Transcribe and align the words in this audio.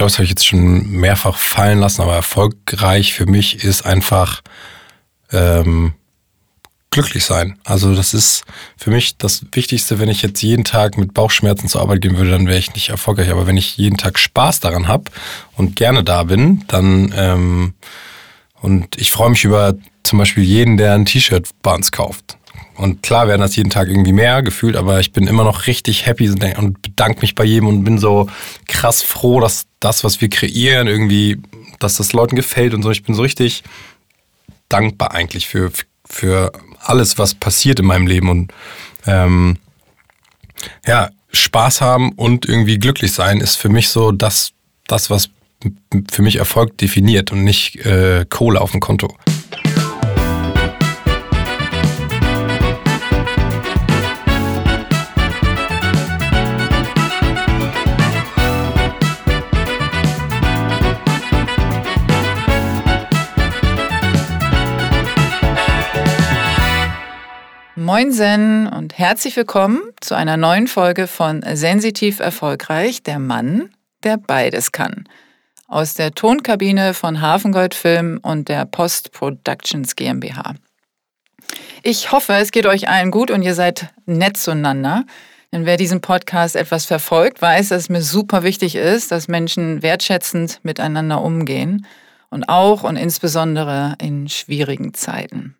glaube, 0.00 0.12
das 0.12 0.16
habe 0.16 0.24
ich 0.24 0.30
jetzt 0.30 0.46
schon 0.46 0.90
mehrfach 0.90 1.36
fallen 1.36 1.78
lassen, 1.78 2.00
aber 2.00 2.14
erfolgreich 2.14 3.12
für 3.12 3.26
mich 3.26 3.62
ist 3.62 3.84
einfach 3.84 4.40
ähm, 5.30 5.92
glücklich 6.90 7.26
sein. 7.26 7.58
Also 7.64 7.94
das 7.94 8.14
ist 8.14 8.44
für 8.78 8.90
mich 8.90 9.18
das 9.18 9.44
Wichtigste, 9.52 9.98
wenn 9.98 10.08
ich 10.08 10.22
jetzt 10.22 10.40
jeden 10.40 10.64
Tag 10.64 10.96
mit 10.96 11.12
Bauchschmerzen 11.12 11.68
zur 11.68 11.82
Arbeit 11.82 12.00
gehen 12.00 12.16
würde, 12.16 12.30
dann 12.30 12.46
wäre 12.46 12.58
ich 12.58 12.72
nicht 12.72 12.88
erfolgreich. 12.88 13.28
Aber 13.28 13.46
wenn 13.46 13.58
ich 13.58 13.76
jeden 13.76 13.98
Tag 13.98 14.18
Spaß 14.18 14.60
daran 14.60 14.88
habe 14.88 15.04
und 15.58 15.76
gerne 15.76 16.02
da 16.02 16.22
bin, 16.22 16.64
dann 16.68 17.12
ähm, 17.14 17.74
und 18.62 18.96
ich 18.96 19.10
freue 19.10 19.28
mich 19.28 19.44
über 19.44 19.74
zum 20.02 20.18
Beispiel 20.18 20.44
jeden, 20.44 20.78
der 20.78 20.94
ein 20.94 21.04
T-Shirt 21.04 21.46
bei 21.60 21.74
uns 21.74 21.92
kauft. 21.92 22.38
Und 22.80 23.02
klar 23.02 23.28
werden 23.28 23.42
das 23.42 23.56
jeden 23.56 23.68
Tag 23.68 23.88
irgendwie 23.88 24.12
mehr 24.12 24.42
gefühlt, 24.42 24.74
aber 24.74 25.00
ich 25.00 25.12
bin 25.12 25.26
immer 25.26 25.44
noch 25.44 25.66
richtig 25.66 26.06
happy 26.06 26.30
und 26.30 26.80
bedanke 26.80 27.20
mich 27.20 27.34
bei 27.34 27.44
jedem 27.44 27.68
und 27.68 27.84
bin 27.84 27.98
so 27.98 28.26
krass 28.66 29.02
froh, 29.02 29.38
dass 29.38 29.66
das, 29.80 30.02
was 30.02 30.22
wir 30.22 30.30
kreieren, 30.30 30.88
irgendwie, 30.88 31.36
dass 31.78 31.96
das 31.96 32.14
Leuten 32.14 32.36
gefällt 32.36 32.72
und 32.72 32.82
so. 32.82 32.90
Ich 32.90 33.02
bin 33.02 33.14
so 33.14 33.20
richtig 33.20 33.64
dankbar 34.70 35.12
eigentlich 35.12 35.46
für, 35.46 35.70
für 36.06 36.52
alles, 36.80 37.18
was 37.18 37.34
passiert 37.34 37.80
in 37.80 37.86
meinem 37.86 38.06
Leben 38.06 38.30
und 38.30 38.52
ähm, 39.06 39.58
ja, 40.86 41.10
Spaß 41.32 41.82
haben 41.82 42.12
und 42.12 42.46
irgendwie 42.46 42.78
glücklich 42.78 43.12
sein 43.12 43.40
ist 43.40 43.56
für 43.56 43.68
mich 43.68 43.90
so 43.90 44.10
das, 44.10 44.52
das 44.86 45.10
was 45.10 45.28
für 46.10 46.22
mich 46.22 46.36
Erfolg 46.36 46.78
definiert 46.78 47.30
und 47.30 47.44
nicht 47.44 47.76
äh, 47.84 48.24
Kohle 48.28 48.60
auf 48.62 48.70
dem 48.70 48.80
Konto. 48.80 49.14
Moinsen 67.92 68.68
und 68.68 68.98
herzlich 68.98 69.34
willkommen 69.34 69.80
zu 70.00 70.14
einer 70.14 70.36
neuen 70.36 70.68
Folge 70.68 71.08
von 71.08 71.42
Sensitiv 71.54 72.20
Erfolgreich, 72.20 73.02
der 73.02 73.18
Mann, 73.18 73.70
der 74.04 74.16
beides 74.16 74.70
kann. 74.70 75.08
Aus 75.66 75.94
der 75.94 76.12
Tonkabine 76.12 76.94
von 76.94 77.20
Hafengold 77.20 77.74
Film 77.74 78.20
und 78.22 78.48
der 78.48 78.64
Post 78.64 79.10
Productions 79.10 79.96
GmbH. 79.96 80.54
Ich 81.82 82.12
hoffe, 82.12 82.34
es 82.34 82.52
geht 82.52 82.66
euch 82.66 82.88
allen 82.88 83.10
gut 83.10 83.32
und 83.32 83.42
ihr 83.42 83.56
seid 83.56 83.92
nett 84.06 84.36
zueinander. 84.36 85.02
Denn 85.52 85.66
wer 85.66 85.76
diesen 85.76 86.00
Podcast 86.00 86.54
etwas 86.54 86.84
verfolgt, 86.84 87.42
weiß, 87.42 87.70
dass 87.70 87.82
es 87.82 87.88
mir 87.88 88.02
super 88.02 88.44
wichtig 88.44 88.76
ist, 88.76 89.10
dass 89.10 89.26
Menschen 89.26 89.82
wertschätzend 89.82 90.60
miteinander 90.62 91.20
umgehen 91.22 91.84
und 92.30 92.48
auch 92.48 92.84
und 92.84 92.94
insbesondere 92.94 93.96
in 94.00 94.28
schwierigen 94.28 94.94
Zeiten. 94.94 95.56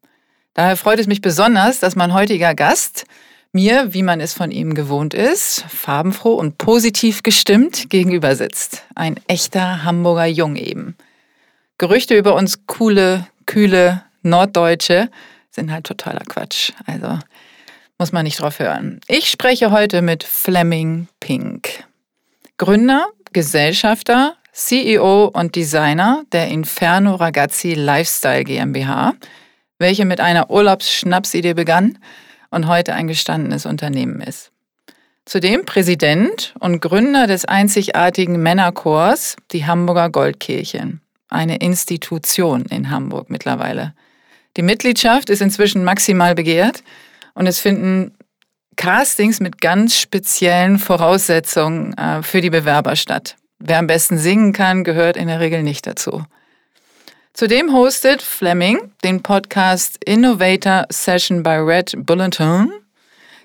Daher 0.60 0.76
freut 0.76 0.98
es 0.98 1.06
mich 1.06 1.22
besonders, 1.22 1.80
dass 1.80 1.96
mein 1.96 2.12
heutiger 2.12 2.54
Gast 2.54 3.06
mir, 3.50 3.94
wie 3.94 4.02
man 4.02 4.20
es 4.20 4.34
von 4.34 4.50
ihm 4.50 4.74
gewohnt 4.74 5.14
ist, 5.14 5.64
farbenfroh 5.70 6.34
und 6.34 6.58
positiv 6.58 7.22
gestimmt 7.22 7.88
gegenüber 7.88 8.36
sitzt. 8.36 8.84
Ein 8.94 9.18
echter 9.26 9.84
Hamburger 9.84 10.26
Jung 10.26 10.56
eben. 10.56 10.98
Gerüchte 11.78 12.14
über 12.14 12.34
uns 12.34 12.66
coole, 12.66 13.26
kühle 13.46 14.02
Norddeutsche 14.20 15.08
sind 15.50 15.72
halt 15.72 15.86
totaler 15.86 16.26
Quatsch. 16.28 16.72
Also 16.84 17.18
muss 17.96 18.12
man 18.12 18.24
nicht 18.24 18.38
drauf 18.38 18.58
hören. 18.58 19.00
Ich 19.08 19.30
spreche 19.30 19.70
heute 19.70 20.02
mit 20.02 20.24
Fleming 20.24 21.08
Pink. 21.20 21.84
Gründer, 22.58 23.06
Gesellschafter, 23.32 24.36
CEO 24.52 25.24
und 25.32 25.56
Designer 25.56 26.24
der 26.32 26.48
Inferno 26.48 27.14
Ragazzi 27.14 27.72
Lifestyle 27.72 28.44
GmbH 28.44 29.14
welche 29.80 30.04
mit 30.04 30.20
einer 30.20 30.50
Urlaubsschnapsidee 30.50 31.54
begann 31.54 31.98
und 32.50 32.68
heute 32.68 32.94
ein 32.94 33.08
gestandenes 33.08 33.66
Unternehmen 33.66 34.20
ist. 34.20 34.52
Zudem 35.24 35.64
Präsident 35.64 36.54
und 36.60 36.80
Gründer 36.80 37.26
des 37.26 37.44
einzigartigen 37.44 38.42
Männerchors, 38.42 39.36
die 39.52 39.66
Hamburger 39.66 40.10
Goldkirchen, 40.10 41.00
eine 41.28 41.56
Institution 41.56 42.66
in 42.66 42.90
Hamburg 42.90 43.30
mittlerweile. 43.30 43.94
Die 44.56 44.62
Mitgliedschaft 44.62 45.30
ist 45.30 45.40
inzwischen 45.40 45.84
maximal 45.84 46.34
begehrt 46.34 46.82
und 47.34 47.46
es 47.46 47.60
finden 47.60 48.12
Castings 48.76 49.40
mit 49.40 49.60
ganz 49.60 49.96
speziellen 49.98 50.78
Voraussetzungen 50.78 51.96
äh, 51.96 52.22
für 52.22 52.40
die 52.40 52.50
Bewerber 52.50 52.96
statt. 52.96 53.36
Wer 53.58 53.78
am 53.78 53.86
besten 53.86 54.18
singen 54.18 54.52
kann, 54.52 54.84
gehört 54.84 55.16
in 55.16 55.28
der 55.28 55.38
Regel 55.38 55.62
nicht 55.62 55.86
dazu. 55.86 56.24
Zudem 57.40 57.72
hostet 57.72 58.20
Fleming 58.20 58.92
den 59.02 59.22
Podcast 59.22 59.96
Innovator 60.04 60.84
Session 60.90 61.42
by 61.42 61.56
Red 61.56 61.94
Bulletin 62.04 62.70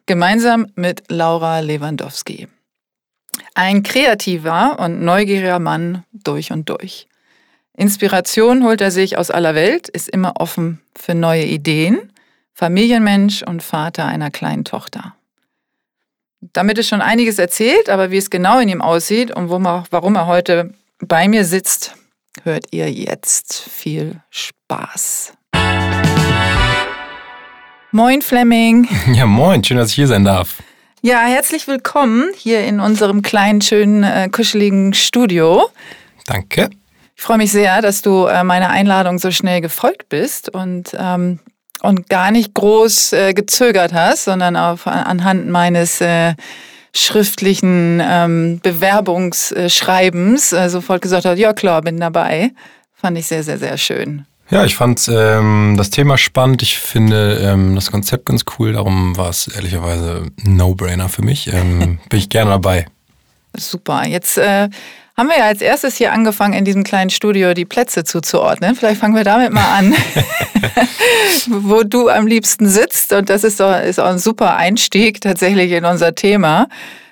gemeinsam 0.05 0.67
mit 0.75 1.03
Laura 1.07 1.61
Lewandowski. 1.61 2.49
Ein 3.53 3.83
kreativer 3.83 4.79
und 4.79 5.01
neugieriger 5.01 5.59
Mann 5.59 6.03
durch 6.11 6.51
und 6.51 6.67
durch. 6.67 7.07
Inspiration 7.77 8.65
holt 8.65 8.81
er 8.81 8.91
sich 8.91 9.17
aus 9.17 9.31
aller 9.31 9.55
Welt, 9.55 9.87
ist 9.87 10.09
immer 10.09 10.41
offen 10.41 10.81
für 10.93 11.15
neue 11.15 11.45
Ideen, 11.45 12.11
Familienmensch 12.53 13.43
und 13.43 13.63
Vater 13.63 14.03
einer 14.03 14.29
kleinen 14.29 14.65
Tochter. 14.65 15.15
Damit 16.41 16.77
ist 16.79 16.89
schon 16.89 16.99
einiges 16.99 17.39
erzählt, 17.39 17.89
aber 17.89 18.11
wie 18.11 18.17
es 18.17 18.29
genau 18.29 18.59
in 18.59 18.67
ihm 18.67 18.81
aussieht 18.81 19.31
und 19.31 19.49
warum 19.49 20.15
er 20.17 20.27
heute 20.27 20.73
bei 20.99 21.29
mir 21.29 21.45
sitzt, 21.45 21.95
hört 22.43 22.65
ihr 22.71 22.91
jetzt. 22.91 23.69
Viel 23.69 24.21
Spaß. 24.29 25.33
Moin 27.91 28.21
Fleming. 28.21 28.87
Ja, 29.13 29.25
moin, 29.25 29.63
schön, 29.63 29.77
dass 29.77 29.89
ich 29.89 29.95
hier 29.95 30.07
sein 30.07 30.25
darf. 30.25 30.61
Ja, 31.01 31.19
herzlich 31.19 31.67
willkommen 31.67 32.31
hier 32.35 32.65
in 32.65 32.79
unserem 32.79 33.21
kleinen, 33.21 33.61
schönen, 33.61 34.03
äh, 34.03 34.27
kuscheligen 34.29 34.93
Studio. 34.93 35.69
Danke. 36.25 36.69
Ich 37.15 37.23
freue 37.23 37.37
mich 37.37 37.51
sehr, 37.51 37.81
dass 37.81 38.01
du 38.01 38.25
äh, 38.25 38.43
meiner 38.43 38.69
Einladung 38.69 39.19
so 39.19 39.31
schnell 39.31 39.61
gefolgt 39.61 40.09
bist 40.09 40.49
und, 40.49 40.95
ähm, 40.99 41.39
und 41.81 42.09
gar 42.09 42.31
nicht 42.31 42.53
groß 42.53 43.13
äh, 43.13 43.33
gezögert 43.33 43.93
hast, 43.93 44.25
sondern 44.25 44.57
auch 44.57 44.85
anhand 44.85 45.47
meines 45.47 46.01
äh, 46.01 46.33
schriftlichen 46.95 48.01
ähm, 48.03 48.59
Bewerbungsschreibens 48.63 50.53
äh, 50.53 50.69
sofort 50.69 51.01
gesagt 51.01 51.25
hat, 51.25 51.37
ja 51.37 51.53
klar, 51.53 51.81
bin 51.81 51.99
dabei. 51.99 52.51
Fand 52.93 53.17
ich 53.17 53.27
sehr, 53.27 53.43
sehr, 53.43 53.57
sehr 53.57 53.77
schön. 53.77 54.25
Ja, 54.49 54.63
ich 54.63 54.75
fand 54.75 55.09
ähm, 55.11 55.75
das 55.77 55.89
Thema 55.89 56.17
spannend. 56.17 56.61
Ich 56.61 56.77
finde 56.77 57.39
ähm, 57.41 57.75
das 57.75 57.91
Konzept 57.91 58.27
ganz 58.27 58.45
cool. 58.57 58.73
Darum 58.73 59.17
war 59.17 59.29
es 59.29 59.47
ehrlicherweise 59.47 60.27
ein 60.45 60.55
No-Brainer 60.55 61.09
für 61.09 61.23
mich. 61.23 61.51
Ähm, 61.51 61.99
bin 62.09 62.19
ich 62.19 62.29
gerne 62.29 62.51
dabei. 62.51 62.85
Super. 63.57 64.05
Jetzt 64.07 64.37
äh, 64.37 64.69
haben 65.17 65.29
wir 65.29 65.37
ja 65.37 65.45
als 65.45 65.61
erstes 65.61 65.95
hier 65.95 66.11
angefangen, 66.11 66.53
in 66.53 66.65
diesem 66.65 66.83
kleinen 66.83 67.09
Studio 67.09 67.53
die 67.53 67.65
Plätze 67.65 68.03
zuzuordnen. 68.03 68.75
Vielleicht 68.75 68.99
fangen 68.99 69.15
wir 69.15 69.23
damit 69.23 69.53
mal 69.53 69.77
an, 69.77 69.93
wo 71.47 71.83
du 71.83 72.09
am 72.09 72.27
liebsten 72.27 72.67
sitzt. 72.67 73.13
Und 73.13 73.29
das 73.29 73.43
ist 73.43 73.59
doch 73.59 73.79
ist 73.79 73.99
auch 73.99 74.09
ein 74.09 74.19
super 74.19 74.57
Einstieg 74.57 75.21
tatsächlich 75.21 75.71
in 75.71 75.85
unser 75.85 76.15
Thema, 76.15 76.67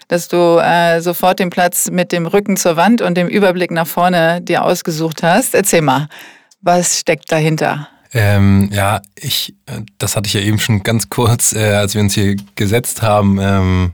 dass 0.10 0.28
du 0.28 0.60
äh, 0.62 1.00
sofort 1.00 1.40
den 1.40 1.50
Platz 1.50 1.90
mit 1.90 2.12
dem 2.12 2.26
Rücken 2.26 2.58
zur 2.58 2.76
Wand 2.76 3.02
und 3.02 3.16
dem 3.16 3.30
Überblick 3.30 3.72
nach 3.72 3.88
vorne 3.88 4.42
dir 4.42 4.64
ausgesucht 4.64 5.24
hast. 5.24 5.56
Erzähl 5.56 5.82
mal, 5.82 6.10
was 6.62 7.00
steckt 7.00 7.32
dahinter? 7.32 7.88
Ähm, 8.14 8.70
ja, 8.72 9.02
ich, 9.16 9.56
äh, 9.66 9.82
das 9.98 10.16
hatte 10.16 10.28
ich 10.28 10.34
ja 10.34 10.42
eben 10.42 10.60
schon 10.60 10.84
ganz 10.84 11.10
kurz, 11.10 11.54
äh, 11.54 11.74
als 11.74 11.96
wir 11.96 12.02
uns 12.02 12.14
hier 12.14 12.36
gesetzt 12.56 13.02
haben, 13.02 13.40
ähm, 13.42 13.92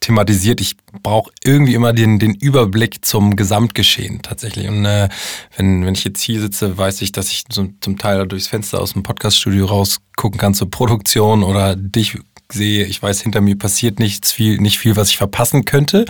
thematisiert. 0.00 0.60
Ich 0.60 0.76
brauche 1.02 1.30
irgendwie 1.42 1.74
immer 1.74 1.92
den, 1.92 2.18
den 2.18 2.34
Überblick 2.34 3.04
zum 3.04 3.36
Gesamtgeschehen 3.36 4.22
tatsächlich. 4.22 4.68
Und 4.68 4.84
äh, 4.84 5.08
wenn, 5.56 5.84
wenn 5.84 5.94
ich 5.94 6.04
jetzt 6.04 6.22
hier 6.22 6.40
sitze, 6.40 6.76
weiß 6.76 7.02
ich, 7.02 7.12
dass 7.12 7.30
ich 7.30 7.46
zum, 7.46 7.80
zum 7.80 7.98
Teil 7.98 8.26
durchs 8.26 8.48
Fenster 8.48 8.80
aus 8.80 8.92
dem 8.92 9.02
Podcaststudio 9.02 9.66
rausgucken 9.66 10.38
kann 10.38 10.54
zur 10.54 10.70
Produktion 10.70 11.42
oder 11.42 11.74
dich 11.76 12.18
sehe, 12.52 12.84
ich 12.84 13.02
weiß, 13.02 13.20
hinter 13.20 13.40
mir 13.40 13.56
passiert 13.56 13.98
nichts 13.98 14.32
viel, 14.32 14.58
nicht 14.58 14.78
viel, 14.78 14.96
was 14.96 15.10
ich 15.10 15.16
verpassen 15.16 15.64
könnte. 15.64 16.04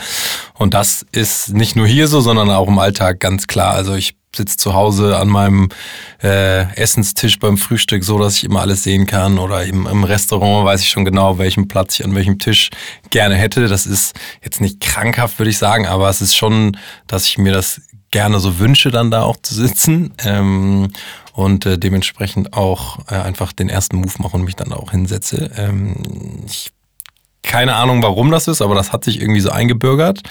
Und 0.54 0.74
das 0.74 1.04
ist 1.12 1.54
nicht 1.54 1.76
nur 1.76 1.86
hier 1.86 2.08
so, 2.08 2.20
sondern 2.20 2.50
auch 2.50 2.68
im 2.68 2.78
Alltag 2.78 3.20
ganz 3.20 3.46
klar. 3.46 3.74
Also 3.74 3.94
ich 3.94 4.16
sitze 4.36 4.56
zu 4.56 4.74
Hause 4.74 5.16
an 5.16 5.28
meinem 5.28 5.68
äh, 6.22 6.72
Essenstisch 6.74 7.38
beim 7.38 7.56
Frühstück, 7.56 8.04
so 8.04 8.18
dass 8.18 8.36
ich 8.36 8.44
immer 8.44 8.60
alles 8.60 8.82
sehen 8.82 9.06
kann. 9.06 9.38
Oder 9.38 9.64
im, 9.64 9.86
im 9.86 10.04
Restaurant 10.04 10.66
weiß 10.66 10.80
ich 10.82 10.90
schon 10.90 11.04
genau, 11.04 11.38
welchen 11.38 11.68
Platz 11.68 11.98
ich 11.98 12.04
an 12.04 12.14
welchem 12.14 12.38
Tisch 12.38 12.70
gerne 13.10 13.36
hätte. 13.36 13.68
Das 13.68 13.86
ist 13.86 14.14
jetzt 14.42 14.60
nicht 14.60 14.80
krankhaft, 14.80 15.38
würde 15.38 15.50
ich 15.50 15.58
sagen, 15.58 15.86
aber 15.86 16.08
es 16.08 16.20
ist 16.20 16.34
schon, 16.34 16.76
dass 17.06 17.26
ich 17.26 17.38
mir 17.38 17.52
das 17.52 17.80
gerne 18.14 18.38
so 18.38 18.60
wünsche, 18.60 18.92
dann 18.92 19.10
da 19.10 19.24
auch 19.24 19.36
zu 19.42 19.54
sitzen. 19.54 20.14
Ähm, 20.24 20.92
und 21.32 21.66
äh, 21.66 21.78
dementsprechend 21.78 22.52
auch 22.52 23.00
äh, 23.10 23.16
einfach 23.16 23.52
den 23.52 23.68
ersten 23.68 23.96
Move 23.96 24.14
mache 24.18 24.36
und 24.36 24.44
mich 24.44 24.54
dann 24.54 24.72
auch 24.72 24.92
hinsetze. 24.92 25.50
Ähm, 25.56 25.96
ich 26.46 26.70
keine 27.42 27.74
Ahnung, 27.74 28.02
warum 28.02 28.30
das 28.30 28.48
ist, 28.48 28.62
aber 28.62 28.74
das 28.74 28.92
hat 28.92 29.04
sich 29.04 29.20
irgendwie 29.20 29.40
so 29.40 29.50
eingebürgert. 29.50 30.22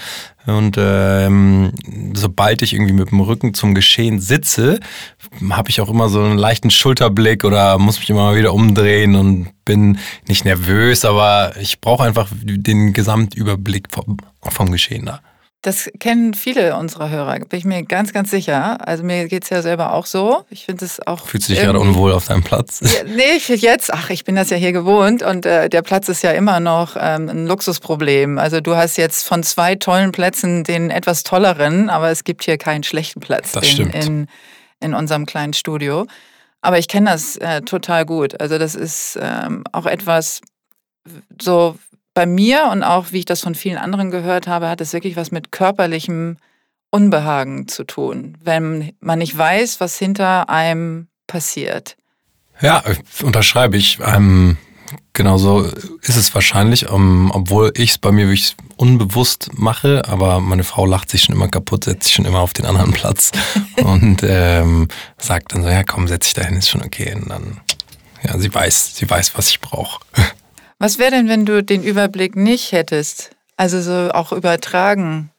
Und 0.46 0.76
ähm, 0.78 1.72
sobald 2.12 2.60
ich 2.60 2.72
irgendwie 2.72 2.92
mit 2.92 3.12
dem 3.12 3.20
Rücken 3.20 3.54
zum 3.54 3.74
Geschehen 3.74 4.18
sitze, 4.18 4.80
habe 5.50 5.70
ich 5.70 5.80
auch 5.80 5.88
immer 5.88 6.08
so 6.08 6.20
einen 6.20 6.38
leichten 6.38 6.70
Schulterblick 6.70 7.44
oder 7.44 7.78
muss 7.78 8.00
mich 8.00 8.10
immer 8.10 8.24
mal 8.24 8.36
wieder 8.36 8.52
umdrehen 8.52 9.14
und 9.14 9.48
bin 9.64 9.98
nicht 10.26 10.44
nervös, 10.44 11.04
aber 11.04 11.52
ich 11.60 11.80
brauche 11.80 12.02
einfach 12.02 12.28
den 12.42 12.92
Gesamtüberblick 12.92 13.88
vom, 13.92 14.16
vom 14.42 14.72
Geschehen 14.72 15.06
da. 15.06 15.20
Das 15.64 15.90
kennen 15.98 16.34
viele 16.34 16.76
unserer 16.76 17.08
Hörer, 17.08 17.38
bin 17.38 17.58
ich 17.58 17.64
mir 17.64 17.82
ganz, 17.84 18.12
ganz 18.12 18.30
sicher. 18.30 18.86
Also 18.86 19.02
mir 19.02 19.28
geht 19.28 19.44
es 19.44 19.50
ja 19.50 19.62
selber 19.62 19.94
auch 19.94 20.04
so. 20.04 20.44
Ich 20.50 20.66
finde 20.66 20.84
es 20.84 21.04
auch. 21.06 21.26
Fühlst 21.26 21.48
du 21.48 21.54
dich 21.54 21.62
gerade 21.62 21.80
unwohl 21.80 22.12
auf 22.12 22.26
deinem 22.26 22.42
Platz? 22.44 22.80
Ja, 22.82 23.02
nee, 23.04 23.22
ich 23.38 23.48
jetzt, 23.48 23.90
ach, 23.90 24.10
ich 24.10 24.24
bin 24.24 24.36
das 24.36 24.50
ja 24.50 24.58
hier 24.58 24.72
gewohnt 24.72 25.22
und 25.22 25.46
äh, 25.46 25.70
der 25.70 25.80
Platz 25.80 26.10
ist 26.10 26.22
ja 26.22 26.32
immer 26.32 26.60
noch 26.60 26.96
ähm, 27.00 27.30
ein 27.30 27.46
Luxusproblem. 27.46 28.36
Also 28.36 28.60
du 28.60 28.76
hast 28.76 28.98
jetzt 28.98 29.26
von 29.26 29.42
zwei 29.42 29.74
tollen 29.74 30.12
Plätzen 30.12 30.64
den 30.64 30.90
etwas 30.90 31.22
tolleren, 31.22 31.88
aber 31.88 32.10
es 32.10 32.24
gibt 32.24 32.44
hier 32.44 32.58
keinen 32.58 32.82
schlechten 32.82 33.20
Platz 33.20 33.52
das 33.52 33.66
stimmt. 33.66 33.94
in, 33.94 34.26
in 34.80 34.92
unserem 34.92 35.24
kleinen 35.24 35.54
Studio. 35.54 36.06
Aber 36.60 36.78
ich 36.78 36.88
kenne 36.88 37.08
das 37.08 37.38
äh, 37.38 37.62
total 37.62 38.04
gut. 38.04 38.38
Also 38.38 38.58
das 38.58 38.74
ist 38.74 39.18
ähm, 39.18 39.64
auch 39.72 39.86
etwas 39.86 40.42
so 41.40 41.78
bei 42.14 42.26
mir 42.26 42.68
und 42.70 42.82
auch, 42.82 43.06
wie 43.10 43.18
ich 43.18 43.24
das 43.24 43.40
von 43.40 43.54
vielen 43.54 43.76
anderen 43.76 44.10
gehört 44.10 44.46
habe, 44.46 44.68
hat 44.68 44.80
es 44.80 44.92
wirklich 44.92 45.16
was 45.16 45.32
mit 45.32 45.52
körperlichem 45.52 46.36
Unbehagen 46.90 47.66
zu 47.66 47.84
tun, 47.84 48.38
wenn 48.40 48.92
man 49.00 49.18
nicht 49.18 49.36
weiß, 49.36 49.80
was 49.80 49.98
hinter 49.98 50.48
einem 50.48 51.08
passiert. 51.26 51.96
Ja, 52.60 52.84
unterschreibe 53.22 53.76
ich. 53.76 53.98
Ähm, 54.00 54.56
genauso 55.12 55.62
ist 56.02 56.16
es 56.16 56.32
wahrscheinlich, 56.34 56.88
um, 56.88 57.26
ähm, 57.26 57.30
obwohl 57.32 57.72
ich 57.76 57.90
es 57.90 57.98
bei 57.98 58.12
mir 58.12 58.26
wirklich 58.26 58.54
unbewusst 58.76 59.50
mache, 59.54 60.02
aber 60.06 60.38
meine 60.38 60.62
Frau 60.62 60.86
lacht 60.86 61.10
sich 61.10 61.24
schon 61.24 61.34
immer 61.34 61.48
kaputt, 61.48 61.84
setzt 61.84 62.04
sich 62.04 62.14
schon 62.14 62.26
immer 62.26 62.40
auf 62.40 62.52
den 62.52 62.64
anderen 62.64 62.92
Platz 62.92 63.32
und 63.82 64.22
ähm, 64.22 64.86
sagt 65.18 65.52
dann 65.52 65.64
so, 65.64 65.68
ja 65.68 65.82
komm, 65.82 66.06
setz 66.06 66.26
dich 66.26 66.34
dahin, 66.34 66.56
ist 66.56 66.70
schon 66.70 66.84
okay. 66.84 67.12
Und 67.14 67.28
dann, 67.28 67.60
ja, 68.22 68.38
sie 68.38 68.54
weiß, 68.54 68.94
sie 68.94 69.10
weiß, 69.10 69.32
was 69.36 69.48
ich 69.48 69.60
brauche. 69.60 70.00
Was 70.84 70.98
wäre 70.98 71.12
denn, 71.12 71.30
wenn 71.30 71.46
du 71.46 71.64
den 71.64 71.82
Überblick 71.82 72.36
nicht 72.36 72.72
hättest? 72.72 73.30
Also 73.56 73.80
so 73.80 74.10
auch 74.12 74.32
übertragen. 74.32 75.30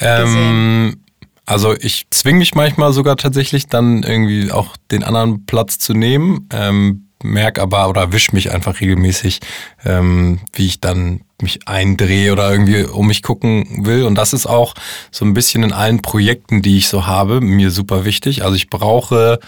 Ähm, 0.00 1.04
also 1.46 1.72
ich 1.72 2.08
zwinge 2.10 2.40
mich 2.40 2.56
manchmal 2.56 2.92
sogar 2.92 3.16
tatsächlich 3.16 3.68
dann 3.68 4.02
irgendwie 4.02 4.50
auch 4.50 4.76
den 4.90 5.04
anderen 5.04 5.46
Platz 5.46 5.78
zu 5.78 5.94
nehmen. 5.94 6.48
Ähm, 6.52 7.10
merke 7.22 7.62
aber 7.62 7.88
oder 7.88 8.10
wisch 8.10 8.32
mich 8.32 8.50
einfach 8.50 8.80
regelmäßig, 8.80 9.38
ähm, 9.84 10.40
wie 10.52 10.66
ich 10.66 10.80
dann 10.80 11.20
mich 11.42 11.68
eindrehe 11.68 12.32
oder 12.32 12.50
irgendwie 12.50 12.84
um 12.84 13.06
mich 13.06 13.22
gucken 13.22 13.84
will. 13.86 14.04
Und 14.04 14.14
das 14.14 14.32
ist 14.32 14.46
auch 14.46 14.74
so 15.10 15.24
ein 15.24 15.34
bisschen 15.34 15.62
in 15.62 15.72
allen 15.72 16.02
Projekten, 16.02 16.62
die 16.62 16.78
ich 16.78 16.88
so 16.88 17.06
habe, 17.06 17.40
mir 17.40 17.70
super 17.70 18.04
wichtig. 18.04 18.44
Also 18.44 18.56
ich 18.56 18.70
brauche 18.70 19.40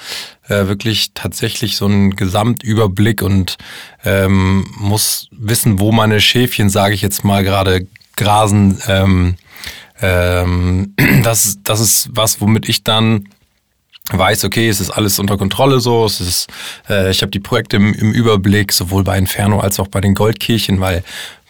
äh, 0.49 0.67
wirklich 0.67 1.13
tatsächlich 1.15 1.77
so 1.77 1.87
einen 1.87 2.17
Gesamtüberblick 2.17 3.23
und 3.23 3.57
ähm, 4.05 4.67
muss 4.79 5.29
wissen, 5.31 5.81
wo 5.81 5.93
meine 5.93 6.21
Schäfchen, 6.21 6.69
sage 6.69 6.95
ich 6.95 7.03
jetzt 7.03 7.25
mal, 7.25 7.45
gerade 7.45 7.87
grasen. 8.17 8.79
Ähm, 8.89 9.37
ähm, 10.01 10.95
das, 11.23 11.59
das 11.63 11.81
ist 11.81 12.11
was, 12.13 12.41
womit 12.41 12.69
ich 12.69 12.85
dann 12.85 13.29
weiß, 14.13 14.45
okay, 14.45 14.69
es 14.69 14.81
ist 14.81 14.91
alles 14.91 15.19
unter 15.19 15.39
Kontrolle 15.39 15.81
so, 15.81 16.05
es 16.05 16.21
ist, 16.21 16.49
äh, 16.91 17.11
ich 17.11 17.23
habe 17.23 17.31
die 17.31 17.41
Projekte 17.41 17.77
im, 17.77 17.95
im 17.95 18.13
Überblick, 18.13 18.73
sowohl 18.73 19.03
bei 19.03 19.17
Inferno 19.17 19.61
als 19.61 19.81
auch 19.81 19.89
bei 19.89 20.03
den 20.03 20.15
Goldkirchen, 20.15 20.79
weil 20.79 21.03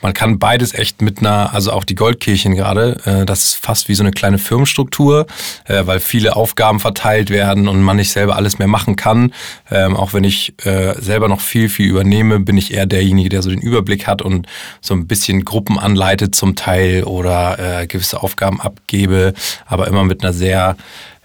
man 0.03 0.12
kann 0.12 0.39
beides 0.39 0.75
echt 0.75 1.01
mit 1.03 1.19
einer, 1.19 1.53
also 1.55 1.73
auch 1.73 1.83
die 1.83 1.95
Goldkirchen 1.95 2.55
gerade, 2.55 3.01
äh, 3.06 3.25
das 3.27 3.43
ist 3.43 3.55
fast 3.56 3.89
wie 3.89 3.95
so 3.95 4.05
eine 4.05 4.12
kleine 4.12 4.39
Firmenstruktur, 4.39 5.27
äh, 5.65 5.85
weil 5.87 5.99
viele 5.99 6.37
Aufgaben 6.37 6.79
verteilt 6.79 7.31
werden 7.31 7.67
und 7.67 7.83
man 7.83 7.97
nicht 7.97 8.12
selber 8.12 8.37
alles 8.37 8.59
mehr 8.59 8.69
machen 8.69 8.95
kann. 8.95 9.33
Ähm, 9.71 9.97
auch 9.97 10.12
wenn 10.12 10.23
ich 10.23 10.55
äh, 10.65 10.95
selber 11.00 11.27
noch 11.27 11.41
viel, 11.41 11.69
viel 11.69 11.89
übernehme, 11.89 12.39
bin 12.39 12.57
ich 12.57 12.73
eher 12.73 12.87
derjenige, 12.87 13.31
der 13.31 13.43
so 13.43 13.50
den 13.50 13.62
Überblick 13.62 14.07
hat 14.07 14.23
und 14.23 14.47
so 14.81 14.95
ein 14.95 15.09
bisschen 15.09 15.45
Gruppen 15.45 15.79
anleitet 15.79 16.37
zum 16.37 16.55
Teil 16.55 17.03
oder 17.05 17.81
äh, 17.81 17.87
gewisse 17.89 18.23
Aufgaben 18.23 18.61
abgebe, 18.61 19.33
aber 19.67 19.89
immer 19.89 20.05
mit 20.05 20.23
einer 20.23 20.35
sehr 20.35 20.77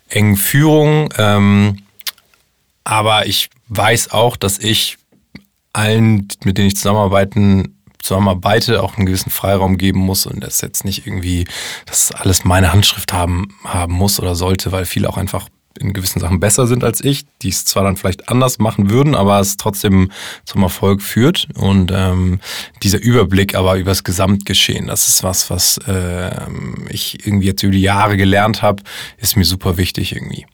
engen 0.10 0.36
Führung. 0.36 1.14
Ähm, 1.18 1.84
aber 2.84 3.28
ich 3.28 3.50
weiß 3.68 4.12
auch, 4.12 4.36
dass 4.36 4.60
ich 4.60 4.98
allen, 5.74 6.28
mit 6.44 6.58
denen 6.58 6.68
ich 6.68 6.76
zusammenarbeiten 6.76 7.76
zusammenarbeite, 8.02 8.82
auch 8.82 8.98
einen 8.98 9.06
gewissen 9.06 9.30
Freiraum 9.30 9.78
geben 9.78 10.00
muss 10.00 10.26
und 10.26 10.42
das 10.42 10.62
jetzt 10.62 10.86
nicht 10.86 11.06
irgendwie, 11.06 11.46
dass 11.86 12.12
alles 12.12 12.46
meine 12.46 12.72
Handschrift 12.72 13.14
haben, 13.14 13.56
haben 13.64 13.94
muss 13.94 14.20
oder 14.20 14.36
sollte, 14.36 14.72
weil 14.72 14.86
viele 14.86 15.10
auch 15.10 15.18
einfach 15.18 15.50
in 15.78 15.94
gewissen 15.94 16.20
Sachen 16.20 16.40
besser 16.40 16.68
sind 16.68 16.84
als 16.84 17.04
ich, 17.04 17.26
die 17.42 17.50
es 17.50 17.66
zwar 17.66 17.84
dann 17.84 17.96
vielleicht 17.96 18.30
anders 18.30 18.60
machen 18.60 18.90
würden, 18.90 19.16
aber 19.16 19.40
es 19.40 19.58
trotzdem 19.58 20.12
zum 20.46 20.64
Erfolg 20.64 21.02
führt. 21.02 21.48
Und 21.56 21.92
ähm, 21.94 22.40
dieser 22.84 23.00
Überblick 23.00 23.56
aber 23.56 23.78
über 23.78 23.92
das 23.92 24.04
Gesamtgeschehen, 24.04 24.88
das 24.88 25.08
ist 25.08 25.24
was, 25.24 25.50
was 25.50 25.78
äh, 25.88 26.32
ich 26.90 27.26
irgendwie 27.26 27.48
jetzt 27.48 27.64
über 27.64 27.72
die 27.74 27.82
Jahre 27.82 28.18
gelernt 28.18 28.62
habe, 28.62 28.84
ist 29.18 29.38
mir 29.38 29.46
super 29.46 29.78
wichtig 29.78 30.14
irgendwie. 30.14 30.46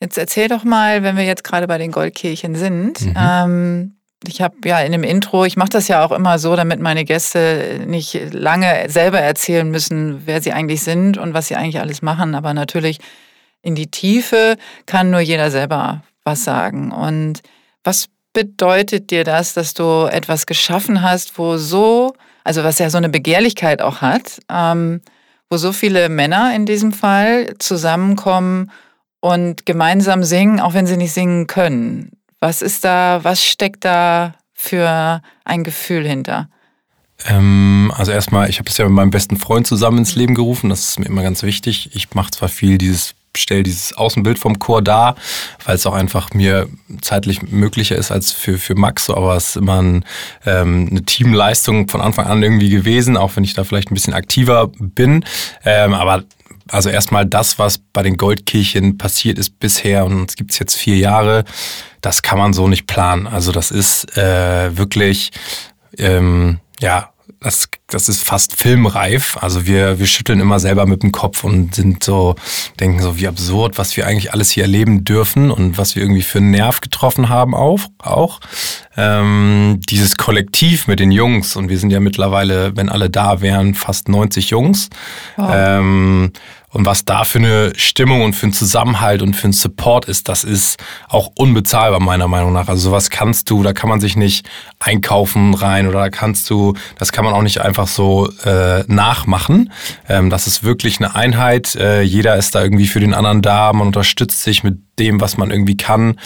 Jetzt 0.00 0.18
erzähl 0.18 0.48
doch 0.48 0.62
mal, 0.62 1.02
wenn 1.02 1.16
wir 1.16 1.24
jetzt 1.24 1.42
gerade 1.42 1.66
bei 1.66 1.78
den 1.78 1.90
Goldkirchen 1.90 2.54
sind, 2.54 3.00
mhm. 3.00 3.14
ähm, 3.16 3.94
ich 4.26 4.40
habe 4.40 4.56
ja 4.64 4.80
in 4.80 4.92
dem 4.92 5.04
Intro, 5.04 5.44
ich 5.44 5.56
mache 5.56 5.68
das 5.68 5.86
ja 5.86 6.04
auch 6.04 6.10
immer 6.10 6.38
so, 6.38 6.56
damit 6.56 6.80
meine 6.80 7.04
Gäste 7.04 7.80
nicht 7.86 8.18
lange 8.32 8.90
selber 8.90 9.20
erzählen 9.20 9.70
müssen, 9.70 10.22
wer 10.24 10.42
sie 10.42 10.52
eigentlich 10.52 10.82
sind 10.82 11.18
und 11.18 11.34
was 11.34 11.48
sie 11.48 11.54
eigentlich 11.54 11.80
alles 11.80 12.02
machen. 12.02 12.34
Aber 12.34 12.52
natürlich 12.52 12.98
in 13.62 13.74
die 13.74 13.90
Tiefe 13.90 14.56
kann 14.86 15.10
nur 15.10 15.20
jeder 15.20 15.50
selber 15.50 16.02
was 16.24 16.44
sagen. 16.44 16.92
Und 16.92 17.40
was 17.84 18.08
bedeutet 18.32 19.10
dir 19.10 19.24
das, 19.24 19.54
dass 19.54 19.74
du 19.74 20.06
etwas 20.10 20.46
geschaffen 20.46 21.02
hast, 21.02 21.38
wo 21.38 21.56
so, 21.56 22.14
also 22.44 22.64
was 22.64 22.78
ja 22.78 22.90
so 22.90 22.98
eine 22.98 23.08
Begehrlichkeit 23.08 23.82
auch 23.82 24.00
hat, 24.00 24.40
ähm, 24.50 25.00
wo 25.50 25.56
so 25.56 25.72
viele 25.72 26.08
Männer 26.08 26.54
in 26.54 26.66
diesem 26.66 26.92
Fall 26.92 27.54
zusammenkommen 27.58 28.70
und 29.20 29.66
gemeinsam 29.66 30.22
singen, 30.22 30.60
auch 30.60 30.74
wenn 30.74 30.86
sie 30.86 30.96
nicht 30.96 31.12
singen 31.12 31.46
können. 31.46 32.12
Was 32.40 32.62
ist 32.62 32.84
da, 32.84 33.20
was 33.24 33.44
steckt 33.44 33.84
da 33.84 34.34
für 34.52 35.22
ein 35.44 35.64
Gefühl 35.64 36.06
hinter? 36.06 36.48
Ähm, 37.26 37.92
also 37.96 38.12
erstmal, 38.12 38.48
ich 38.48 38.58
habe 38.58 38.70
es 38.70 38.78
ja 38.78 38.84
mit 38.84 38.94
meinem 38.94 39.10
besten 39.10 39.36
Freund 39.36 39.66
zusammen 39.66 39.98
ins 39.98 40.14
Leben 40.14 40.34
gerufen. 40.34 40.70
Das 40.70 40.88
ist 40.88 41.00
mir 41.00 41.06
immer 41.06 41.22
ganz 41.22 41.42
wichtig. 41.42 41.90
Ich 41.94 42.14
mache 42.14 42.30
zwar 42.30 42.48
viel 42.48 42.78
dieses 42.78 43.14
stelle 43.36 43.62
dieses 43.62 43.92
Außenbild 43.96 44.38
vom 44.38 44.58
Chor 44.58 44.82
dar, 44.82 45.16
weil 45.64 45.76
es 45.76 45.86
auch 45.86 45.94
einfach 45.94 46.32
mir 46.32 46.68
zeitlich 47.00 47.42
möglicher 47.42 47.96
ist 47.96 48.10
als 48.10 48.32
für, 48.32 48.58
für 48.58 48.74
Max, 48.74 49.10
aber 49.10 49.36
es 49.36 49.50
ist 49.50 49.56
immer 49.56 49.80
ein, 49.80 50.04
ähm, 50.46 50.88
eine 50.90 51.02
Teamleistung 51.04 51.88
von 51.88 52.00
Anfang 52.00 52.26
an 52.26 52.42
irgendwie 52.42 52.70
gewesen, 52.70 53.16
auch 53.16 53.36
wenn 53.36 53.44
ich 53.44 53.54
da 53.54 53.64
vielleicht 53.64 53.90
ein 53.90 53.94
bisschen 53.94 54.14
aktiver 54.14 54.68
bin. 54.78 55.24
Ähm, 55.64 55.94
aber 55.94 56.24
also 56.70 56.90
erstmal 56.90 57.26
das, 57.26 57.58
was 57.58 57.78
bei 57.78 58.02
den 58.02 58.16
Goldkirchen 58.16 58.98
passiert 58.98 59.38
ist 59.38 59.58
bisher 59.58 60.04
und 60.04 60.30
es 60.30 60.36
gibt 60.36 60.52
es 60.52 60.58
jetzt 60.58 60.74
vier 60.74 60.96
Jahre, 60.96 61.44
das 62.00 62.22
kann 62.22 62.38
man 62.38 62.52
so 62.52 62.68
nicht 62.68 62.86
planen. 62.86 63.26
Also 63.26 63.52
das 63.52 63.70
ist 63.70 64.16
äh, 64.16 64.76
wirklich, 64.76 65.30
ähm, 65.96 66.60
ja, 66.80 67.10
das, 67.40 67.68
das 67.88 68.10
ist 68.10 68.22
fast 68.22 68.54
filmreif. 68.54 69.38
Also 69.40 69.66
wir, 69.66 69.98
wir 69.98 70.06
schütteln 70.06 70.40
immer 70.40 70.60
selber 70.60 70.84
mit 70.84 71.02
dem 71.02 71.10
Kopf 71.10 71.42
und 71.42 71.74
sind 71.74 72.04
so, 72.04 72.34
denken 72.78 73.00
so, 73.00 73.18
wie 73.18 73.26
absurd, 73.26 73.78
was 73.78 73.96
wir 73.96 74.06
eigentlich 74.06 74.32
alles 74.32 74.50
hier 74.50 74.64
erleben 74.64 75.04
dürfen 75.04 75.50
und 75.50 75.78
was 75.78 75.96
wir 75.96 76.02
irgendwie 76.02 76.22
für 76.22 76.38
einen 76.38 76.50
Nerv 76.50 76.82
getroffen 76.82 77.30
haben 77.30 77.54
auch. 77.54 77.80
auch. 77.98 78.40
Ähm, 78.98 79.80
dieses 79.88 80.18
Kollektiv 80.18 80.86
mit 80.86 81.00
den 81.00 81.10
Jungs 81.10 81.56
und 81.56 81.70
wir 81.70 81.78
sind 81.78 81.90
ja 81.90 82.00
mittlerweile, 82.00 82.76
wenn 82.76 82.90
alle 82.90 83.08
da 83.08 83.40
wären, 83.40 83.74
fast 83.74 84.10
90 84.10 84.50
Jungs. 84.50 84.90
Wow. 85.36 85.50
Ähm, 85.54 86.32
und 86.70 86.84
was 86.84 87.04
da 87.04 87.24
für 87.24 87.38
eine 87.38 87.72
Stimmung 87.76 88.22
und 88.22 88.34
für 88.34 88.44
einen 88.44 88.52
Zusammenhalt 88.52 89.22
und 89.22 89.34
für 89.34 89.44
einen 89.44 89.54
Support 89.54 90.04
ist, 90.04 90.28
das 90.28 90.44
ist 90.44 90.78
auch 91.08 91.30
unbezahlbar 91.34 91.98
meiner 91.98 92.28
Meinung 92.28 92.52
nach. 92.52 92.68
Also 92.68 92.90
sowas 92.90 93.08
kannst 93.08 93.48
du, 93.48 93.62
da 93.62 93.72
kann 93.72 93.88
man 93.88 94.00
sich 94.00 94.16
nicht 94.16 94.46
einkaufen 94.78 95.54
rein 95.54 95.88
oder 95.88 96.00
da 96.00 96.10
kannst 96.10 96.50
du, 96.50 96.74
das 96.98 97.10
kann 97.10 97.24
man 97.24 97.32
auch 97.32 97.42
nicht 97.42 97.62
einfach 97.62 97.77
so 97.86 98.30
äh, 98.44 98.84
nachmachen. 98.86 99.72
Ähm, 100.08 100.30
das 100.30 100.46
ist 100.46 100.64
wirklich 100.64 100.98
eine 100.98 101.14
Einheit. 101.14 101.76
Äh, 101.76 102.02
jeder 102.02 102.36
ist 102.36 102.54
da 102.54 102.62
irgendwie 102.62 102.86
für 102.86 103.00
den 103.00 103.14
anderen 103.14 103.42
da, 103.42 103.72
man 103.72 103.86
unterstützt 103.86 104.42
sich 104.42 104.64
mit 104.64 104.78
dem, 104.98 105.20
was 105.20 105.36
man 105.36 105.50
irgendwie 105.50 105.76
kann. 105.76 106.18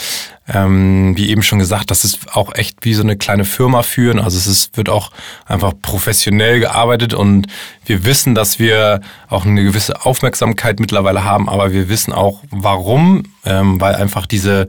Ähm, 0.49 1.17
wie 1.17 1.31
eben 1.31 1.43
schon 1.43 1.59
gesagt, 1.59 1.91
das 1.91 2.05
ist 2.05 2.35
auch 2.35 2.55
echt 2.55 2.85
wie 2.85 2.95
so 2.95 3.03
eine 3.03 3.17
kleine 3.17 3.45
Firma 3.45 3.83
führen. 3.83 4.19
Also 4.19 4.39
es 4.39 4.47
ist, 4.47 4.77
wird 4.77 4.89
auch 4.89 5.11
einfach 5.47 5.73
professionell 5.81 6.61
gearbeitet 6.61 7.15
und 7.15 7.47
wir 7.85 8.05
wissen, 8.05 8.35
dass 8.35 8.59
wir 8.59 9.01
auch 9.29 9.45
eine 9.45 9.63
gewisse 9.63 10.05
Aufmerksamkeit 10.05 10.81
mittlerweile 10.81 11.25
haben, 11.25 11.49
aber 11.49 11.73
wir 11.73 11.89
wissen 11.89 12.13
auch 12.13 12.41
warum, 12.51 13.25
ähm, 13.45 13.81
weil 13.81 13.95
einfach 13.95 14.27
diese 14.27 14.69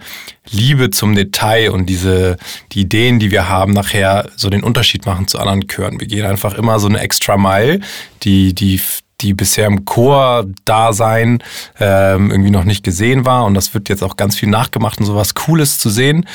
Liebe 0.50 0.90
zum 0.90 1.16
Detail 1.16 1.72
und 1.72 1.86
diese 1.88 2.38
die 2.72 2.82
Ideen, 2.82 3.20
die 3.20 3.32
wir 3.32 3.50
haben, 3.50 3.74
nachher 3.74 4.30
so 4.36 4.50
den 4.50 4.64
Unterschied 4.64 5.06
machen 5.06 5.28
zu 5.28 5.40
anderen 5.40 5.68
Chören. 5.68 6.00
Wir 6.00 6.08
gehen 6.08 6.26
einfach 6.26 6.54
immer 6.56 6.80
so 6.80 6.88
eine 6.88 7.00
extra 7.00 7.38
Mile, 7.38 7.80
die 8.24 8.54
die 8.54 8.82
die 9.22 9.34
bisher 9.34 9.68
im 9.68 9.86
Chor-Dasein 9.86 11.42
ähm, 11.80 12.30
irgendwie 12.30 12.52
noch 12.52 12.66
nicht 12.66 12.84
gesehen 12.84 13.26
war. 13.26 13.46
Und 13.46 13.54
das 13.54 13.74
wird 13.74 13.88
jetzt 13.88 14.04
auch 14.04 14.18
ganz 14.18 14.36
viel 14.36 14.50
nachgemacht 14.50 15.00
und 15.00 15.06
sowas 15.06 15.34
Cooles 15.34 15.80
zu 15.80 15.90
sehen. 15.90 16.28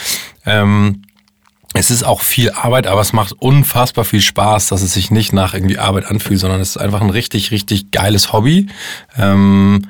Ähm, 0.46 1.02
es 1.74 1.90
ist 1.90 2.02
auch 2.02 2.22
viel 2.22 2.50
Arbeit, 2.50 2.86
aber 2.86 3.02
es 3.02 3.12
macht 3.12 3.34
unfassbar 3.34 4.04
viel 4.04 4.22
Spaß, 4.22 4.68
dass 4.68 4.80
es 4.80 4.94
sich 4.94 5.10
nicht 5.10 5.34
nach 5.34 5.52
irgendwie 5.52 5.78
Arbeit 5.78 6.06
anfühlt, 6.06 6.40
sondern 6.40 6.60
es 6.60 6.70
ist 6.70 6.76
einfach 6.78 7.02
ein 7.02 7.10
richtig, 7.10 7.50
richtig 7.50 7.90
geiles 7.90 8.32
Hobby 8.32 8.68
ähm, 9.18 9.86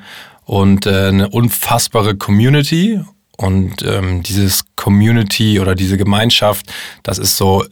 und 0.49 0.87
äh, 0.87 1.09
eine 1.09 1.29
unfassbare 1.29 2.15
Community. 2.15 2.99
Und 3.37 3.83
ähm, 3.83 4.23
dieses 4.23 4.63
Community 4.75 5.59
oder 5.59 5.75
diese 5.75 5.95
Gemeinschaft, 5.95 6.65
das 7.03 7.19
ist 7.19 7.37
so 7.37 7.63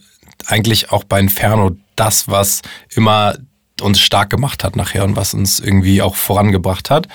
eigentlich 0.46 0.92
auch 0.92 1.02
bei 1.02 1.18
Inferno 1.18 1.76
das, 1.96 2.28
was 2.28 2.62
immer 2.94 3.34
uns 3.80 3.98
stark 4.00 4.30
gemacht 4.30 4.62
hat 4.62 4.76
nachher 4.76 5.04
und 5.04 5.16
was 5.16 5.34
uns 5.34 5.58
irgendwie 5.58 6.02
auch 6.02 6.14
vorangebracht 6.14 6.88
hat. 6.88 7.08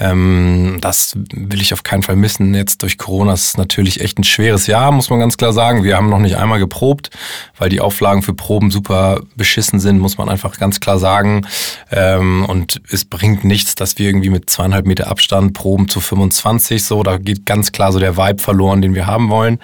Ähm, 0.00 0.78
das 0.80 1.14
will 1.32 1.60
ich 1.60 1.74
auf 1.74 1.82
keinen 1.82 2.02
Fall 2.02 2.16
missen. 2.16 2.54
Jetzt 2.54 2.82
durch 2.82 2.96
Corona 2.96 3.34
ist 3.34 3.44
es 3.44 3.56
natürlich 3.58 4.00
echt 4.00 4.18
ein 4.18 4.24
schweres 4.24 4.66
Jahr, 4.66 4.90
muss 4.92 5.10
man 5.10 5.20
ganz 5.20 5.36
klar 5.36 5.52
sagen. 5.52 5.84
Wir 5.84 5.96
haben 5.96 6.08
noch 6.08 6.18
nicht 6.18 6.38
einmal 6.38 6.58
geprobt, 6.58 7.10
weil 7.58 7.68
die 7.68 7.80
Auflagen 7.80 8.22
für 8.22 8.32
Proben 8.32 8.70
super 8.70 9.20
beschissen 9.36 9.78
sind, 9.78 9.98
muss 9.98 10.16
man 10.16 10.30
einfach 10.30 10.58
ganz 10.58 10.80
klar 10.80 10.98
sagen. 10.98 11.46
Ähm, 11.90 12.46
und 12.46 12.80
es 12.90 13.04
bringt 13.04 13.44
nichts, 13.44 13.74
dass 13.74 13.98
wir 13.98 14.08
irgendwie 14.08 14.30
mit 14.30 14.48
zweieinhalb 14.48 14.86
Meter 14.86 15.08
Abstand 15.08 15.52
proben 15.52 15.88
zu 15.88 16.00
25 16.00 16.82
so. 16.82 17.02
Da 17.02 17.18
geht 17.18 17.44
ganz 17.44 17.70
klar 17.70 17.92
so 17.92 17.98
der 17.98 18.16
Vibe 18.16 18.42
verloren, 18.42 18.80
den 18.80 18.94
wir 18.94 19.06
haben 19.06 19.28
wollen. 19.28 19.58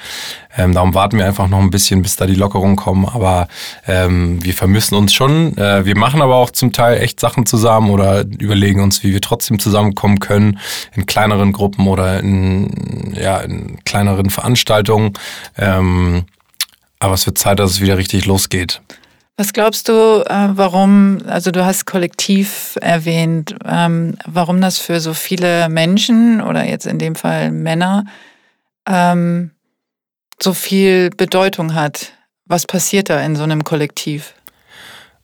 Ähm, 0.59 0.75
darum 0.75 0.95
warten 0.95 1.19
wir 1.19 1.27
einfach 1.27 1.49
noch 1.49 1.61
ein 1.61 1.71
bisschen, 1.71 2.03
bis 2.03 2.17
da 2.17 2.27
die 2.27 2.35
Lockerungen 2.35 2.77
kommen. 2.77 3.07
Aber 3.07 3.49
ähm, 3.87 4.43
wir 4.45 4.55
vermissen 4.55 4.97
uns 4.97 5.15
schon. 5.15 5.57
Äh, 5.57 5.87
wir 5.87 5.97
machen 5.97 6.21
aber 6.21 6.37
auch 6.37 6.51
zum 6.51 6.73
Teil 6.73 7.01
echt 7.01 7.21
Sachen 7.21 7.47
zusammen 7.47 7.91
oder 7.91 8.25
überlegen 8.39 8.83
uns, 8.83 9.03
wie 9.03 9.13
wir 9.13 9.21
trotzdem 9.21 9.59
zusammenkommen 9.59 10.19
können 10.19 10.26
können 10.27 10.59
in 10.95 11.07
kleineren 11.07 11.53
Gruppen 11.53 11.87
oder 11.87 12.21
in, 12.21 13.15
ja, 13.15 13.39
in 13.39 13.79
kleineren 13.85 14.31
Veranstaltungen. 14.31 15.13
Ähm, 15.57 16.25
aber 16.99 17.15
es 17.15 17.27
wird 17.27 17.39
Zeit, 17.39 17.59
dass 17.59 17.71
es 17.73 17.81
wieder 17.81 17.99
richtig 17.99 18.27
losgeht. 18.27 18.81
Was 19.39 19.53
glaubst 19.53 19.89
du, 19.89 20.25
äh, 20.27 20.49
warum, 20.57 21.19
also 21.27 21.51
du 21.51 21.65
hast 21.65 21.85
kollektiv 21.85 22.79
erwähnt, 22.81 23.55
ähm, 23.67 24.17
warum 24.25 24.63
das 24.63 24.79
für 24.79 24.99
so 24.99 25.13
viele 25.13 25.69
Menschen 25.69 26.41
oder 26.41 26.65
jetzt 26.65 26.87
in 26.87 26.99
dem 26.99 27.15
Fall 27.15 27.53
Männer 27.53 28.07
ähm, 28.89 29.51
so 30.41 30.55
viel 30.55 31.11
Bedeutung 31.11 31.75
hat? 31.75 32.13
Was 32.47 32.67
passiert 32.67 33.11
da 33.11 33.21
in 33.21 33.37
so 33.37 33.43
einem 33.43 33.63
Kollektiv? 33.63 34.33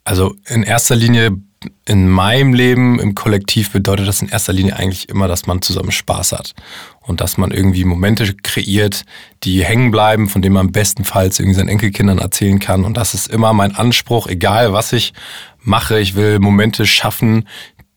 Also 0.04 0.35
in 0.47 0.62
erster 0.62 0.97
Linie 0.97 1.38
in 1.85 2.09
meinem 2.09 2.54
Leben 2.54 2.99
im 2.99 3.14
Kollektiv 3.14 3.71
bedeutet 3.71 4.09
das 4.09 4.23
in 4.23 4.28
erster 4.28 4.52
Linie 4.52 4.76
eigentlich 4.76 5.09
immer, 5.09 5.28
dass 5.28 5.47
man 5.47 5.62
zusammen 5.62 5.92
Spaß 5.92 6.33
hat 6.33 6.54
und 7.00 7.21
dass 7.21 7.37
man 7.38 7.50
irgendwie 7.50 7.85
Momente 7.85 8.35
kreiert, 8.35 9.04
die 9.42 9.64
hängen 9.64 9.90
bleiben, 9.90 10.28
von 10.28 10.42
denen 10.42 10.54
man 10.54 10.73
bestenfalls 10.73 11.38
irgendwie 11.38 11.57
seinen 11.57 11.69
Enkelkindern 11.69 12.19
erzählen 12.19 12.59
kann. 12.59 12.85
Und 12.85 12.97
das 12.97 13.14
ist 13.14 13.28
immer 13.28 13.52
mein 13.52 13.75
Anspruch, 13.75 14.26
egal 14.26 14.73
was 14.73 14.92
ich 14.92 15.12
mache. 15.61 15.99
Ich 15.99 16.14
will 16.14 16.38
Momente 16.38 16.87
schaffen, 16.87 17.49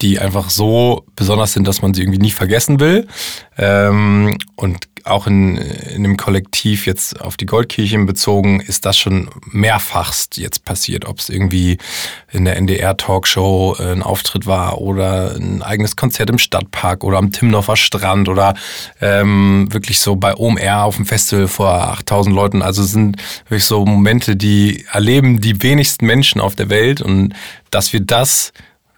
die 0.02 0.20
einfach 0.20 0.50
so 0.50 1.06
besonders 1.16 1.54
sind, 1.54 1.68
dass 1.68 1.82
man 1.82 1.94
sie 1.94 2.02
irgendwie 2.02 2.20
nie 2.20 2.32
vergessen 2.32 2.80
will. 2.80 3.08
Ähm, 3.58 4.38
und 4.56 4.88
auch 5.06 5.28
in, 5.28 5.58
in 5.58 6.04
dem 6.04 6.18
Kollektiv 6.18 6.88
jetzt 6.88 7.22
auf 7.22 7.38
die 7.38 7.46
Goldkirchen 7.46 8.06
bezogen, 8.06 8.60
ist 8.60 8.86
das 8.86 8.98
schon 8.98 9.30
mehrfachst 9.52 10.38
jetzt 10.38 10.66
passiert. 10.66 11.06
Ob 11.06 11.20
es 11.20 11.30
irgendwie 11.30 11.78
in 12.32 12.46
der 12.46 12.58
NDR-Talkshow 12.58 13.76
ein 13.80 14.02
Auftritt 14.02 14.48
war 14.48 14.82
oder 14.82 15.36
ein 15.36 15.62
eigenes 15.62 15.96
Konzert 15.96 16.32
im 16.32 16.40
Stadtpark 16.40 17.04
oder 17.04 17.20
am 17.20 17.32
Timnofer 17.32 17.76
Strand 17.76 18.30
oder 18.30 18.56
ähm, 19.00 19.68
wirklich 19.72 20.00
so 20.00 20.16
bei 20.16 20.36
OMR 20.36 20.84
auf 20.84 20.96
dem 20.96 21.06
Festival 21.06 21.48
vor 21.48 21.70
8000 21.70 22.36
Leuten. 22.36 22.62
Also 22.64 22.84
sind 22.84 23.18
wirklich 23.48 23.66
so 23.66 23.86
Momente, 23.86 24.36
die 24.36 24.86
erleben 24.92 25.40
die 25.40 25.62
wenigsten 25.62 26.08
Menschen 26.08 26.42
auf 26.42 26.56
der 26.56 26.70
Welt 26.70 27.02
und 27.02 27.34
dass 27.70 27.94
wir 27.94 28.00
das 28.00 28.54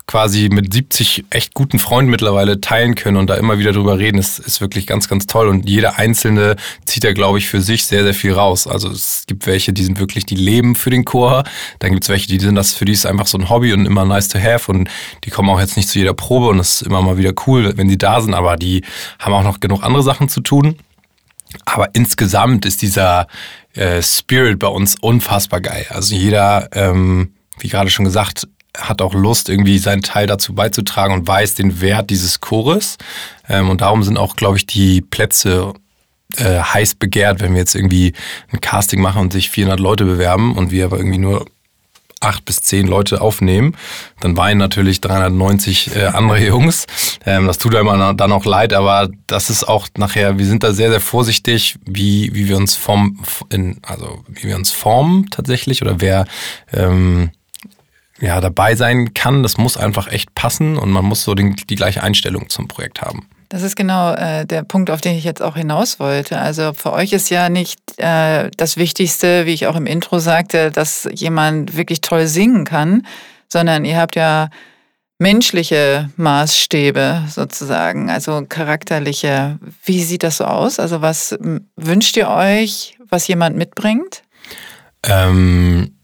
quasi 0.07 0.47
mit 0.49 0.73
70 0.73 1.25
echt 1.29 1.53
guten 1.53 1.79
Freunden 1.79 2.09
mittlerweile 2.09 2.61
teilen 2.61 2.95
können 2.95 3.17
und 3.17 3.29
da 3.29 3.35
immer 3.35 3.59
wieder 3.59 3.73
drüber 3.73 3.99
reden, 3.99 4.17
ist, 4.17 4.39
ist 4.39 4.61
wirklich 4.61 4.87
ganz, 4.87 5.09
ganz 5.09 5.27
toll. 5.27 5.49
Und 5.49 5.69
jeder 5.69 5.97
Einzelne 5.99 6.55
zieht 6.85 7.03
da, 7.03 7.11
glaube 7.11 7.37
ich, 7.39 7.49
für 7.49 7.61
sich 7.61 7.85
sehr, 7.85 8.03
sehr 8.03 8.13
viel 8.13 8.31
raus. 8.31 8.67
Also 8.67 8.89
es 8.89 9.25
gibt 9.27 9.45
welche, 9.47 9.73
die 9.73 9.83
sind 9.83 9.99
wirklich, 9.99 10.25
die 10.25 10.35
leben 10.35 10.75
für 10.75 10.89
den 10.89 11.03
Chor. 11.03 11.43
Dann 11.79 11.91
gibt 11.91 12.03
es 12.03 12.09
welche, 12.09 12.27
die 12.27 12.39
sind 12.39 12.55
das, 12.55 12.73
für 12.73 12.85
die 12.85 12.93
ist 12.93 13.05
einfach 13.05 13.27
so 13.27 13.37
ein 13.37 13.49
Hobby 13.49 13.73
und 13.73 13.85
immer 13.85 14.05
nice 14.05 14.29
to 14.29 14.39
have 14.39 14.71
und 14.71 14.89
die 15.25 15.29
kommen 15.29 15.49
auch 15.49 15.59
jetzt 15.59 15.75
nicht 15.75 15.89
zu 15.89 15.99
jeder 15.99 16.13
Probe 16.13 16.47
und 16.47 16.59
es 16.59 16.75
ist 16.75 16.81
immer 16.83 17.01
mal 17.01 17.17
wieder 17.17 17.33
cool, 17.45 17.73
wenn 17.75 17.89
sie 17.89 17.97
da 17.97 18.21
sind, 18.21 18.33
aber 18.33 18.55
die 18.55 18.83
haben 19.19 19.33
auch 19.33 19.43
noch 19.43 19.59
genug 19.59 19.83
andere 19.83 20.03
Sachen 20.03 20.29
zu 20.29 20.39
tun. 20.39 20.77
Aber 21.65 21.93
insgesamt 21.93 22.65
ist 22.65 22.81
dieser 22.81 23.27
äh, 23.73 24.01
Spirit 24.01 24.59
bei 24.59 24.67
uns 24.67 24.95
unfassbar 25.01 25.59
geil. 25.59 25.85
Also 25.89 26.15
jeder, 26.15 26.69
ähm, 26.73 27.33
wie 27.59 27.67
gerade 27.67 27.89
schon 27.89 28.05
gesagt, 28.05 28.47
hat 28.77 29.01
auch 29.01 29.13
Lust, 29.13 29.49
irgendwie 29.49 29.77
seinen 29.79 30.01
Teil 30.01 30.27
dazu 30.27 30.53
beizutragen 30.53 31.13
und 31.13 31.27
weiß 31.27 31.55
den 31.55 31.81
Wert 31.81 32.09
dieses 32.09 32.39
Chores. 32.39 32.97
Ähm, 33.49 33.69
und 33.69 33.81
darum 33.81 34.03
sind 34.03 34.17
auch, 34.17 34.35
glaube 34.35 34.57
ich, 34.57 34.65
die 34.65 35.01
Plätze 35.01 35.73
äh, 36.35 36.59
heiß 36.59 36.95
begehrt, 36.95 37.41
wenn 37.41 37.53
wir 37.53 37.59
jetzt 37.59 37.75
irgendwie 37.75 38.13
ein 38.51 38.61
Casting 38.61 39.01
machen 39.01 39.21
und 39.21 39.33
sich 39.33 39.49
400 39.49 39.79
Leute 39.79 40.05
bewerben 40.05 40.55
und 40.55 40.71
wir 40.71 40.85
aber 40.85 40.97
irgendwie 40.97 41.19
nur 41.19 41.45
acht 42.19 42.45
bis 42.45 42.61
zehn 42.61 42.87
Leute 42.87 43.21
aufnehmen, 43.21 43.75
dann 44.21 44.35
weinen 44.37 44.57
natürlich 44.57 45.01
390 45.01 45.95
äh, 45.95 46.05
andere 46.05 46.39
Jungs. 46.47 46.87
Ähm, 47.25 47.47
das 47.47 47.57
tut 47.57 47.75
einem 47.75 48.17
dann 48.17 48.31
auch 48.31 48.45
leid, 48.45 48.73
aber 48.73 49.09
das 49.27 49.49
ist 49.49 49.67
auch 49.67 49.87
nachher, 49.97 50.39
wir 50.39 50.45
sind 50.45 50.63
da 50.63 50.73
sehr, 50.73 50.89
sehr 50.89 50.99
vorsichtig, 50.99 51.77
wie, 51.85 52.33
wie 52.33 52.47
wir 52.47 52.57
uns 52.57 52.75
formen, 52.75 53.19
in, 53.49 53.79
also 53.83 54.23
wie 54.27 54.49
wir 54.49 54.55
uns 54.55 54.71
formen 54.71 55.29
tatsächlich 55.29 55.81
oder 55.81 56.01
wer 56.01 56.25
ähm, 56.73 57.31
ja, 58.19 58.41
dabei 58.41 58.75
sein 58.75 59.13
kann. 59.13 59.43
Das 59.43 59.57
muss 59.57 59.77
einfach 59.77 60.07
echt 60.07 60.33
passen 60.35 60.77
und 60.77 60.91
man 60.91 61.05
muss 61.05 61.23
so 61.23 61.35
den, 61.35 61.55
die 61.55 61.75
gleiche 61.75 62.03
Einstellung 62.03 62.49
zum 62.49 62.67
Projekt 62.67 63.01
haben. 63.01 63.27
Das 63.49 63.61
ist 63.61 63.77
genau 63.77 64.13
äh, 64.13 64.45
der 64.45 64.63
Punkt, 64.63 64.89
auf 64.89 64.99
den 64.99 65.15
ich 65.15 65.23
jetzt 65.23 65.41
auch 65.41 65.55
hinaus 65.55 65.99
wollte. 65.99 66.37
Also 66.37 66.73
für 66.73 66.91
euch 66.91 67.13
ist 67.13 67.29
ja 67.29 67.47
nicht 67.47 67.79
äh, 67.97 68.49
das 68.57 68.75
Wichtigste, 68.75 69.45
wie 69.45 69.53
ich 69.53 69.67
auch 69.67 69.77
im 69.77 69.85
Intro 69.85 70.19
sagte, 70.19 70.69
dass 70.69 71.07
jemand 71.13 71.77
wirklich 71.77 72.01
toll 72.01 72.27
singen 72.27 72.65
kann, 72.65 73.07
sondern 73.47 73.85
ihr 73.85 73.97
habt 73.97 74.17
ja 74.17 74.49
menschliche 75.17 76.09
Maßstäbe 76.17 77.23
sozusagen, 77.29 78.09
also 78.09 78.43
charakterliche. 78.47 79.57
Wie 79.83 80.03
sieht 80.03 80.23
das 80.23 80.37
so 80.37 80.43
aus? 80.43 80.79
Also 80.79 81.01
was 81.01 81.37
wünscht 81.77 82.17
ihr 82.17 82.29
euch, 82.29 82.97
was 83.09 83.27
jemand 83.27 83.55
mitbringt? 83.55 84.23
Ähm, 85.03 85.95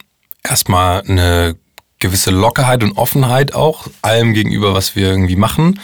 erstmal 0.44 1.02
eine 1.02 1.58
gewisse 2.04 2.32
Lockerheit 2.32 2.84
und 2.84 2.98
Offenheit 2.98 3.56
auch 3.56 3.88
allem 4.02 4.34
gegenüber, 4.34 4.74
was 4.74 4.96
wir 4.96 5.10
irgendwie 5.10 5.38
machen. 5.38 5.80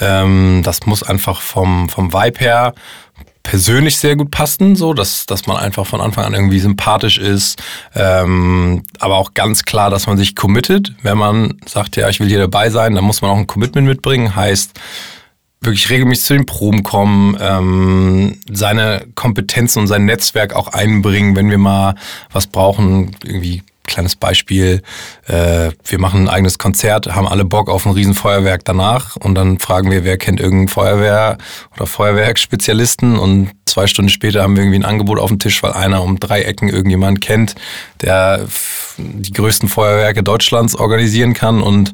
Ähm, 0.00 0.62
das 0.64 0.86
muss 0.86 1.02
einfach 1.02 1.40
vom, 1.40 1.88
vom 1.88 2.12
Vibe 2.12 2.38
her 2.38 2.74
persönlich 3.42 3.98
sehr 3.98 4.16
gut 4.16 4.30
passen, 4.30 4.76
so 4.76 4.94
dass, 4.94 5.26
dass 5.26 5.46
man 5.46 5.58
einfach 5.58 5.86
von 5.86 6.00
Anfang 6.00 6.24
an 6.24 6.32
irgendwie 6.32 6.60
sympathisch 6.60 7.18
ist, 7.18 7.62
ähm, 7.94 8.84
aber 9.00 9.16
auch 9.16 9.34
ganz 9.34 9.64
klar, 9.64 9.90
dass 9.90 10.06
man 10.06 10.16
sich 10.16 10.34
committet. 10.34 10.94
Wenn 11.02 11.18
man 11.18 11.60
sagt, 11.66 11.96
ja, 11.96 12.08
ich 12.08 12.20
will 12.20 12.28
hier 12.28 12.38
dabei 12.38 12.70
sein, 12.70 12.94
dann 12.94 13.04
muss 13.04 13.20
man 13.20 13.30
auch 13.30 13.36
ein 13.36 13.46
Commitment 13.46 13.86
mitbringen. 13.86 14.34
Heißt, 14.34 14.72
wirklich 15.60 15.90
regelmäßig 15.90 16.24
zu 16.24 16.34
den 16.34 16.46
Proben 16.46 16.82
kommen, 16.84 17.36
ähm, 17.40 18.40
seine 18.50 19.06
Kompetenzen 19.14 19.80
und 19.80 19.86
sein 19.88 20.04
Netzwerk 20.04 20.54
auch 20.54 20.68
einbringen, 20.68 21.36
wenn 21.36 21.50
wir 21.50 21.58
mal 21.58 21.96
was 22.32 22.46
brauchen, 22.46 23.16
irgendwie 23.24 23.62
kleines 23.94 24.16
Beispiel, 24.16 24.82
äh, 25.26 25.70
wir 25.84 26.00
machen 26.00 26.24
ein 26.24 26.28
eigenes 26.28 26.58
Konzert, 26.58 27.14
haben 27.14 27.28
alle 27.28 27.44
Bock 27.44 27.70
auf 27.70 27.86
ein 27.86 27.92
Riesenfeuerwerk 27.92 28.64
danach 28.64 29.16
und 29.16 29.34
dann 29.36 29.58
fragen 29.60 29.90
wir, 29.90 30.04
wer 30.04 30.18
kennt 30.18 30.40
irgendeinen 30.40 30.68
Feuerwehr 30.68 31.38
oder 31.74 31.86
Feuerwerksspezialisten 31.86 33.16
und 33.16 33.52
zwei 33.66 33.86
Stunden 33.86 34.08
später 34.08 34.42
haben 34.42 34.56
wir 34.56 34.64
irgendwie 34.64 34.80
ein 34.80 34.84
Angebot 34.84 35.18
auf 35.18 35.30
dem 35.30 35.38
Tisch, 35.38 35.62
weil 35.62 35.72
einer 35.72 36.02
um 36.02 36.18
drei 36.18 36.42
Ecken 36.42 36.68
irgendjemand 36.68 37.20
kennt, 37.20 37.54
der 38.00 38.46
die 38.98 39.32
größten 39.32 39.68
Feuerwerke 39.68 40.22
Deutschlands 40.22 40.76
organisieren 40.76 41.32
kann 41.32 41.62
und 41.62 41.92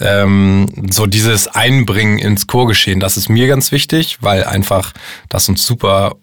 ähm, 0.00 0.66
so 0.90 1.06
dieses 1.06 1.48
Einbringen 1.48 2.18
ins 2.18 2.46
Chorgeschehen, 2.46 3.00
das 3.00 3.16
ist 3.16 3.28
mir 3.28 3.46
ganz 3.46 3.70
wichtig, 3.70 4.18
weil 4.20 4.44
einfach 4.44 4.92
das 5.28 5.48
uns 5.48 5.64
super 5.64 6.16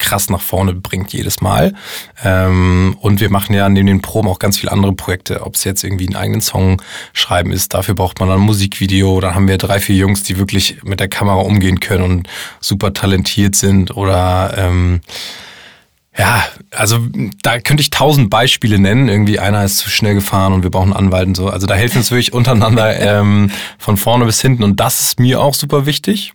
krass 0.00 0.30
nach 0.30 0.40
vorne 0.40 0.74
bringt 0.74 1.12
jedes 1.12 1.40
Mal. 1.40 1.74
Ähm, 2.24 2.96
und 3.00 3.20
wir 3.20 3.30
machen 3.30 3.54
ja 3.54 3.68
neben 3.68 3.86
den 3.86 4.02
Proben 4.02 4.28
auch 4.28 4.40
ganz 4.40 4.58
viele 4.58 4.72
andere 4.72 4.92
Projekte, 4.92 5.42
ob 5.42 5.54
es 5.54 5.62
jetzt 5.62 5.84
irgendwie 5.84 6.08
einen 6.08 6.16
eigenen 6.16 6.40
Song 6.40 6.82
schreiben 7.12 7.52
ist. 7.52 7.74
Dafür 7.74 7.94
braucht 7.94 8.18
man 8.18 8.28
dann 8.28 8.40
ein 8.40 8.46
Musikvideo. 8.46 9.20
Dann 9.20 9.34
haben 9.34 9.46
wir 9.46 9.58
drei, 9.58 9.78
vier 9.78 9.96
Jungs, 9.96 10.24
die 10.24 10.38
wirklich 10.38 10.82
mit 10.82 10.98
der 10.98 11.08
Kamera 11.08 11.40
umgehen 11.40 11.78
können 11.78 12.02
und 12.02 12.28
super 12.60 12.92
talentiert 12.92 13.54
sind 13.54 13.96
oder 13.96 14.54
ähm, 14.56 15.00
ja, 16.18 16.44
also 16.72 16.98
da 17.42 17.60
könnte 17.60 17.82
ich 17.82 17.90
tausend 17.90 18.30
Beispiele 18.30 18.78
nennen. 18.78 19.08
Irgendwie 19.08 19.38
einer 19.38 19.64
ist 19.64 19.78
zu 19.78 19.88
schnell 19.90 20.14
gefahren 20.14 20.52
und 20.52 20.62
wir 20.62 20.70
brauchen 20.70 20.92
einen 20.92 21.06
Anwalt 21.06 21.28
und 21.28 21.36
so. 21.36 21.48
Also 21.48 21.66
da 21.66 21.74
helfen 21.74 21.98
uns 21.98 22.10
wirklich 22.10 22.32
untereinander 22.32 22.98
ähm, 23.20 23.50
von 23.78 23.96
vorne 23.96 24.24
bis 24.24 24.40
hinten. 24.40 24.64
Und 24.64 24.80
das 24.80 25.00
ist 25.00 25.20
mir 25.20 25.40
auch 25.40 25.54
super 25.54 25.86
wichtig. 25.86 26.32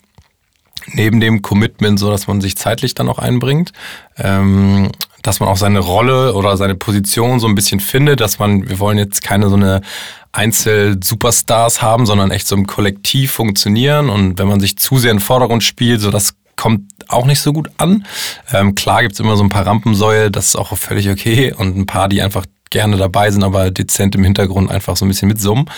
Neben 0.87 1.19
dem 1.19 1.41
Commitment, 1.41 1.99
so 1.99 2.11
dass 2.11 2.27
man 2.27 2.41
sich 2.41 2.57
zeitlich 2.57 2.93
dann 2.93 3.09
auch 3.09 3.19
einbringt, 3.19 3.71
ähm, 4.17 4.91
dass 5.23 5.39
man 5.39 5.49
auch 5.49 5.57
seine 5.57 5.79
Rolle 5.79 6.35
oder 6.35 6.57
seine 6.57 6.75
Position 6.75 7.39
so 7.39 7.47
ein 7.47 7.55
bisschen 7.55 7.79
findet, 7.79 8.21
dass 8.21 8.37
man, 8.37 8.69
wir 8.69 8.79
wollen 8.79 8.99
jetzt 8.99 9.23
keine 9.23 9.49
so 9.49 9.55
eine 9.55 9.81
Einzel-Superstars 10.31 11.81
haben, 11.81 12.05
sondern 12.05 12.29
echt 12.29 12.47
so 12.47 12.55
im 12.55 12.67
Kollektiv 12.67 13.31
funktionieren. 13.31 14.09
Und 14.09 14.37
wenn 14.37 14.47
man 14.47 14.59
sich 14.59 14.77
zu 14.77 14.97
sehr 14.97 15.11
in 15.11 15.17
den 15.17 15.23
Vordergrund 15.23 15.63
spielt, 15.63 16.01
so 16.01 16.11
das 16.11 16.35
kommt 16.55 16.83
auch 17.07 17.25
nicht 17.25 17.41
so 17.41 17.53
gut 17.53 17.69
an. 17.77 18.05
Ähm, 18.51 18.75
klar 18.75 19.01
gibt's 19.01 19.19
immer 19.19 19.35
so 19.35 19.43
ein 19.43 19.49
paar 19.49 19.65
Rampensäue, 19.65 20.31
das 20.31 20.49
ist 20.49 20.55
auch 20.55 20.75
völlig 20.77 21.09
okay. 21.09 21.53
Und 21.53 21.75
ein 21.77 21.85
paar, 21.85 22.07
die 22.09 22.21
einfach 22.21 22.45
gerne 22.75 22.97
dabei 22.97 23.31
sind, 23.31 23.41
aber 23.41 23.71
dezent 23.71 24.15
im 24.15 24.23
Hintergrund 24.25 24.69
einfach 24.69 24.97
so 24.97 25.05
ein 25.05 25.07
bisschen 25.07 25.29
mitsummen. 25.29 25.69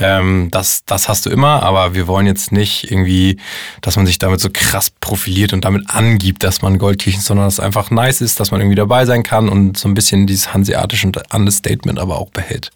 Ähm, 0.00 0.48
das, 0.50 0.84
das 0.84 1.08
hast 1.08 1.24
du 1.24 1.30
immer, 1.30 1.62
aber 1.62 1.94
wir 1.94 2.08
wollen 2.08 2.26
jetzt 2.26 2.50
nicht 2.50 2.90
irgendwie, 2.90 3.36
dass 3.82 3.94
man 3.94 4.04
sich 4.04 4.18
damit 4.18 4.40
so 4.40 4.48
krass 4.52 4.90
profiliert 4.90 5.52
und 5.52 5.64
damit 5.64 5.88
angibt, 5.88 6.42
dass 6.42 6.60
man 6.60 6.78
Goldkirchen, 6.78 7.20
sondern 7.20 7.46
dass 7.46 7.54
es 7.54 7.60
einfach 7.60 7.92
nice 7.92 8.20
ist, 8.20 8.40
dass 8.40 8.50
man 8.50 8.60
irgendwie 8.60 8.74
dabei 8.74 9.06
sein 9.06 9.22
kann 9.22 9.48
und 9.48 9.78
so 9.78 9.86
ein 9.86 9.94
bisschen 9.94 10.26
dieses 10.26 10.52
hanseatische 10.52 11.12
Understatement 11.32 12.00
aber 12.00 12.18
auch 12.18 12.30
behält. 12.30 12.72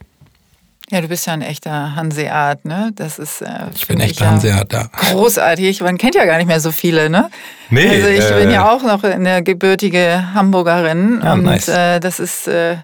Ja, 0.90 1.00
du 1.00 1.08
bist 1.08 1.26
ja 1.26 1.32
ein 1.32 1.42
echter 1.42 1.96
Hanseat, 1.96 2.64
ne? 2.64 2.92
Das 2.94 3.18
ist. 3.18 3.40
Äh, 3.42 3.48
ich 3.74 3.88
bin 3.88 3.98
echt 3.98 4.20
ja 4.20 4.26
Hanseat, 4.26 4.72
ja. 4.72 4.88
Großartig. 5.10 5.80
Man 5.80 5.98
kennt 5.98 6.14
ja 6.14 6.26
gar 6.26 6.36
nicht 6.36 6.46
mehr 6.46 6.60
so 6.60 6.70
viele, 6.70 7.10
ne? 7.10 7.30
Nee. 7.70 7.88
Also 7.88 8.06
ich 8.06 8.30
äh, 8.30 8.40
bin 8.40 8.50
ja 8.50 8.70
auch 8.70 8.82
noch 8.82 9.02
eine 9.02 9.42
gebürtige 9.42 10.34
Hamburgerin 10.34 11.22
ja, 11.24 11.32
und 11.32 11.42
nice. 11.42 11.68
äh, 11.68 11.98
das 12.00 12.20
ist 12.20 12.46
äh, 12.46 12.76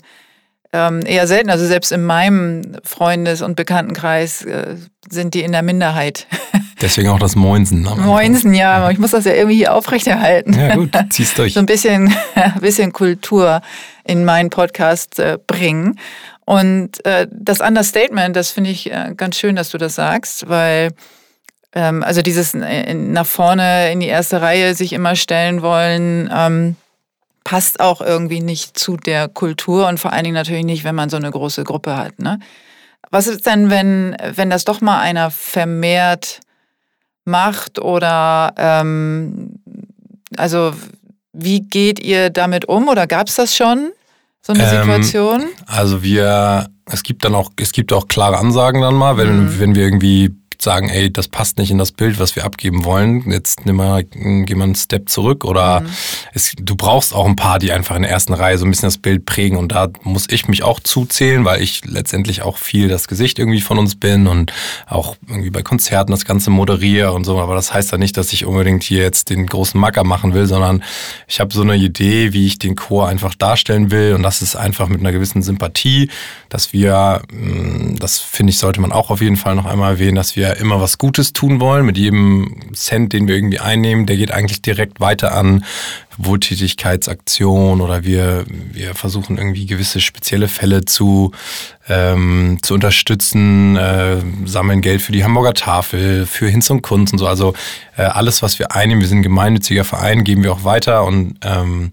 ähm, 0.72 1.00
eher 1.04 1.26
selten. 1.26 1.50
Also 1.50 1.66
selbst 1.66 1.92
in 1.92 2.04
meinem 2.04 2.76
Freundes- 2.84 3.42
und 3.42 3.56
Bekanntenkreis 3.56 4.42
äh, 4.42 4.76
sind 5.08 5.34
die 5.34 5.42
in 5.42 5.52
der 5.52 5.62
Minderheit. 5.62 6.26
Deswegen 6.80 7.08
auch 7.08 7.18
das 7.18 7.36
Moinsen. 7.36 7.82
Ne? 7.82 7.94
Moinsen, 7.96 8.54
ja. 8.54 8.90
Ich 8.90 8.98
muss 8.98 9.10
das 9.10 9.24
ja 9.24 9.32
irgendwie 9.32 9.56
hier 9.56 9.74
aufrechterhalten. 9.74 10.54
Ja 10.54 10.76
gut, 10.76 10.90
zieh's 11.10 11.34
durch. 11.34 11.52
so 11.54 11.60
ein 11.60 11.66
bisschen, 11.66 12.14
bisschen 12.60 12.92
Kultur 12.92 13.60
in 14.04 14.24
meinen 14.24 14.50
Podcast 14.50 15.18
äh, 15.18 15.38
bringen. 15.46 15.98
Und 16.46 17.04
äh, 17.04 17.26
das 17.30 17.60
Understatement, 17.60 18.34
das 18.34 18.50
finde 18.50 18.70
ich 18.70 18.90
äh, 18.90 19.12
ganz 19.16 19.36
schön, 19.36 19.56
dass 19.56 19.70
du 19.70 19.78
das 19.78 19.94
sagst, 19.94 20.48
weil 20.48 20.90
ähm, 21.74 22.02
also 22.02 22.22
dieses 22.22 22.54
äh, 22.54 22.94
nach 22.94 23.26
vorne 23.26 23.92
in 23.92 24.00
die 24.00 24.08
erste 24.08 24.40
Reihe 24.40 24.74
sich 24.74 24.92
immer 24.92 25.16
stellen 25.16 25.62
wollen, 25.62 26.30
ähm, 26.34 26.76
passt 27.50 27.80
auch 27.80 28.00
irgendwie 28.00 28.38
nicht 28.38 28.78
zu 28.78 28.96
der 28.96 29.26
Kultur 29.26 29.88
und 29.88 29.98
vor 29.98 30.12
allen 30.12 30.22
Dingen 30.22 30.36
natürlich 30.36 30.64
nicht, 30.64 30.84
wenn 30.84 30.94
man 30.94 31.10
so 31.10 31.16
eine 31.16 31.32
große 31.32 31.64
Gruppe 31.64 31.96
hat. 31.96 32.20
Ne? 32.20 32.38
Was 33.10 33.26
ist 33.26 33.44
denn, 33.44 33.70
wenn, 33.70 34.16
wenn 34.36 34.50
das 34.50 34.64
doch 34.64 34.80
mal 34.80 35.00
einer 35.00 35.32
vermehrt 35.32 36.38
macht 37.24 37.80
oder 37.80 38.54
ähm, 38.56 39.56
also 40.36 40.74
wie 41.32 41.62
geht 41.62 41.98
ihr 41.98 42.30
damit 42.30 42.66
um 42.66 42.86
oder 42.86 43.08
gab 43.08 43.26
es 43.26 43.34
das 43.34 43.56
schon? 43.56 43.90
so 44.42 44.52
eine 44.52 44.62
ähm, 44.62 44.70
Situation? 44.70 45.42
Also 45.66 46.04
wir, 46.04 46.68
es 46.86 47.02
gibt 47.02 47.24
dann 47.24 47.34
auch, 47.34 47.50
es 47.56 47.72
gibt 47.72 47.92
auch 47.92 48.06
klare 48.06 48.38
Ansagen 48.38 48.80
dann 48.80 48.94
mal, 48.94 49.16
wenn, 49.16 49.46
mhm. 49.46 49.58
wenn 49.58 49.74
wir 49.74 49.82
irgendwie 49.82 50.39
sagen, 50.62 50.88
ey, 50.88 51.12
das 51.12 51.28
passt 51.28 51.58
nicht 51.58 51.70
in 51.70 51.78
das 51.78 51.92
Bild, 51.92 52.18
was 52.18 52.36
wir 52.36 52.44
abgeben 52.44 52.84
wollen. 52.84 53.30
Jetzt 53.30 53.66
nimm 53.66 53.76
mal, 53.76 54.04
geh 54.04 54.54
mal 54.54 54.64
einen 54.64 54.74
Step 54.74 55.08
zurück. 55.08 55.44
Oder 55.44 55.80
mhm. 55.80 55.88
es, 56.34 56.54
du 56.56 56.76
brauchst 56.76 57.14
auch 57.14 57.26
ein 57.26 57.36
paar, 57.36 57.58
die 57.58 57.72
einfach 57.72 57.96
in 57.96 58.02
der 58.02 58.10
ersten 58.10 58.34
Reihe 58.34 58.58
so 58.58 58.64
ein 58.64 58.70
bisschen 58.70 58.88
das 58.88 58.98
Bild 58.98 59.26
prägen. 59.26 59.56
Und 59.56 59.72
da 59.72 59.88
muss 60.02 60.26
ich 60.30 60.48
mich 60.48 60.62
auch 60.62 60.80
zuzählen, 60.80 61.44
weil 61.44 61.62
ich 61.62 61.84
letztendlich 61.84 62.42
auch 62.42 62.58
viel 62.58 62.88
das 62.88 63.08
Gesicht 63.08 63.38
irgendwie 63.38 63.60
von 63.60 63.78
uns 63.78 63.94
bin 63.94 64.26
und 64.26 64.52
auch 64.86 65.16
irgendwie 65.28 65.50
bei 65.50 65.62
Konzerten 65.62 66.12
das 66.12 66.24
Ganze 66.24 66.50
moderiere 66.50 67.12
und 67.12 67.24
so. 67.24 67.38
Aber 67.38 67.54
das 67.54 67.72
heißt 67.72 67.92
ja 67.92 67.98
nicht, 67.98 68.16
dass 68.16 68.32
ich 68.32 68.44
unbedingt 68.44 68.82
hier 68.82 69.02
jetzt 69.02 69.30
den 69.30 69.46
großen 69.46 69.80
Macker 69.80 70.04
machen 70.04 70.34
will, 70.34 70.46
sondern 70.46 70.82
ich 71.26 71.40
habe 71.40 71.54
so 71.54 71.62
eine 71.62 71.76
Idee, 71.76 72.32
wie 72.32 72.46
ich 72.46 72.58
den 72.58 72.76
Chor 72.76 73.08
einfach 73.08 73.34
darstellen 73.34 73.90
will. 73.90 74.14
Und 74.14 74.22
das 74.22 74.42
ist 74.42 74.56
einfach 74.56 74.88
mit 74.88 75.00
einer 75.00 75.12
gewissen 75.12 75.42
Sympathie, 75.42 76.10
dass 76.48 76.72
wir, 76.72 77.22
mm, 77.32 77.96
das 77.96 78.18
finde 78.18 78.50
ich, 78.50 78.58
sollte 78.58 78.80
man 78.80 78.92
auch 78.92 79.10
auf 79.10 79.20
jeden 79.20 79.36
Fall 79.36 79.54
noch 79.54 79.66
einmal 79.66 79.92
erwähnen, 79.92 80.16
dass 80.16 80.36
wir 80.36 80.49
immer 80.58 80.80
was 80.80 80.98
Gutes 80.98 81.32
tun 81.32 81.60
wollen. 81.60 81.86
Mit 81.86 81.98
jedem 81.98 82.72
Cent, 82.74 83.12
den 83.12 83.28
wir 83.28 83.34
irgendwie 83.34 83.60
einnehmen, 83.60 84.06
der 84.06 84.16
geht 84.16 84.32
eigentlich 84.32 84.62
direkt 84.62 85.00
weiter 85.00 85.32
an 85.32 85.64
Wohltätigkeitsaktionen 86.16 87.80
oder 87.80 88.04
wir, 88.04 88.44
wir 88.48 88.94
versuchen 88.94 89.38
irgendwie 89.38 89.66
gewisse 89.66 90.00
spezielle 90.00 90.48
Fälle 90.48 90.84
zu, 90.84 91.32
ähm, 91.88 92.58
zu 92.62 92.74
unterstützen, 92.74 93.76
äh, 93.76 94.16
sammeln 94.44 94.80
Geld 94.80 95.02
für 95.02 95.12
die 95.12 95.24
Hamburger 95.24 95.54
Tafel, 95.54 96.26
für 96.26 96.48
Hinz 96.48 96.68
und 96.70 96.82
Kunst 96.82 97.12
und 97.12 97.18
so. 97.18 97.26
Also 97.26 97.54
äh, 97.96 98.02
alles, 98.02 98.42
was 98.42 98.58
wir 98.58 98.72
einnehmen, 98.72 99.00
wir 99.00 99.08
sind 99.08 99.18
ein 99.18 99.22
gemeinnütziger 99.22 99.84
Verein, 99.84 100.24
geben 100.24 100.42
wir 100.42 100.52
auch 100.52 100.64
weiter 100.64 101.04
und 101.04 101.36
ähm, 101.42 101.92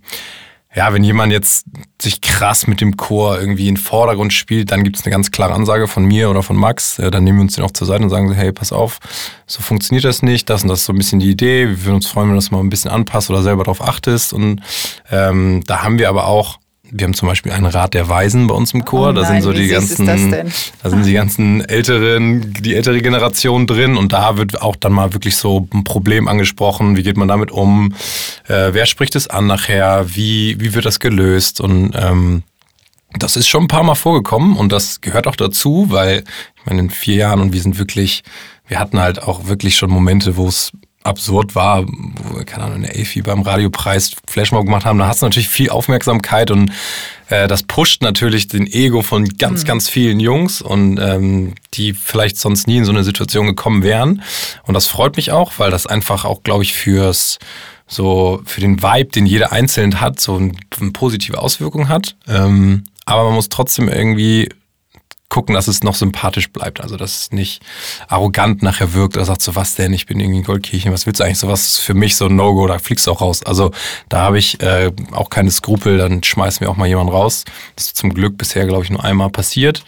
ja, 0.78 0.94
wenn 0.94 1.04
jemand 1.04 1.34
jetzt 1.34 1.66
sich 2.00 2.22
krass 2.22 2.68
mit 2.68 2.82
dem 2.82 2.98
Chor 2.98 3.40
irgendwie 3.40 3.68
in 3.68 3.74
den 3.74 3.82
Vordergrund 3.82 4.32
spielt, 4.32 4.70
dann 4.70 4.84
gibt 4.84 4.96
es 4.96 5.04
eine 5.04 5.12
ganz 5.12 5.32
klare 5.32 5.56
Ansage 5.56 5.88
von 5.88 6.06
mir 6.06 6.30
oder 6.30 6.44
von 6.44 6.56
Max. 6.56 6.98
Dann 6.98 7.24
nehmen 7.24 7.40
wir 7.40 7.42
uns 7.42 7.56
den 7.56 7.64
auch 7.64 7.72
zur 7.72 7.88
Seite 7.88 8.04
und 8.04 8.12
sagen, 8.12 8.32
hey, 8.32 8.52
pass 8.52 8.72
auf, 8.72 9.00
so 9.48 9.64
funktioniert 9.64 10.06
das 10.06 10.22
nicht. 10.22 10.52
Das 10.52 10.62
und 10.62 10.70
das 10.70 10.82
ist 10.82 10.86
so 10.86 10.94
ein 10.94 11.00
bisschen 11.00 11.20
die 11.20 11.32
Idee. 11.32 11.68
Wir 11.68 11.86
würden 11.86 11.96
uns 11.96 12.06
freuen, 12.06 12.28
wenn 12.28 12.36
du 12.36 12.38
das 12.38 12.52
mal 12.52 12.60
ein 12.60 12.70
bisschen 12.70 12.92
anpasst 12.92 13.32
oder 13.32 13.42
selber 13.42 13.64
darauf 13.64 13.82
achtest. 13.82 14.34
Und 14.34 14.62
ähm, 15.10 15.64
da 15.66 15.82
haben 15.82 15.98
wir 15.98 16.10
aber 16.10 16.28
auch 16.28 16.60
wir 16.92 17.06
haben 17.06 17.14
zum 17.14 17.28
Beispiel 17.28 17.52
einen 17.52 17.66
Rat 17.66 17.94
der 17.94 18.08
Weisen 18.10 18.48
bei 18.48 18.56
uns 18.56 18.74
im 18.74 18.86
Chor. 18.86 19.10
Oh 19.10 19.12
nein, 19.12 19.16
da 19.16 19.26
sind 19.26 19.42
so 19.42 19.54
die 19.54 19.68
ganzen, 19.68 20.06
da 20.06 20.90
sind 20.90 21.06
die 21.06 21.14
ganzen 21.14 21.62
älteren, 21.66 22.54
die 22.54 22.76
ältere 22.76 23.02
Generation 23.02 23.68
drin 23.68 23.98
und 23.98 24.14
da 24.14 24.38
wird 24.38 24.62
auch 24.62 24.76
dann 24.76 24.94
mal 24.94 25.14
wirklich 25.14 25.36
so 25.36 25.68
ein 25.74 25.84
Problem 25.84 26.28
angesprochen. 26.28 26.96
Wie 26.96 27.04
geht 27.04 27.18
man 27.18 27.28
damit 27.28 27.52
um? 27.52 27.94
Äh, 28.48 28.70
wer 28.74 28.86
spricht 28.86 29.16
es 29.16 29.28
an 29.28 29.48
nachher? 29.48 30.06
Wie, 30.16 30.60
wie 30.60 30.74
wird 30.74 30.86
das 30.86 31.00
gelöst? 31.00 31.62
Und 31.62 31.92
ähm, 31.96 32.44
das 33.14 33.36
ist 33.36 33.48
schon 33.48 33.64
ein 33.64 33.68
paar 33.68 33.84
Mal 33.84 33.96
vorgekommen 33.96 34.58
und 34.58 34.72
das 34.72 35.02
gehört 35.02 35.28
auch 35.28 35.36
dazu, 35.36 35.88
weil 35.90 36.24
ich 36.56 36.66
meine, 36.66 36.80
in 36.80 36.90
vier 36.90 37.16
Jahren 37.16 37.42
und 37.42 37.54
wir 37.54 37.62
sind 37.62 37.80
wirklich, 37.80 38.24
wir 38.68 38.80
hatten 38.80 39.00
halt 39.00 39.22
auch 39.22 39.48
wirklich 39.48 39.78
schon 39.78 39.90
Momente, 39.90 40.38
wo 40.38 40.48
es 40.48 40.72
absurd 41.04 41.56
war, 41.56 41.86
wo 41.88 42.38
wir, 42.38 42.46
keine 42.46 42.66
Ahnung, 42.66 42.78
in 42.78 42.82
der 42.84 43.00
EFI 43.00 43.22
beim 43.22 43.42
Radiopreis 43.42 44.12
Flashmob 44.28 44.66
gemacht 44.66 44.86
haben, 44.86 45.00
da 45.00 45.08
hast 45.08 45.22
du 45.22 45.26
natürlich 45.26 45.48
viel 45.48 45.70
Aufmerksamkeit 45.70 46.52
und 46.52 46.72
äh, 47.30 47.48
das 47.48 47.64
pusht 47.64 48.02
natürlich 48.02 48.48
den 48.48 48.68
Ego 48.68 49.02
von 49.02 49.26
ganz, 49.38 49.64
mhm. 49.64 49.68
ganz 49.68 49.90
vielen 49.90 50.20
Jungs 50.20 50.62
und 50.62 51.00
ähm, 51.00 51.56
die 51.74 51.94
vielleicht 51.94 52.38
sonst 52.38 52.68
nie 52.68 52.78
in 52.78 52.86
so 52.86 52.92
eine 52.92 53.04
Situation 53.04 53.48
gekommen 53.48 53.84
wären. 53.84 54.22
Und 54.64 54.74
das 54.74 54.88
freut 54.88 55.16
mich 55.16 55.32
auch, 55.32 55.54
weil 55.58 55.72
das 55.72 55.88
einfach 55.88 56.26
auch, 56.26 56.44
glaube 56.44 56.64
ich, 56.64 56.74
fürs 56.74 57.40
so 57.88 58.42
für 58.46 58.60
den 58.60 58.82
Vibe, 58.84 59.12
den 59.12 59.26
jeder 59.26 59.54
einzeln 59.54 60.02
hat, 60.02 60.20
so 60.20 60.36
eine 60.36 60.92
positive 60.92 61.40
Auswirkung 61.40 61.88
hat. 61.88 62.16
Ähm, 62.28 62.84
aber 63.06 63.24
man 63.24 63.36
muss 63.36 63.48
trotzdem 63.48 63.88
irgendwie 63.88 64.50
gucken, 65.30 65.56
dass 65.56 65.68
es 65.68 65.84
noch 65.84 65.96
sympathisch 65.96 66.52
bleibt. 66.52 66.82
Also, 66.82 66.98
dass 66.98 67.22
es 67.22 67.32
nicht 67.32 67.62
arrogant 68.08 68.64
nachher 68.64 68.94
wirkt 68.94 69.18
oder 69.18 69.26
sagt 69.26 69.42
so, 69.42 69.56
was 69.56 69.76
denn, 69.76 69.94
ich 69.94 70.06
bin 70.06 70.20
irgendwie 70.20 70.42
Goldkirchen, 70.42 70.92
was 70.92 71.06
willst 71.06 71.20
du 71.20 71.24
eigentlich? 71.24 71.40
Sowas 71.40 71.66
ist 71.66 71.80
für 71.82 71.94
mich 71.94 72.16
so 72.16 72.28
ein 72.28 72.36
No-Go, 72.36 72.68
da 72.68 72.80
fliegst 72.80 73.08
du 73.08 73.12
auch 73.12 73.22
raus. 73.22 73.44
Also, 73.44 73.72
da 74.10 74.22
habe 74.22 74.40
ich 74.40 74.62
äh, 74.62 74.92
auch 75.12 75.30
keine 75.30 75.52
Skrupel, 75.52 75.98
dann 75.98 76.24
schmeißen 76.24 76.62
wir 76.62 76.70
auch 76.70 76.78
mal 76.78 76.88
jemanden 76.88 77.12
raus. 77.12 77.46
Das 77.76 77.88
ist 77.88 77.98
zum 77.98 78.14
Glück 78.14 78.38
bisher, 78.38 78.66
glaube 78.66 78.84
ich, 78.84 78.90
nur 78.90 79.04
einmal 79.04 79.30
passiert. 79.30 79.84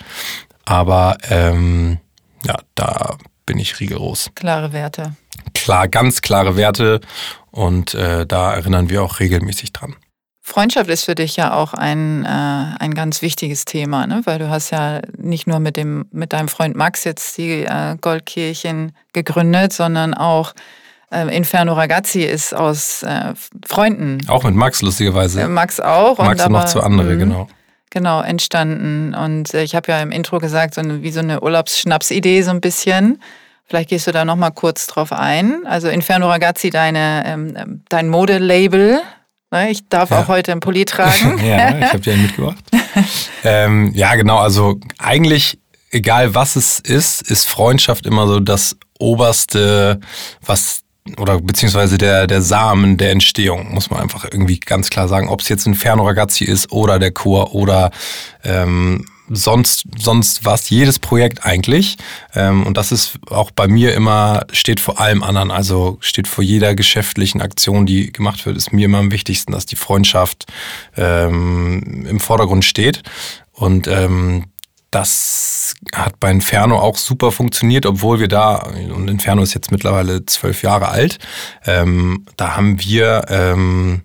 Aber 0.66 1.18
ähm, 1.30 1.98
ja, 2.46 2.58
da 2.76 3.18
bin 3.46 3.58
ich 3.58 3.80
rigoros. 3.80 4.30
Klare 4.36 4.74
Werte. 4.74 5.16
Klar, 5.54 5.88
ganz 5.88 6.22
klare 6.22 6.56
Werte 6.56 7.02
und 7.52 7.96
äh, 7.96 8.26
da 8.28 8.54
erinnern 8.54 8.90
wir 8.90 9.04
auch 9.04 9.20
regelmäßig 9.20 9.74
dran. 9.74 9.96
Freundschaft 10.50 10.90
ist 10.90 11.04
für 11.04 11.14
dich 11.14 11.36
ja 11.36 11.54
auch 11.54 11.74
ein, 11.74 12.26
äh, 12.26 12.28
ein 12.28 12.96
ganz 12.96 13.22
wichtiges 13.22 13.66
Thema, 13.66 14.08
ne? 14.08 14.22
weil 14.26 14.40
du 14.40 14.50
hast 14.50 14.72
ja 14.72 15.00
nicht 15.16 15.46
nur 15.46 15.60
mit, 15.60 15.78
dem, 15.78 16.06
mit 16.12 16.34
deinem 16.34 16.48
Freund 16.48 16.76
Max 16.76 17.04
jetzt 17.04 17.38
die 17.38 17.66
äh, 17.66 17.96
Goldkirchen 18.02 18.94
gegründet, 19.14 19.74
sondern 19.74 20.16
auch 20.16 20.54
äh, 21.12 21.36
Inferno 21.36 21.74
Ragazzi 21.74 22.24
ist 22.24 22.56
aus 22.56 23.04
äh, 23.04 23.34
Freunden. 23.66 24.18
Auch 24.28 24.44
mit 24.44 24.56
Max, 24.56 24.82
lustigerweise. 24.82 25.42
Äh, 25.42 25.48
Max 25.48 25.80
auch. 25.80 26.18
Max 26.18 26.42
und, 26.42 26.48
und 26.48 26.54
noch 26.54 26.66
zwei 26.66 26.82
andere, 26.82 27.14
mh, 27.14 27.16
genau. 27.16 27.48
Genau, 27.92 28.22
entstanden. 28.22 29.14
Und 29.14 29.54
äh, 29.54 29.64
ich 29.64 29.76
habe 29.76 29.92
ja 29.92 30.02
im 30.02 30.12
Intro 30.12 30.40
gesagt, 30.40 30.74
so 30.74 30.82
eine, 30.82 31.04
wie 31.04 31.12
so 31.12 31.20
eine 31.20 31.42
Urlaubsschnapsidee 31.42 32.42
so 32.42 32.52
ein 32.52 32.62
bisschen. 32.62 33.22
Vielleicht 33.66 33.90
gehst 33.90 34.08
du 34.08 34.12
da 34.12 34.26
nochmal 34.26 34.52
kurz 34.52 34.88
drauf 34.88 35.12
ein. 35.12 35.66
Also 35.68 35.90
Inferno 35.90 36.28
Ragazzi, 36.28 36.72
deine, 36.72 37.24
ähm, 37.26 37.84
dein 37.90 38.10
Modelabel, 38.10 39.02
ich 39.70 39.88
darf 39.90 40.12
ja. 40.12 40.22
auch 40.22 40.28
heute 40.28 40.52
einen 40.52 40.62
Pulli 40.62 40.86
tragen. 40.86 41.40
ja, 41.46 41.78
ich 41.80 41.86
habe 41.94 42.00
dir 42.00 42.14
einen 42.14 42.24
mitgebracht. 42.24 42.64
ähm, 43.44 43.92
ja, 43.94 44.16
genau. 44.16 44.38
Also 44.38 44.80
eigentlich, 44.98 45.60
egal 45.92 46.36
was 46.36 46.56
es 46.56 46.80
ist, 46.80 47.22
ist 47.24 47.50
Freundschaft 47.50 48.06
immer 48.06 48.28
so 48.28 48.40
das 48.40 48.78
Oberste, 49.00 50.00
was 50.46 50.82
oder 51.18 51.40
beziehungsweise 51.40 51.98
der, 51.98 52.28
der 52.28 52.42
Samen 52.42 52.98
der 52.98 53.12
Entstehung, 53.12 53.74
muss 53.74 53.90
man 53.90 54.02
einfach 54.02 54.26
irgendwie 54.26 54.60
ganz 54.60 54.90
klar 54.90 55.08
sagen. 55.08 55.28
Ob 55.28 55.42
es 55.42 55.50
jetzt 55.50 55.66
ein 55.66 55.74
Ferno 55.74 56.06
Ragazzi 56.06 56.44
ist 56.44 56.72
oder 56.72 57.00
der 57.00 57.12
Chor 57.12 57.56
oder 57.56 57.90
ähm, 58.44 59.06
sonst, 59.30 59.84
sonst 59.98 60.46
was, 60.46 60.70
jedes 60.70 61.00
Projekt 61.00 61.46
eigentlich. 61.46 61.98
Ähm, 62.36 62.66
und 62.66 62.78
das 62.78 62.92
ist 62.92 63.20
auch 63.30 63.52
bei 63.52 63.68
mir 63.68 63.94
immer, 63.94 64.46
steht 64.52 64.80
vor 64.80 65.00
allem 65.00 65.24
anderen, 65.24 65.52
also 65.52 65.98
steht 66.02 66.28
vor 66.28 66.44
jeder 66.44 66.76
geschäftlichen 66.76 67.42
Aktion, 67.42 67.86
die 67.86 68.12
gemacht 68.12 68.46
wird, 68.46 68.58
ist 68.58 68.74
mir 68.74 68.86
immer 68.86 69.00
am 69.00 69.12
wichtigsten, 69.12 69.52
dass 69.52 69.66
die 69.66 69.76
Freundschaft 69.76 70.46
ähm, 70.98 72.06
im 72.08 72.20
Vordergrund 72.20 72.66
steht. 72.66 73.04
Und 73.54 73.88
ähm, 73.88 74.46
das 74.92 75.76
hat 75.94 76.20
bei 76.20 76.32
Inferno 76.32 76.80
auch 76.80 76.98
super 76.98 77.32
funktioniert, 77.32 77.86
obwohl 77.86 78.20
wir 78.20 78.28
da, 78.28 78.56
und 78.56 79.10
Inferno 79.10 79.44
ist 79.44 79.54
jetzt 79.54 79.72
mittlerweile 79.72 80.26
zwölf 80.26 80.64
Jahre 80.64 80.90
alt, 80.90 81.20
ähm, 81.66 82.26
da 82.38 82.56
haben 82.56 82.82
wir 82.82 83.26
ähm, 83.30 84.02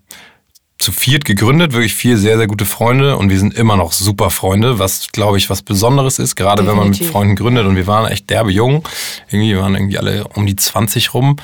zu 0.85 0.93
viert 0.93 1.25
gegründet, 1.25 1.73
wirklich 1.73 1.95
vier 1.95 2.19
sehr, 2.19 2.37
sehr 2.37 2.47
gute 2.47 2.67
Freunde. 2.67 3.17
Und 3.17 3.31
wir 3.31 3.39
sind 3.39 3.55
immer 3.55 3.77
noch 3.77 3.93
super 3.93 4.31
Freunde, 4.31 4.79
was, 4.79 5.09
glaube 5.13 5.39
ich, 5.39 5.49
was 5.49 5.63
Besonderes 5.63 6.19
ist, 6.19 6.37
gerade 6.37 6.63
Definitiv. 6.63 6.69
wenn 6.69 6.91
man 6.91 6.99
mit 6.99 7.11
Freunden 7.11 7.37
gründet. 7.37 7.67
Und 7.67 7.77
wir 7.77 7.87
waren 7.87 8.11
echt 8.11 8.29
derbe 8.31 8.53
jung, 8.53 8.87
irgendwie 9.31 9.57
waren 9.57 9.75
irgendwie 9.75 9.99
alle 9.99 10.29
um 10.29 10.47
die 10.47 10.57
20 10.57 11.15
rum 11.15 11.37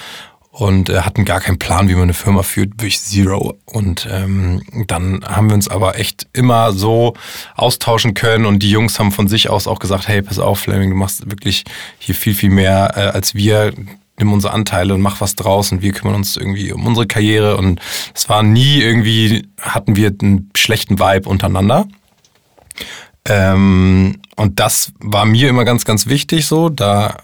und 0.50 0.90
äh, 0.90 1.00
hatten 1.00 1.24
gar 1.24 1.40
keinen 1.40 1.58
Plan, 1.58 1.88
wie 1.88 1.94
man 1.94 2.04
eine 2.04 2.12
Firma 2.12 2.42
führt, 2.42 2.72
wirklich 2.74 3.00
zero. 3.00 3.54
Und 3.64 4.06
ähm, 4.10 4.62
dann 4.86 5.24
haben 5.24 5.48
wir 5.48 5.54
uns 5.54 5.68
aber 5.68 5.98
echt 5.98 6.26
immer 6.34 6.72
so 6.72 7.14
austauschen 7.56 8.12
können. 8.12 8.44
Und 8.44 8.62
die 8.62 8.70
Jungs 8.70 8.98
haben 8.98 9.10
von 9.10 9.26
sich 9.26 9.48
aus 9.48 9.66
auch 9.66 9.78
gesagt, 9.78 10.06
hey, 10.06 10.20
pass 10.20 10.38
auf, 10.38 10.60
Fleming, 10.60 10.90
du 10.90 10.96
machst 10.96 11.30
wirklich 11.30 11.64
hier 11.98 12.14
viel, 12.14 12.34
viel 12.34 12.50
mehr 12.50 12.92
äh, 12.94 13.00
als 13.16 13.34
wir 13.34 13.72
nimm 14.20 14.32
unsere 14.32 14.52
Anteile 14.52 14.94
und 14.94 15.00
mach 15.00 15.20
was 15.20 15.34
draus 15.34 15.72
und 15.72 15.82
wir 15.82 15.92
kümmern 15.92 16.14
uns 16.14 16.36
irgendwie 16.36 16.72
um 16.72 16.86
unsere 16.86 17.06
Karriere 17.06 17.56
und 17.56 17.80
es 18.14 18.28
war 18.28 18.42
nie 18.42 18.80
irgendwie, 18.80 19.48
hatten 19.60 19.96
wir 19.96 20.14
einen 20.20 20.50
schlechten 20.56 20.98
Vibe 20.98 21.28
untereinander. 21.28 21.86
Ähm, 23.28 24.20
und 24.36 24.60
das 24.60 24.92
war 25.00 25.24
mir 25.24 25.48
immer 25.48 25.64
ganz, 25.64 25.84
ganz 25.84 26.06
wichtig 26.06 26.46
so. 26.46 26.68
Da, 26.68 27.16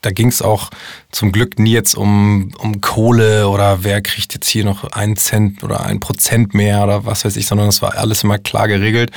da 0.00 0.10
ging 0.10 0.28
es 0.28 0.42
auch 0.42 0.70
zum 1.10 1.32
Glück 1.32 1.58
nie 1.58 1.72
jetzt 1.72 1.94
um, 1.94 2.52
um 2.58 2.80
Kohle 2.80 3.48
oder 3.48 3.84
wer 3.84 4.00
kriegt 4.00 4.34
jetzt 4.34 4.48
hier 4.48 4.64
noch 4.64 4.84
einen 4.92 5.16
Cent 5.16 5.62
oder 5.62 5.84
ein 5.84 6.00
Prozent 6.00 6.54
mehr 6.54 6.82
oder 6.84 7.04
was 7.04 7.24
weiß 7.24 7.36
ich, 7.36 7.46
sondern 7.46 7.68
es 7.68 7.82
war 7.82 7.96
alles 7.96 8.24
immer 8.24 8.38
klar 8.38 8.68
geregelt. 8.68 9.10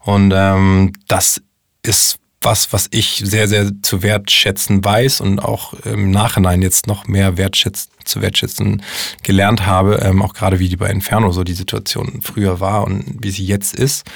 Und 0.00 0.32
ähm, 0.36 0.92
das 1.08 1.40
ist 1.82 2.18
was, 2.44 2.72
was 2.72 2.88
ich 2.90 3.22
sehr, 3.24 3.48
sehr 3.48 3.70
zu 3.82 4.02
wertschätzen 4.02 4.84
weiß 4.84 5.20
und 5.20 5.40
auch 5.40 5.74
im 5.84 6.10
Nachhinein 6.10 6.62
jetzt 6.62 6.86
noch 6.86 7.06
mehr 7.06 7.36
wertschätz, 7.36 7.88
zu 8.04 8.20
wertschätzen 8.20 8.82
gelernt 9.22 9.66
habe, 9.66 9.96
ähm, 10.02 10.22
auch 10.22 10.34
gerade 10.34 10.58
wie 10.58 10.68
die 10.68 10.76
bei 10.76 10.90
Inferno 10.90 11.32
so 11.32 11.42
die 11.44 11.54
Situation 11.54 12.20
früher 12.22 12.60
war 12.60 12.84
und 12.84 13.16
wie 13.20 13.30
sie 13.30 13.46
jetzt 13.46 13.74
ist. 13.74 14.06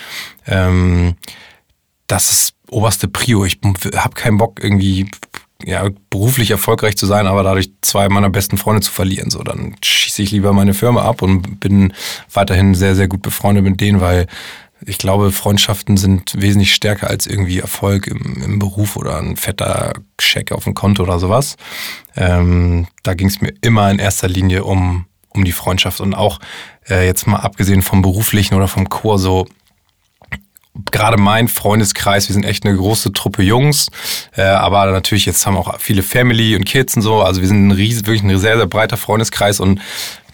Ähm, 0.47 1.15
das 2.07 2.31
ist 2.31 2.55
oberste 2.71 3.09
Prio. 3.09 3.45
Ich 3.45 3.59
habe 3.97 4.15
keinen 4.15 4.39
Bock 4.39 4.63
irgendwie 4.63 5.11
ja, 5.65 5.89
beruflich 6.11 6.51
erfolgreich 6.51 6.97
zu 6.97 7.07
sein, 7.07 7.27
aber 7.27 7.43
dadurch 7.43 7.73
zwei 7.83 8.09
meiner 8.09 8.31
besten 8.31 8.59
Freunde 8.59 8.81
zu 8.81 8.93
verlieren. 8.93 9.31
So, 9.31 9.43
dann 9.43 9.75
schieße 9.83 10.23
ich 10.23 10.31
lieber 10.31 10.53
meine 10.53 10.75
Firma 10.75 11.03
ab 11.03 11.23
und 11.23 11.61
bin 11.61 11.93
weiterhin 12.33 12.75
sehr, 12.75 12.95
sehr 12.95 13.09
gut 13.09 13.23
befreundet 13.23 13.65
mit 13.65 13.81
denen, 13.81 14.01
weil 14.01 14.27
ich 14.85 14.99
glaube, 14.99 15.33
Freundschaften 15.33 15.97
sind 15.97 16.41
wesentlich 16.41 16.75
stärker 16.75 17.09
als 17.09 17.27
irgendwie 17.27 17.59
Erfolg 17.59 18.07
im, 18.07 18.43
im 18.43 18.59
Beruf 18.59 18.97
oder 18.97 19.19
ein 19.19 19.37
fetter 19.37 19.95
Scheck 20.21 20.53
auf 20.53 20.65
dem 20.65 20.75
Konto 20.75 21.03
oder 21.03 21.19
sowas. 21.19 21.57
Ähm, 22.17 22.87
da 23.03 23.15
ging 23.15 23.29
es 23.29 23.41
mir 23.41 23.53
immer 23.61 23.91
in 23.91 23.99
erster 23.99 24.29
Linie 24.29 24.65
um, 24.65 25.07
um 25.31 25.45
die 25.45 25.53
Freundschaft 25.53 26.01
und 26.01 26.15
auch 26.15 26.39
äh, 26.89 27.07
jetzt 27.07 27.27
mal 27.27 27.39
abgesehen 27.39 27.83
vom 27.83 28.03
beruflichen 28.03 28.55
oder 28.55 28.69
vom 28.69 28.89
Chor 28.89 29.19
so 29.19 29.47
gerade 30.93 31.17
mein 31.17 31.49
Freundeskreis, 31.49 32.29
wir 32.29 32.35
sind 32.35 32.45
echt 32.45 32.65
eine 32.65 32.77
große 32.77 33.13
Truppe 33.13 33.43
Jungs, 33.43 33.89
äh, 34.37 34.43
aber 34.43 34.87
natürlich 34.91 35.27
jetzt 35.27 35.45
haben 35.47 35.57
auch 35.57 35.79
viele 35.81 36.03
Family 36.03 36.55
und 36.55 36.65
Kids 36.65 36.97
und 36.97 37.03
so, 37.03 37.21
also 37.23 37.41
wir 37.41 37.49
sind 37.49 37.67
ein 37.67 37.73
riesen, 37.73 38.07
wirklich 38.07 38.23
ein 38.23 38.39
sehr, 38.39 38.57
sehr 38.57 38.67
breiter 38.67 38.97
Freundeskreis 38.97 39.61
und 39.61 39.81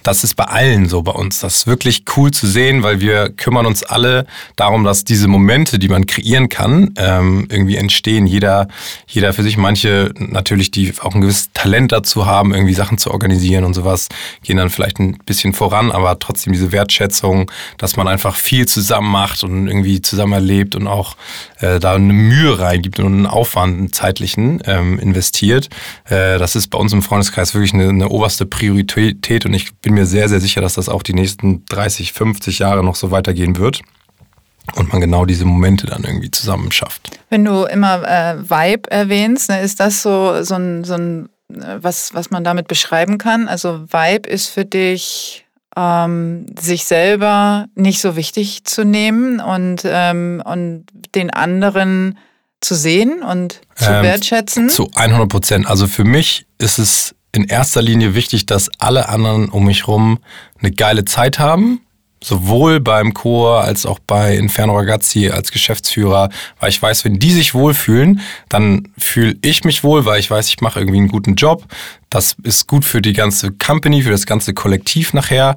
das 0.04 0.22
ist 0.22 0.36
bei 0.36 0.44
allen 0.44 0.88
so 0.88 1.02
bei 1.02 1.12
uns. 1.12 1.40
Das 1.40 1.56
ist 1.56 1.66
wirklich 1.66 2.04
cool 2.16 2.30
zu 2.30 2.46
sehen, 2.46 2.82
weil 2.82 3.00
wir 3.00 3.30
kümmern 3.30 3.66
uns 3.66 3.82
alle 3.82 4.26
darum, 4.54 4.84
dass 4.84 5.04
diese 5.04 5.28
Momente, 5.28 5.78
die 5.78 5.88
man 5.88 6.06
kreieren 6.06 6.50
kann, 6.50 6.92
ähm, 6.96 7.48
irgendwie 7.50 7.76
entstehen. 7.76 8.26
Jeder, 8.26 8.68
jeder 9.06 9.32
für 9.32 9.42
sich. 9.42 9.56
Manche 9.56 10.12
natürlich, 10.18 10.70
die 10.70 10.92
auch 11.00 11.14
ein 11.14 11.22
gewisses 11.22 11.50
Talent 11.54 11.92
dazu 11.92 12.26
haben, 12.26 12.52
irgendwie 12.52 12.74
Sachen 12.74 12.98
zu 12.98 13.10
organisieren 13.10 13.64
und 13.64 13.72
sowas, 13.72 14.08
gehen 14.42 14.58
dann 14.58 14.68
vielleicht 14.68 14.98
ein 14.98 15.16
bisschen 15.24 15.54
voran, 15.54 15.90
aber 15.90 16.18
trotzdem 16.18 16.52
diese 16.52 16.70
Wertschätzung, 16.70 17.50
dass 17.78 17.96
man 17.96 18.06
einfach 18.06 18.36
viel 18.36 18.66
zusammen 18.66 19.10
macht 19.10 19.42
und 19.42 19.68
irgendwie 19.68 20.02
zusammen 20.02 20.34
erlebt 20.34 20.76
und 20.76 20.86
auch 20.86 21.16
äh, 21.60 21.80
da 21.80 21.94
eine 21.94 22.12
Mühe 22.12 22.58
reingibt 22.58 23.00
und 23.00 23.06
einen 23.06 23.26
Aufwand, 23.26 23.78
einen 23.78 23.92
zeitlichen 23.92 24.62
ähm, 24.66 24.98
investiert. 24.98 25.70
Äh, 26.10 26.38
das 26.38 26.56
ist 26.56 26.68
bei 26.68 26.76
uns 26.76 26.92
im 26.92 27.00
Freundeskreis 27.00 27.54
wirklich 27.54 27.72
eine, 27.72 27.88
eine 27.88 28.10
oberste 28.10 28.44
Priorität 28.44 29.46
und 29.46 29.54
ich 29.54 29.74
bin 29.76 29.93
mir 29.94 30.06
sehr, 30.06 30.28
sehr 30.28 30.40
sicher, 30.40 30.60
dass 30.60 30.74
das 30.74 30.88
auch 30.88 31.02
die 31.02 31.14
nächsten 31.14 31.64
30, 31.66 32.12
50 32.12 32.58
Jahre 32.58 32.84
noch 32.84 32.96
so 32.96 33.10
weitergehen 33.10 33.56
wird 33.56 33.80
und 34.74 34.92
man 34.92 35.00
genau 35.00 35.24
diese 35.24 35.44
Momente 35.44 35.86
dann 35.86 36.04
irgendwie 36.04 36.30
zusammen 36.30 36.72
schafft. 36.72 37.10
Wenn 37.30 37.44
du 37.44 37.64
immer 37.64 38.02
äh, 38.04 38.38
Vibe 38.38 38.90
erwähnst, 38.90 39.48
ne, 39.48 39.60
ist 39.60 39.80
das 39.80 40.02
so, 40.02 40.42
so 40.42 40.54
ein, 40.54 40.84
so 40.84 40.94
ein 40.94 41.28
äh, 41.52 41.78
was, 41.80 42.14
was 42.14 42.30
man 42.30 42.44
damit 42.44 42.68
beschreiben 42.68 43.18
kann? 43.18 43.48
Also 43.48 43.84
Vibe 43.90 44.28
ist 44.28 44.48
für 44.48 44.64
dich 44.64 45.46
ähm, 45.76 46.46
sich 46.58 46.84
selber 46.84 47.66
nicht 47.74 48.00
so 48.00 48.16
wichtig 48.16 48.64
zu 48.64 48.84
nehmen 48.84 49.40
und, 49.40 49.82
ähm, 49.84 50.42
und 50.44 50.86
den 51.14 51.30
anderen 51.30 52.18
zu 52.60 52.74
sehen 52.74 53.22
und 53.22 53.60
zu 53.74 53.90
ähm, 53.90 54.02
wertschätzen? 54.02 54.68
Zu 54.70 54.90
100 54.94 55.28
Prozent. 55.28 55.66
Also 55.66 55.86
für 55.86 56.04
mich 56.04 56.46
ist 56.58 56.78
es 56.78 57.14
in 57.34 57.44
erster 57.44 57.82
Linie 57.82 58.14
wichtig, 58.14 58.46
dass 58.46 58.70
alle 58.78 59.08
anderen 59.08 59.48
um 59.48 59.64
mich 59.64 59.86
herum 59.86 60.18
eine 60.60 60.70
geile 60.70 61.04
Zeit 61.04 61.38
haben. 61.38 61.80
Sowohl 62.22 62.80
beim 62.80 63.12
Chor 63.12 63.64
als 63.64 63.84
auch 63.84 63.98
bei 63.98 64.36
Inferno 64.36 64.74
Ragazzi 64.74 65.28
als 65.28 65.50
Geschäftsführer, 65.50 66.30
weil 66.58 66.70
ich 66.70 66.80
weiß, 66.80 67.04
wenn 67.04 67.18
die 67.18 67.32
sich 67.32 67.52
wohlfühlen, 67.52 68.20
dann 68.48 68.88
fühle 68.96 69.36
ich 69.42 69.64
mich 69.64 69.84
wohl, 69.84 70.06
weil 70.06 70.20
ich 70.20 70.30
weiß, 70.30 70.48
ich 70.48 70.62
mache 70.62 70.80
irgendwie 70.80 71.00
einen 71.00 71.08
guten 71.08 71.34
Job. 71.34 71.64
Das 72.08 72.36
ist 72.42 72.66
gut 72.66 72.86
für 72.86 73.02
die 73.02 73.12
ganze 73.12 73.50
Company, 73.52 74.00
für 74.00 74.10
das 74.10 74.24
ganze 74.24 74.54
Kollektiv 74.54 75.12
nachher. 75.12 75.54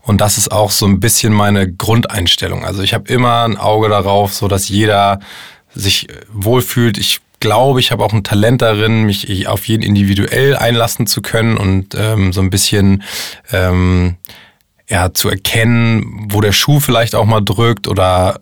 Und 0.00 0.20
das 0.20 0.38
ist 0.38 0.50
auch 0.50 0.72
so 0.72 0.86
ein 0.86 0.98
bisschen 0.98 1.32
meine 1.32 1.72
Grundeinstellung. 1.72 2.64
Also 2.64 2.82
ich 2.82 2.94
habe 2.94 3.12
immer 3.12 3.44
ein 3.44 3.56
Auge 3.56 3.88
darauf, 3.88 4.34
so 4.34 4.48
dass 4.48 4.68
jeder 4.68 5.20
sich 5.72 6.08
wohlfühlt. 6.32 6.98
Ich 6.98 7.20
glaube, 7.40 7.80
ich 7.80 7.90
habe 7.90 8.04
auch 8.04 8.12
ein 8.12 8.24
Talent 8.24 8.62
darin, 8.62 9.04
mich 9.04 9.48
auf 9.48 9.66
jeden 9.66 9.82
individuell 9.82 10.56
einlassen 10.56 11.06
zu 11.06 11.22
können 11.22 11.56
und 11.56 11.94
ähm, 11.94 12.32
so 12.32 12.40
ein 12.40 12.50
bisschen 12.50 13.02
ähm, 13.52 14.16
ja, 14.88 15.12
zu 15.12 15.28
erkennen, 15.28 16.28
wo 16.30 16.40
der 16.40 16.52
Schuh 16.52 16.80
vielleicht 16.80 17.14
auch 17.14 17.26
mal 17.26 17.40
drückt 17.40 17.88
oder 17.88 18.40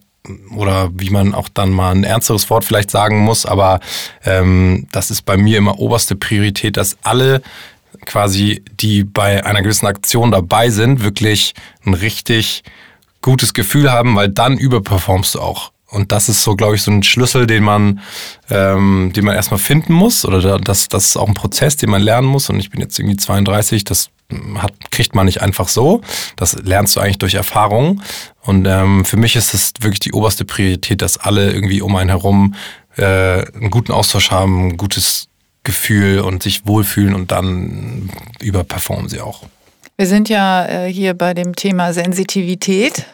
oder 0.56 0.90
wie 0.92 1.10
man 1.10 1.34
auch 1.34 1.48
dann 1.48 1.70
mal 1.70 1.94
ein 1.94 2.02
ernsteres 2.02 2.50
Wort 2.50 2.64
vielleicht 2.64 2.90
sagen 2.90 3.20
muss, 3.20 3.46
aber 3.46 3.78
ähm, 4.24 4.88
das 4.90 5.12
ist 5.12 5.22
bei 5.22 5.36
mir 5.36 5.58
immer 5.58 5.78
oberste 5.78 6.16
Priorität, 6.16 6.76
dass 6.76 6.96
alle 7.02 7.42
quasi, 8.04 8.62
die 8.80 9.04
bei 9.04 9.44
einer 9.44 9.62
gewissen 9.62 9.86
Aktion 9.86 10.32
dabei 10.32 10.70
sind, 10.70 11.02
wirklich 11.02 11.54
ein 11.84 11.94
richtig 11.94 12.62
gutes 13.22 13.54
Gefühl 13.54 13.90
haben, 13.92 14.16
weil 14.16 14.28
dann 14.28 14.58
überperformst 14.58 15.34
du 15.36 15.40
auch. 15.40 15.72
Und 15.88 16.10
das 16.12 16.28
ist 16.28 16.42
so, 16.42 16.56
glaube 16.56 16.74
ich, 16.74 16.82
so 16.82 16.90
ein 16.90 17.02
Schlüssel, 17.02 17.46
den 17.46 17.62
man, 17.62 18.00
ähm, 18.50 19.12
den 19.14 19.24
man 19.24 19.34
erstmal 19.34 19.58
finden 19.58 19.92
muss. 19.92 20.24
Oder 20.24 20.58
das, 20.58 20.88
das 20.88 21.06
ist 21.06 21.16
auch 21.16 21.28
ein 21.28 21.34
Prozess, 21.34 21.76
den 21.76 21.90
man 21.90 22.02
lernen 22.02 22.26
muss. 22.26 22.50
Und 22.50 22.58
ich 22.58 22.70
bin 22.70 22.80
jetzt 22.80 22.98
irgendwie 22.98 23.16
32, 23.16 23.84
das 23.84 24.10
hat, 24.56 24.72
kriegt 24.90 25.14
man 25.14 25.26
nicht 25.26 25.42
einfach 25.42 25.68
so. 25.68 26.00
Das 26.36 26.54
lernst 26.54 26.96
du 26.96 27.00
eigentlich 27.00 27.18
durch 27.18 27.34
Erfahrung. 27.34 28.02
Und 28.42 28.66
ähm, 28.66 29.04
für 29.04 29.16
mich 29.16 29.36
ist 29.36 29.54
es 29.54 29.72
wirklich 29.80 30.00
die 30.00 30.12
oberste 30.12 30.44
Priorität, 30.44 31.02
dass 31.02 31.18
alle 31.18 31.52
irgendwie 31.52 31.80
um 31.80 31.94
einen 31.94 32.10
herum 32.10 32.54
äh, 32.96 33.02
einen 33.02 33.70
guten 33.70 33.92
Austausch 33.92 34.30
haben, 34.30 34.68
ein 34.68 34.76
gutes 34.76 35.28
Gefühl 35.62 36.20
und 36.20 36.42
sich 36.42 36.66
wohlfühlen 36.66 37.14
und 37.14 37.32
dann 37.32 38.10
überperformen 38.40 39.08
sie 39.08 39.20
auch. 39.20 39.42
Wir 39.96 40.06
sind 40.06 40.28
ja 40.28 40.66
äh, 40.66 40.92
hier 40.92 41.14
bei 41.14 41.34
dem 41.34 41.56
Thema 41.56 41.92
Sensitivität. 41.92 43.06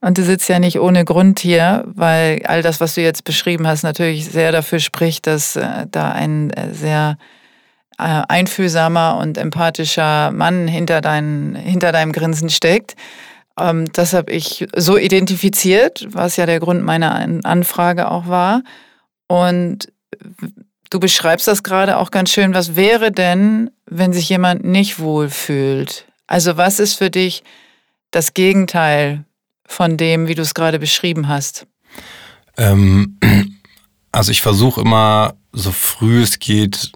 Und 0.00 0.18
du 0.18 0.24
sitzt 0.24 0.48
ja 0.48 0.58
nicht 0.58 0.80
ohne 0.80 1.04
Grund 1.04 1.38
hier, 1.38 1.84
weil 1.86 2.42
all 2.46 2.62
das, 2.62 2.80
was 2.80 2.94
du 2.94 3.02
jetzt 3.02 3.24
beschrieben 3.24 3.66
hast, 3.66 3.82
natürlich 3.82 4.26
sehr 4.26 4.52
dafür 4.52 4.80
spricht, 4.80 5.26
dass 5.26 5.56
äh, 5.56 5.86
da 5.90 6.12
ein 6.12 6.50
äh, 6.50 6.72
sehr 6.72 7.18
äh, 7.98 8.22
einfühlsamer 8.28 9.18
und 9.18 9.38
empathischer 9.38 10.32
Mann 10.32 10.66
hinter, 10.66 11.00
dein, 11.00 11.54
hinter 11.54 11.92
deinem 11.92 12.12
Grinsen 12.12 12.50
steckt. 12.50 12.96
Ähm, 13.58 13.92
das 13.92 14.12
habe 14.12 14.32
ich 14.32 14.66
so 14.74 14.96
identifiziert, 14.96 16.06
was 16.08 16.36
ja 16.36 16.46
der 16.46 16.60
Grund 16.60 16.82
meiner 16.82 17.14
Anfrage 17.44 18.10
auch 18.10 18.26
war. 18.26 18.62
Und 19.28 19.92
du 20.90 21.00
beschreibst 21.00 21.48
das 21.48 21.62
gerade 21.62 21.96
auch 21.96 22.10
ganz 22.10 22.30
schön. 22.30 22.54
Was 22.54 22.76
wäre 22.76 23.12
denn, 23.12 23.70
wenn 23.86 24.12
sich 24.12 24.28
jemand 24.28 24.64
nicht 24.64 24.98
wohl 24.98 25.28
fühlt? 25.28 26.06
Also 26.26 26.56
was 26.56 26.80
ist 26.80 26.94
für 26.94 27.10
dich 27.10 27.42
das 28.10 28.34
Gegenteil 28.34 29.24
von 29.72 29.96
dem, 29.96 30.28
wie 30.28 30.34
du 30.34 30.42
es 30.42 30.54
gerade 30.54 30.78
beschrieben 30.78 31.28
hast? 31.28 31.66
Ähm, 32.56 33.18
also 34.12 34.30
ich 34.30 34.42
versuche 34.42 34.82
immer, 34.82 35.34
so 35.52 35.72
früh 35.72 36.22
es 36.22 36.38
geht, 36.38 36.92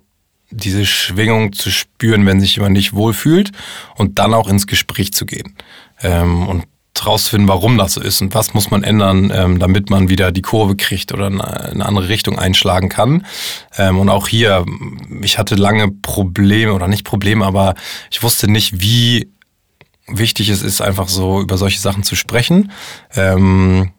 diese 0.50 0.86
Schwingung 0.86 1.52
zu 1.52 1.70
spüren, 1.70 2.24
wenn 2.26 2.40
sich 2.40 2.56
jemand 2.56 2.74
nicht 2.74 2.92
wohlfühlt 2.92 3.50
und 3.96 4.18
dann 4.18 4.32
auch 4.32 4.48
ins 4.48 4.66
Gespräch 4.66 5.12
zu 5.12 5.26
gehen 5.26 5.56
ähm, 6.02 6.46
und 6.46 6.64
rauszufinden, 7.04 7.48
warum 7.48 7.76
das 7.76 7.94
so 7.94 8.00
ist 8.00 8.22
und 8.22 8.34
was 8.34 8.54
muss 8.54 8.70
man 8.70 8.82
ändern, 8.82 9.30
ähm, 9.34 9.58
damit 9.58 9.90
man 9.90 10.08
wieder 10.08 10.32
die 10.32 10.40
Kurve 10.40 10.76
kriegt 10.76 11.12
oder 11.12 11.26
eine 11.26 11.84
andere 11.84 12.08
Richtung 12.08 12.38
einschlagen 12.38 12.88
kann. 12.88 13.26
Ähm, 13.76 13.98
und 13.98 14.08
auch 14.08 14.28
hier, 14.28 14.64
ich 15.20 15.38
hatte 15.38 15.56
lange 15.56 15.90
Probleme 15.90 16.72
oder 16.72 16.88
nicht 16.88 17.04
Probleme, 17.04 17.44
aber 17.44 17.74
ich 18.10 18.22
wusste 18.22 18.50
nicht, 18.50 18.80
wie 18.80 19.30
wichtig 20.06 20.48
es 20.48 20.62
ist, 20.62 20.80
einfach 20.80 21.08
so 21.08 21.40
über 21.40 21.58
solche 21.58 21.80
Sachen 21.80 22.02
zu 22.02 22.16
sprechen. 22.16 22.72
Ähm, 23.14 23.90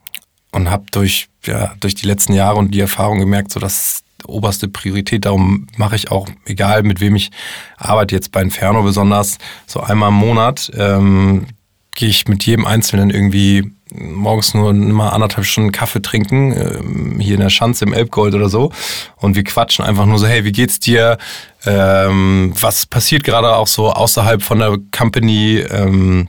und 0.52 0.72
habe 0.72 0.86
durch, 0.92 1.28
ja, 1.46 1.74
durch 1.80 1.96
die 1.96 2.08
letzten 2.08 2.34
Jahre 2.34 2.58
und 2.58 2.72
die 2.72 2.80
Erfahrung 2.80 3.20
gemerkt, 3.20 3.52
so 3.52 3.60
dass 3.60 4.04
oberste 4.26 4.68
Priorität. 4.68 5.26
Darum 5.26 5.68
mache 5.78 5.96
ich 5.96 6.12
auch, 6.12 6.28
egal 6.46 6.84
mit 6.84 7.00
wem 7.00 7.16
ich 7.16 7.30
arbeite, 7.78 8.16
jetzt 8.16 8.32
bei 8.32 8.42
Inferno 8.42 8.84
besonders, 8.84 9.38
so 9.66 9.80
einmal 9.82 10.10
im 10.10 10.16
Monat 10.16 10.72
ähm, 10.76 11.48
gehe 11.96 12.10
ich 12.10 12.28
mit 12.28 12.46
jedem 12.46 12.66
Einzelnen 12.66 13.10
irgendwie 13.10 13.72
morgens 13.92 14.54
nur 14.54 14.74
mal 14.74 15.10
anderthalb 15.10 15.46
Stunden 15.46 15.72
Kaffee 15.72 16.02
trinken, 16.02 16.54
ähm, 16.54 17.20
hier 17.20 17.36
in 17.36 17.42
der 17.42 17.50
Schanze 17.50 17.86
im 17.86 17.94
Elbgold 17.94 18.36
oder 18.36 18.50
so. 18.50 18.72
Und 19.16 19.36
wir 19.36 19.44
quatschen 19.44 19.86
einfach 19.86 20.06
nur 20.06 20.20
so, 20.20 20.28
hey, 20.28 20.44
wie 20.44 20.52
geht's 20.52 20.80
dir? 20.80 21.18
Ähm, 21.66 22.54
was 22.60 22.86
passiert 22.86 23.24
gerade 23.24 23.56
auch 23.56 23.68
so 23.68 23.92
außerhalb 23.92 24.42
von 24.42 24.60
der 24.60 24.78
Company? 24.92 25.64
Ähm, 25.70 26.28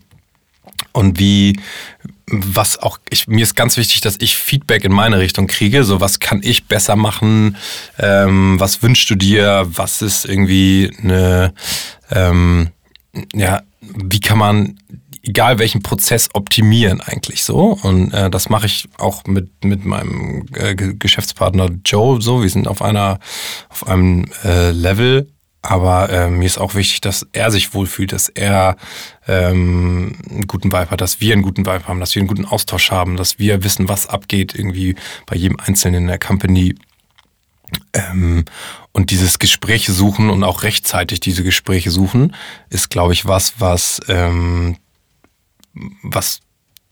und 0.92 1.18
wie, 1.18 1.58
was 2.26 2.78
auch, 2.78 2.98
ich, 3.10 3.26
mir 3.28 3.42
ist 3.42 3.54
ganz 3.54 3.76
wichtig, 3.76 4.00
dass 4.00 4.16
ich 4.20 4.36
Feedback 4.36 4.84
in 4.84 4.92
meine 4.92 5.18
Richtung 5.18 5.46
kriege. 5.46 5.84
So, 5.84 6.00
was 6.00 6.18
kann 6.18 6.40
ich 6.42 6.66
besser 6.66 6.96
machen? 6.96 7.56
Ähm, 7.98 8.58
was 8.58 8.82
wünschst 8.82 9.08
du 9.10 9.14
dir? 9.14 9.66
Was 9.68 10.02
ist 10.02 10.24
irgendwie 10.24 10.90
eine, 11.02 11.52
ähm, 12.10 12.68
ja, 13.34 13.62
wie 13.80 14.20
kann 14.20 14.38
man 14.38 14.78
egal 15.28 15.58
welchen 15.58 15.82
Prozess 15.82 16.28
optimieren 16.32 17.00
eigentlich 17.00 17.44
so. 17.44 17.78
Und 17.82 18.12
äh, 18.12 18.30
das 18.30 18.48
mache 18.48 18.66
ich 18.66 18.88
auch 18.98 19.24
mit, 19.26 19.64
mit 19.64 19.84
meinem 19.84 20.46
äh, 20.54 20.74
Geschäftspartner 20.74 21.70
Joe 21.84 22.20
so. 22.20 22.42
Wir 22.42 22.50
sind 22.50 22.66
auf 22.66 22.82
einer, 22.82 23.18
auf 23.68 23.86
einem 23.86 24.26
äh, 24.44 24.70
Level. 24.70 25.30
Aber 25.60 26.08
äh, 26.08 26.30
mir 26.30 26.46
ist 26.46 26.58
auch 26.58 26.74
wichtig, 26.76 27.00
dass 27.00 27.26
er 27.32 27.50
sich 27.50 27.74
wohlfühlt, 27.74 28.12
dass 28.12 28.28
er 28.28 28.76
ähm, 29.26 30.16
einen 30.30 30.46
guten 30.46 30.72
Vibe 30.72 30.90
hat, 30.90 31.00
dass 31.00 31.20
wir 31.20 31.32
einen 31.32 31.42
guten 31.42 31.66
Vibe 31.66 31.88
haben, 31.88 32.00
dass 32.00 32.14
wir 32.14 32.20
einen 32.20 32.28
guten 32.28 32.44
Austausch 32.44 32.90
haben, 32.92 33.16
dass 33.16 33.38
wir 33.38 33.64
wissen, 33.64 33.88
was 33.88 34.06
abgeht 34.06 34.54
irgendwie 34.54 34.94
bei 35.26 35.36
jedem 35.36 35.58
Einzelnen 35.58 36.02
in 36.02 36.06
der 36.06 36.18
Company. 36.18 36.76
Ähm, 37.92 38.44
und 38.92 39.10
dieses 39.10 39.38
Gespräche 39.38 39.92
suchen 39.92 40.30
und 40.30 40.42
auch 40.42 40.62
rechtzeitig 40.62 41.20
diese 41.20 41.44
Gespräche 41.44 41.90
suchen, 41.90 42.34
ist, 42.70 42.88
glaube 42.88 43.12
ich, 43.12 43.26
was, 43.26 43.54
was 43.58 44.00
ähm, 44.08 44.76
was 46.02 46.40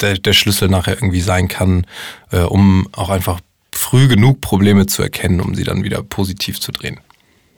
der, 0.01 0.15
der 0.19 0.33
Schlüssel 0.33 0.69
nachher 0.69 0.95
irgendwie 0.95 1.21
sein 1.21 1.49
kann, 1.49 1.87
äh, 2.31 2.41
um 2.41 2.89
auch 2.93 3.11
einfach 3.11 3.41
früh 3.73 4.09
genug 4.09 4.41
Probleme 4.41 4.87
zu 4.87 5.03
erkennen, 5.03 5.41
um 5.41 5.55
sie 5.55 5.65
dann 5.65 5.85
wieder 5.85 6.03
positiv 6.03 6.61
zu 6.61 6.73
drehen. 6.73 7.01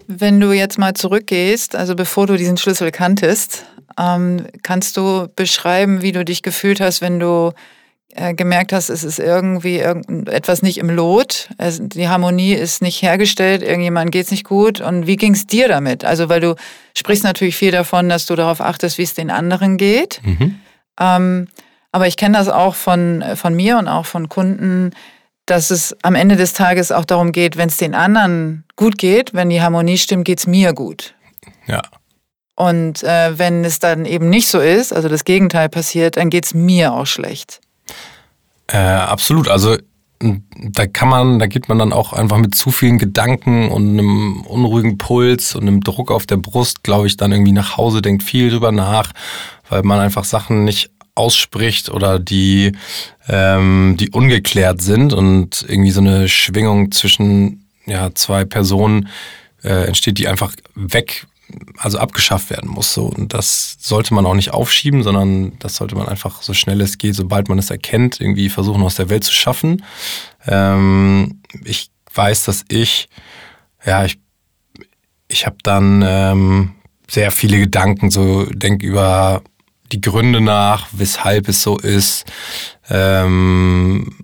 Wenn 0.07 0.41
du 0.41 0.53
jetzt 0.53 0.79
mal 0.79 0.95
zurückgehst, 0.95 1.77
also 1.77 1.95
bevor 1.95 2.27
du 2.27 2.37
diesen 2.37 2.57
Schlüssel 2.57 2.91
kanntest, 2.91 3.67
ähm, 3.99 4.47
kannst 4.63 4.97
du 4.97 5.29
beschreiben, 5.35 6.03
wie 6.03 6.13
du 6.13 6.25
dich 6.25 6.43
gefühlt 6.43 6.81
hast, 6.81 7.01
wenn 7.01 7.21
du 7.21 7.53
äh, 8.15 8.33
gemerkt 8.35 8.73
hast, 8.73 8.89
es 8.89 9.05
ist 9.05 9.19
irgendwie 9.19 9.79
etwas 9.79 10.63
nicht 10.63 10.79
im 10.79 10.89
Lot, 10.89 11.51
es, 11.59 11.79
die 11.81 12.09
Harmonie 12.09 12.55
ist 12.55 12.81
nicht 12.81 13.03
hergestellt, 13.03 13.63
irgendjemand 13.63 14.11
geht 14.11 14.25
es 14.25 14.31
nicht 14.31 14.45
gut. 14.45 14.81
Und 14.81 15.07
wie 15.07 15.17
ging 15.17 15.35
es 15.35 15.47
dir 15.47 15.69
damit? 15.69 16.05
Also, 16.05 16.29
weil 16.29 16.41
du 16.41 16.55
sprichst 16.97 17.23
natürlich 17.23 17.57
viel 17.57 17.71
davon, 17.71 18.09
dass 18.09 18.25
du 18.25 18.35
darauf 18.35 18.61
achtest, 18.61 18.97
wie 18.97 19.03
es 19.03 19.15
den 19.15 19.31
anderen 19.31 19.77
geht. 19.77 20.21
Mhm. 20.25 20.59
Ähm, 20.99 21.49
aber 21.93 22.07
ich 22.07 22.17
kenne 22.17 22.37
das 22.37 22.49
auch 22.49 22.75
von, 22.75 23.25
von 23.35 23.55
mir 23.55 23.79
und 23.79 23.89
auch 23.89 24.07
von 24.07 24.29
Kunden, 24.29 24.93
dass 25.47 25.71
es 25.71 25.97
am 26.03 26.15
Ende 26.15 26.37
des 26.37 26.53
Tages 26.53 26.93
auch 26.93 27.05
darum 27.05 27.33
geht, 27.33 27.57
wenn 27.57 27.69
es 27.69 27.79
den 27.79 27.95
anderen 27.95 28.65
gut 28.77 28.99
geht, 28.99 29.33
wenn 29.33 29.49
die 29.49 29.63
Harmonie 29.63 29.99
stimmt, 29.99 30.25
geht 30.25 30.41
es 30.41 30.47
mir 30.47 30.75
gut. 30.75 31.15
Ja. 31.67 31.83
Und 32.55 33.03
äh, 33.05 33.39
wenn 33.39 33.65
es 33.65 33.79
dann 33.79 34.05
eben 34.05 34.29
nicht 34.29 34.49
so 34.49 34.59
ist, 34.59 34.93
also 34.93 35.09
das 35.09 35.25
Gegenteil 35.25 35.69
passiert, 35.69 36.17
dann 36.17 36.29
geht 36.29 36.45
es 36.45 36.55
mir 36.55 36.93
auch 36.93 37.07
schlecht. 37.07 37.61
Äh, 38.67 38.79
absolut. 38.79 39.49
Also 39.49 39.77
da 40.21 40.87
kann 40.87 41.09
man, 41.09 41.39
da 41.39 41.47
geht 41.47 41.69
man 41.69 41.79
dann 41.79 41.93
auch 41.93 42.13
einfach 42.13 42.39
mit 42.39 42.55
zu 42.55 42.73
vielen 42.73 42.99
Gedanken 42.99 43.69
und 43.69 43.91
einem 43.91 44.41
unruhigen 44.43 44.99
Puls 44.99 45.55
und 45.55 45.63
einem 45.63 45.81
Druck 45.83 46.11
auf 46.11 46.27
der 46.27 46.39
Brust, 46.39 46.83
glaube 46.83 47.07
ich, 47.07 47.17
dann 47.17 47.31
irgendwie 47.31 47.53
nach 47.53 47.77
Hause, 47.77 48.03
denkt 48.03 48.25
viel 48.25 48.51
drüber 48.51 48.73
nach 48.73 49.13
weil 49.69 49.83
man 49.83 50.01
einfach 50.01 50.25
Sachen 50.25 50.65
nicht 50.65 50.91
ausspricht 51.15 51.91
oder 51.91 52.19
die, 52.19 52.73
ähm, 53.29 53.97
die 53.99 54.11
ungeklärt 54.11 54.81
sind 54.81 55.13
und 55.13 55.65
irgendwie 55.69 55.91
so 55.91 56.01
eine 56.01 56.29
Schwingung 56.29 56.93
zwischen 56.93 57.65
ja, 57.87 58.15
zwei 58.15 58.45
Personen 58.45 59.09
äh, 59.65 59.87
entsteht, 59.87 60.19
die 60.19 60.29
einfach 60.29 60.55
weg, 60.75 61.27
also 61.77 61.99
abgeschafft 61.99 62.51
werden 62.51 62.71
muss. 62.71 62.95
So. 62.95 63.07
Und 63.07 63.35
das 63.35 63.77
sollte 63.81 64.15
man 64.15 64.27
auch 64.27 64.35
nicht 64.35 64.53
aufschieben, 64.53 65.03
sondern 65.03 65.59
das 65.59 65.77
sollte 65.77 65.97
man 65.97 66.09
einfach 66.09 66.43
so 66.43 66.55
schnell 66.55 66.81
es 66.81 66.99
geht, 66.99 67.15
sobald 67.15 67.49
man 67.49 67.59
es 67.59 67.71
erkennt, 67.71 68.21
irgendwie 68.21 68.49
versuchen 68.49 68.83
aus 68.83 68.97
der 68.97 69.09
Welt 69.09 69.25
zu 69.25 69.33
schaffen. 69.33 69.85
Ähm, 70.47 71.43
ich 71.65 71.91
weiß, 72.13 72.45
dass 72.45 72.65
ich, 72.69 73.09
ja, 73.85 74.05
ich, 74.05 74.19
ich 75.29 75.47
habe 75.47 75.57
dann 75.63 76.05
ähm, 76.07 76.75
sehr 77.09 77.33
viele 77.33 77.59
Gedanken, 77.59 78.11
so 78.11 78.45
denk 78.45 78.83
über 78.83 79.43
die 79.93 80.01
Gründe 80.01 80.41
nach, 80.41 80.89
weshalb 80.93 81.49
es 81.49 81.63
so 81.63 81.79
ist, 81.79 82.25
ähm, 82.91 84.17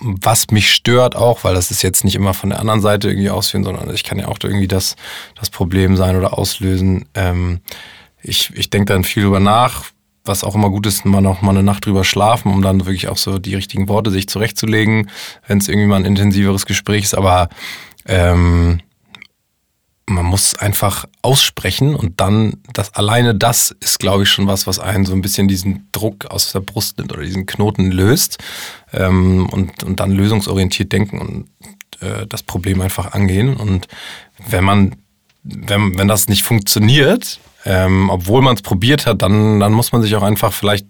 was 0.00 0.50
mich 0.50 0.72
stört 0.72 1.16
auch, 1.16 1.44
weil 1.44 1.54
das 1.54 1.70
ist 1.70 1.82
jetzt 1.82 2.04
nicht 2.04 2.14
immer 2.14 2.34
von 2.34 2.50
der 2.50 2.60
anderen 2.60 2.80
Seite 2.80 3.08
irgendwie 3.08 3.30
ausführen, 3.30 3.64
sondern 3.64 3.92
ich 3.92 4.04
kann 4.04 4.18
ja 4.18 4.28
auch 4.28 4.38
irgendwie 4.42 4.68
das, 4.68 4.96
das 5.34 5.50
Problem 5.50 5.96
sein 5.96 6.16
oder 6.16 6.38
auslösen. 6.38 7.06
Ähm, 7.14 7.60
ich 8.22 8.52
ich 8.54 8.70
denke 8.70 8.92
dann 8.92 9.04
viel 9.04 9.24
drüber 9.24 9.40
nach, 9.40 9.86
was 10.24 10.44
auch 10.44 10.54
immer 10.54 10.70
gut 10.70 10.86
ist, 10.86 11.04
mal 11.04 11.20
noch 11.20 11.42
mal 11.42 11.50
eine 11.50 11.62
Nacht 11.62 11.86
drüber 11.86 12.04
schlafen, 12.04 12.52
um 12.52 12.62
dann 12.62 12.80
wirklich 12.80 13.08
auch 13.08 13.16
so 13.16 13.38
die 13.38 13.54
richtigen 13.54 13.88
Worte 13.88 14.10
sich 14.10 14.28
zurechtzulegen, 14.28 15.10
wenn 15.46 15.58
es 15.58 15.68
irgendwie 15.68 15.88
mal 15.88 15.96
ein 15.96 16.04
intensiveres 16.04 16.66
Gespräch 16.66 17.04
ist. 17.04 17.16
Aber 17.16 17.48
ähm, 18.06 18.80
man 20.08 20.24
muss 20.24 20.54
einfach 20.54 21.04
aussprechen 21.22 21.94
und 21.94 22.20
dann, 22.20 22.54
das 22.72 22.94
alleine 22.94 23.34
das 23.34 23.74
ist, 23.80 23.98
glaube 23.98 24.22
ich, 24.22 24.30
schon 24.30 24.46
was, 24.46 24.66
was 24.66 24.78
einen 24.78 25.04
so 25.04 25.12
ein 25.12 25.22
bisschen 25.22 25.48
diesen 25.48 25.88
Druck 25.92 26.26
aus 26.26 26.52
der 26.52 26.60
Brust 26.60 26.98
nimmt 26.98 27.12
oder 27.12 27.22
diesen 27.22 27.46
Knoten 27.46 27.90
löst 27.90 28.38
ähm, 28.92 29.46
und, 29.50 29.84
und 29.84 30.00
dann 30.00 30.10
lösungsorientiert 30.10 30.92
denken 30.92 31.18
und 31.18 31.48
äh, 32.00 32.26
das 32.26 32.42
Problem 32.42 32.80
einfach 32.80 33.12
angehen. 33.12 33.56
Und 33.56 33.86
wenn 34.48 34.64
man, 34.64 34.96
wenn, 35.42 35.98
wenn 35.98 36.08
das 36.08 36.28
nicht 36.28 36.42
funktioniert, 36.42 37.40
ähm, 37.64 38.08
obwohl 38.10 38.42
man 38.42 38.56
es 38.56 38.62
probiert 38.62 39.06
hat, 39.06 39.22
dann, 39.22 39.60
dann 39.60 39.72
muss 39.72 39.92
man 39.92 40.02
sich 40.02 40.14
auch 40.16 40.22
einfach 40.22 40.52
vielleicht 40.52 40.86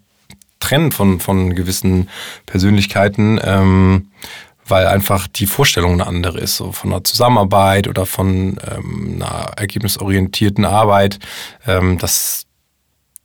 trennen 0.61 0.93
von, 0.93 1.21
von 1.21 1.55
gewissen 1.55 2.09
Persönlichkeiten. 2.47 3.41
Ähm, 3.43 4.08
weil 4.69 4.87
einfach 4.87 5.27
die 5.27 5.47
Vorstellung 5.47 5.93
eine 5.95 6.07
andere 6.07 6.39
ist, 6.39 6.57
so 6.57 6.73
von 6.73 6.93
einer 6.93 7.05
Zusammenarbeit 7.05 7.89
oder 7.89 8.07
von 8.07 8.59
ähm, 8.71 9.15
einer 9.17 9.53
ergebnisorientierten 9.57 10.65
Arbeit. 10.65 11.19
Ähm, 11.67 11.99
das, 11.99 12.47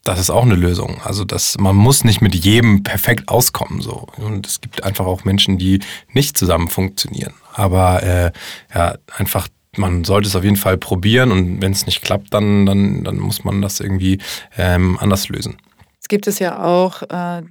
das 0.03 0.19
ist 0.19 0.29
auch 0.29 0.43
eine 0.43 0.55
Lösung. 0.55 1.01
Also 1.03 1.25
das, 1.25 1.57
man 1.57 1.75
muss 1.75 2.03
nicht 2.03 2.21
mit 2.21 2.35
jedem 2.35 2.83
perfekt 2.83 3.29
auskommen. 3.29 3.81
So. 3.81 4.07
Und 4.17 4.47
es 4.47 4.61
gibt 4.61 4.83
einfach 4.83 5.05
auch 5.05 5.25
Menschen, 5.25 5.57
die 5.57 5.79
nicht 6.11 6.37
zusammen 6.37 6.67
funktionieren. 6.67 7.33
Aber 7.53 8.03
äh, 8.03 8.31
ja, 8.73 8.95
einfach 9.15 9.47
man 9.75 10.03
sollte 10.03 10.27
es 10.27 10.35
auf 10.35 10.43
jeden 10.43 10.55
Fall 10.55 10.77
probieren 10.77 11.31
und 11.31 11.61
wenn 11.61 11.71
es 11.71 11.85
nicht 11.85 12.03
klappt, 12.03 12.33
dann, 12.33 12.65
dann, 12.65 13.03
dann 13.03 13.17
muss 13.17 13.43
man 13.43 13.61
das 13.61 13.79
irgendwie 13.79 14.19
ähm, 14.57 14.97
anders 14.99 15.29
lösen. 15.29 15.57
Es 15.99 16.07
gibt 16.07 16.27
es 16.27 16.39
ja 16.39 16.63
auch 16.63 17.01
äh, 17.03 17.41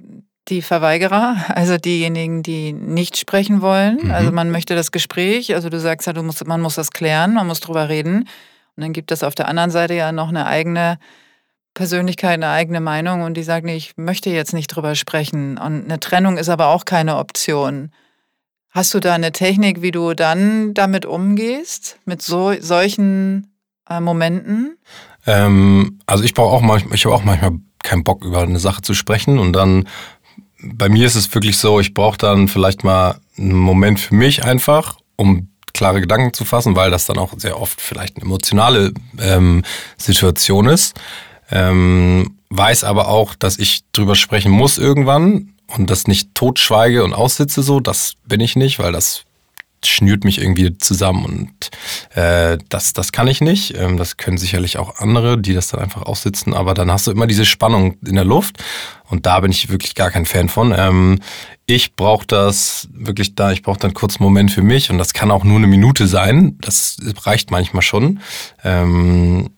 die 0.49 0.61
Verweigerer, 0.61 1.37
also 1.49 1.77
diejenigen, 1.77 2.43
die 2.43 2.73
nicht 2.73 3.17
sprechen 3.17 3.61
wollen. 3.61 3.99
Mhm. 4.03 4.11
Also 4.11 4.31
man 4.31 4.51
möchte 4.51 4.75
das 4.75 4.91
Gespräch, 4.91 5.55
also 5.55 5.69
du 5.69 5.79
sagst 5.79 6.07
ja, 6.07 6.13
du 6.13 6.23
musst, 6.23 6.45
man 6.45 6.61
muss 6.61 6.75
das 6.75 6.91
klären, 6.91 7.33
man 7.33 7.47
muss 7.47 7.61
drüber 7.61 7.89
reden. 7.89 8.27
Und 8.75 8.81
dann 8.81 8.93
gibt 8.93 9.11
es 9.11 9.23
auf 9.23 9.35
der 9.35 9.47
anderen 9.47 9.71
Seite 9.71 9.93
ja 9.93 10.11
noch 10.11 10.29
eine 10.29 10.45
eigene 10.45 10.97
Persönlichkeit, 11.73 12.33
eine 12.33 12.49
eigene 12.49 12.81
Meinung 12.81 13.21
und 13.21 13.35
die 13.35 13.43
sagt, 13.43 13.65
nee, 13.65 13.75
ich 13.75 13.93
möchte 13.97 14.29
jetzt 14.29 14.53
nicht 14.53 14.67
drüber 14.67 14.95
sprechen. 14.95 15.57
Und 15.57 15.85
eine 15.85 15.99
Trennung 15.99 16.37
ist 16.37 16.49
aber 16.49 16.67
auch 16.67 16.85
keine 16.85 17.17
Option. 17.17 17.91
Hast 18.69 18.93
du 18.93 18.99
da 18.99 19.13
eine 19.13 19.31
Technik, 19.31 19.81
wie 19.81 19.91
du 19.91 20.13
dann 20.13 20.73
damit 20.73 21.05
umgehst, 21.05 21.99
mit 22.05 22.21
so, 22.21 22.53
solchen 22.59 23.53
äh, 23.89 23.99
Momenten? 23.99 24.77
Ähm, 25.25 25.99
also 26.05 26.23
ich 26.23 26.33
brauche 26.33 26.55
auch 26.55 26.61
manchmal, 26.61 26.95
ich 26.95 27.05
habe 27.05 27.15
auch 27.15 27.23
manchmal 27.23 27.59
keinen 27.83 28.03
Bock 28.03 28.23
über 28.23 28.41
eine 28.41 28.59
Sache 28.59 28.81
zu 28.81 28.93
sprechen 28.93 29.39
und 29.39 29.53
dann 29.53 29.87
bei 30.63 30.89
mir 30.89 31.05
ist 31.05 31.15
es 31.15 31.33
wirklich 31.33 31.57
so, 31.57 31.79
ich 31.79 31.93
brauche 31.93 32.17
dann 32.17 32.47
vielleicht 32.47 32.83
mal 32.83 33.19
einen 33.37 33.53
Moment 33.53 33.99
für 33.99 34.15
mich 34.15 34.43
einfach, 34.43 34.97
um 35.15 35.49
klare 35.73 36.01
Gedanken 36.01 36.33
zu 36.33 36.45
fassen, 36.45 36.75
weil 36.75 36.91
das 36.91 37.05
dann 37.05 37.17
auch 37.17 37.33
sehr 37.37 37.59
oft 37.59 37.81
vielleicht 37.81 38.15
eine 38.15 38.25
emotionale 38.25 38.93
ähm, 39.19 39.63
Situation 39.97 40.67
ist. 40.67 40.95
Ähm, 41.51 42.37
weiß 42.49 42.83
aber 42.83 43.07
auch, 43.07 43.35
dass 43.35 43.57
ich 43.57 43.81
drüber 43.91 44.15
sprechen 44.15 44.51
muss 44.51 44.77
irgendwann 44.77 45.53
und 45.67 45.89
das 45.89 46.07
nicht 46.07 46.35
totschweige 46.35 47.03
und 47.03 47.13
aussitze 47.13 47.63
so, 47.63 47.79
das 47.79 48.13
bin 48.25 48.39
ich 48.39 48.55
nicht, 48.55 48.79
weil 48.79 48.91
das 48.91 49.23
schnürt 49.87 50.23
mich 50.23 50.39
irgendwie 50.39 50.77
zusammen 50.77 51.25
und 51.25 51.69
äh, 52.15 52.57
das, 52.69 52.93
das 52.93 53.11
kann 53.11 53.27
ich 53.27 53.41
nicht. 53.41 53.77
Ähm, 53.77 53.97
das 53.97 54.17
können 54.17 54.37
sicherlich 54.37 54.77
auch 54.77 54.97
andere, 54.97 55.37
die 55.37 55.53
das 55.53 55.67
dann 55.67 55.79
einfach 55.79 56.03
aussitzen, 56.03 56.53
aber 56.53 56.73
dann 56.73 56.91
hast 56.91 57.07
du 57.07 57.11
immer 57.11 57.27
diese 57.27 57.45
Spannung 57.45 57.97
in 58.05 58.15
der 58.15 58.25
Luft 58.25 58.57
und 59.09 59.25
da 59.25 59.39
bin 59.39 59.51
ich 59.51 59.69
wirklich 59.69 59.95
gar 59.95 60.11
kein 60.11 60.25
Fan 60.25 60.49
von. 60.49 60.73
Ähm, 60.75 61.19
ich 61.65 61.95
brauche 61.95 62.25
das 62.27 62.89
wirklich 62.91 63.35
da, 63.35 63.51
ich 63.51 63.61
brauche 63.61 63.79
dann 63.79 63.93
kurz 63.93 64.17
einen 64.17 64.25
Moment 64.25 64.51
für 64.51 64.63
mich 64.63 64.89
und 64.89 64.97
das 64.97 65.13
kann 65.13 65.31
auch 65.31 65.43
nur 65.43 65.57
eine 65.57 65.67
Minute 65.67 66.07
sein. 66.07 66.57
Das 66.59 66.97
reicht 67.23 67.51
manchmal 67.51 67.83
schon. 67.83 68.19
Ähm, 68.63 69.49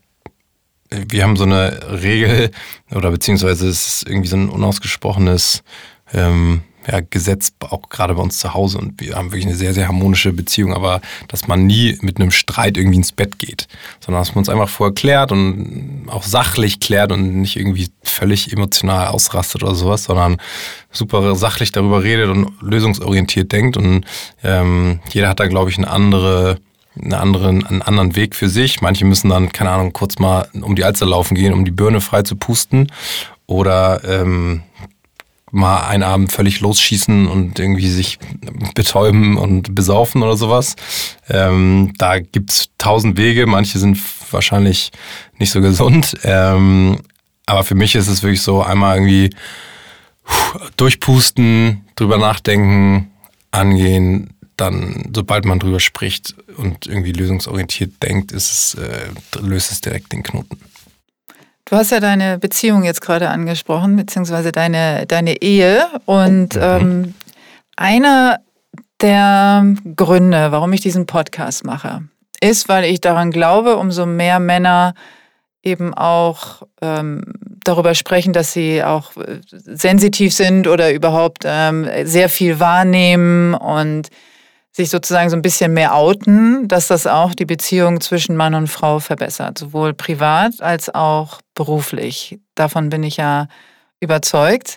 wir 0.89 1.23
haben 1.23 1.35
so 1.35 1.45
eine 1.45 2.01
Regel 2.01 2.51
oder 2.91 3.11
beziehungsweise 3.11 3.67
es 3.67 3.87
ist 3.87 4.07
irgendwie 4.07 4.27
so 4.27 4.37
ein 4.37 4.49
unausgesprochenes 4.49 5.63
ähm, 6.13 6.61
ja, 6.87 7.01
Gesetz, 7.09 7.53
auch 7.59 7.89
gerade 7.89 8.15
bei 8.15 8.21
uns 8.21 8.39
zu 8.39 8.53
Hause. 8.53 8.77
Und 8.77 8.99
wir 9.01 9.15
haben 9.15 9.31
wirklich 9.31 9.45
eine 9.45 9.55
sehr, 9.55 9.73
sehr 9.73 9.87
harmonische 9.87 10.33
Beziehung, 10.33 10.73
aber 10.73 11.01
dass 11.27 11.47
man 11.47 11.65
nie 11.65 11.97
mit 12.01 12.19
einem 12.19 12.31
Streit 12.31 12.77
irgendwie 12.77 12.97
ins 12.97 13.11
Bett 13.11 13.39
geht, 13.39 13.67
sondern 13.99 14.21
dass 14.21 14.35
man 14.35 14.39
uns 14.39 14.49
einfach 14.49 14.69
vorher 14.69 14.93
klärt 14.93 15.31
und 15.31 16.07
auch 16.07 16.23
sachlich 16.23 16.79
klärt 16.79 17.11
und 17.11 17.41
nicht 17.41 17.55
irgendwie 17.55 17.89
völlig 18.03 18.51
emotional 18.51 19.07
ausrastet 19.07 19.63
oder 19.63 19.75
sowas, 19.75 20.05
sondern 20.05 20.37
super 20.91 21.35
sachlich 21.35 21.71
darüber 21.71 22.03
redet 22.03 22.29
und 22.29 22.51
lösungsorientiert 22.61 23.51
denkt. 23.51 23.77
Und 23.77 24.05
ähm, 24.43 24.99
jeder 25.11 25.29
hat 25.29 25.39
da, 25.39 25.47
glaube 25.47 25.69
ich, 25.69 25.77
eine 25.77 25.89
andere 25.89 26.59
einen 26.97 27.13
anderen, 27.13 27.65
einen 27.65 27.81
anderen 27.81 28.15
Weg 28.15 28.35
für 28.35 28.49
sich. 28.49 28.81
Manche 28.81 29.05
müssen 29.05 29.29
dann, 29.29 29.51
keine 29.51 29.71
Ahnung, 29.71 29.93
kurz 29.93 30.19
mal 30.19 30.47
um 30.53 30.75
die 30.75 30.83
Alster 30.83 31.05
laufen 31.05 31.35
gehen, 31.35 31.53
um 31.53 31.65
die 31.65 31.71
Birne 31.71 32.01
frei 32.01 32.23
zu 32.23 32.35
pusten. 32.35 32.91
Oder 33.47 34.01
ähm, 34.05 34.63
mal 35.55 35.87
einen 35.87 36.03
Abend 36.03 36.31
völlig 36.31 36.59
losschießen 36.59 37.27
und 37.27 37.59
irgendwie 37.59 37.89
sich 37.89 38.19
betäuben 38.75 39.37
und 39.37 39.73
besaufen 39.73 40.21
oder 40.21 40.35
sowas. 40.35 40.75
Ähm, 41.29 41.93
da 41.97 42.19
gibt's 42.19 42.69
tausend 42.77 43.17
Wege, 43.17 43.47
manche 43.47 43.79
sind 43.79 43.97
wahrscheinlich 44.31 44.91
nicht 45.39 45.51
so 45.51 45.61
gesund. 45.61 46.15
Ähm, 46.23 46.99
aber 47.45 47.63
für 47.63 47.75
mich 47.75 47.95
ist 47.95 48.07
es 48.07 48.21
wirklich 48.21 48.41
so, 48.41 48.63
einmal 48.63 48.97
irgendwie 48.97 49.29
durchpusten, 50.77 51.85
drüber 51.95 52.17
nachdenken, 52.17 53.11
angehen, 53.51 54.31
dann, 54.57 55.11
sobald 55.13 55.45
man 55.45 55.59
drüber 55.59 55.79
spricht 55.79 56.35
und 56.57 56.85
irgendwie 56.87 57.11
lösungsorientiert 57.13 58.03
denkt, 58.03 58.31
ist 58.33 58.51
es, 58.51 58.73
äh, 58.75 59.39
löst 59.39 59.71
es 59.71 59.81
direkt 59.81 60.11
den 60.11 60.23
Knoten. 60.23 60.59
Du 61.65 61.75
hast 61.75 61.91
ja 61.91 61.99
deine 61.99 62.37
Beziehung 62.37 62.83
jetzt 62.83 63.01
gerade 63.01 63.29
angesprochen, 63.29 63.95
beziehungsweise 63.95 64.51
deine, 64.51 65.07
deine 65.07 65.41
Ehe. 65.41 65.87
Und 66.05 66.55
mhm. 66.55 66.61
ähm, 66.61 67.13
einer 67.75 68.39
der 69.01 69.65
Gründe, 69.95 70.51
warum 70.51 70.71
ich 70.73 70.81
diesen 70.81 71.07
Podcast 71.07 71.65
mache, 71.65 72.03
ist, 72.39 72.69
weil 72.69 72.85
ich 72.85 73.01
daran 73.01 73.31
glaube, 73.31 73.77
umso 73.77 74.05
mehr 74.05 74.39
Männer 74.39 74.93
eben 75.63 75.95
auch 75.95 76.61
ähm, 76.83 77.23
darüber 77.63 77.95
sprechen, 77.95 78.31
dass 78.31 78.53
sie 78.53 78.83
auch 78.83 79.17
äh, 79.17 79.39
sensitiv 79.49 80.33
sind 80.33 80.67
oder 80.67 80.93
überhaupt 80.93 81.39
ähm, 81.45 81.89
sehr 82.03 82.29
viel 82.29 82.59
wahrnehmen 82.59 83.55
und 83.55 84.09
sich 84.75 84.89
sozusagen 84.89 85.29
so 85.29 85.37
ein 85.37 85.41
bisschen 85.41 85.71
mehr 85.71 85.95
outen, 85.95 86.67
dass 86.67 86.87
das 86.87 87.07
auch 87.07 87.33
die 87.33 87.45
Beziehung 87.45 88.01
zwischen 88.01 88.35
Mann 88.35 88.53
und 88.53 88.67
Frau 88.67 88.99
verbessert, 88.99 89.57
sowohl 89.57 89.93
privat 89.93 90.61
als 90.61 90.93
auch 90.93 91.39
beruflich. 91.53 92.39
Davon 92.55 92.89
bin 92.89 93.01
ich 93.03 93.15
ja 93.15 93.47
überzeugt, 94.01 94.75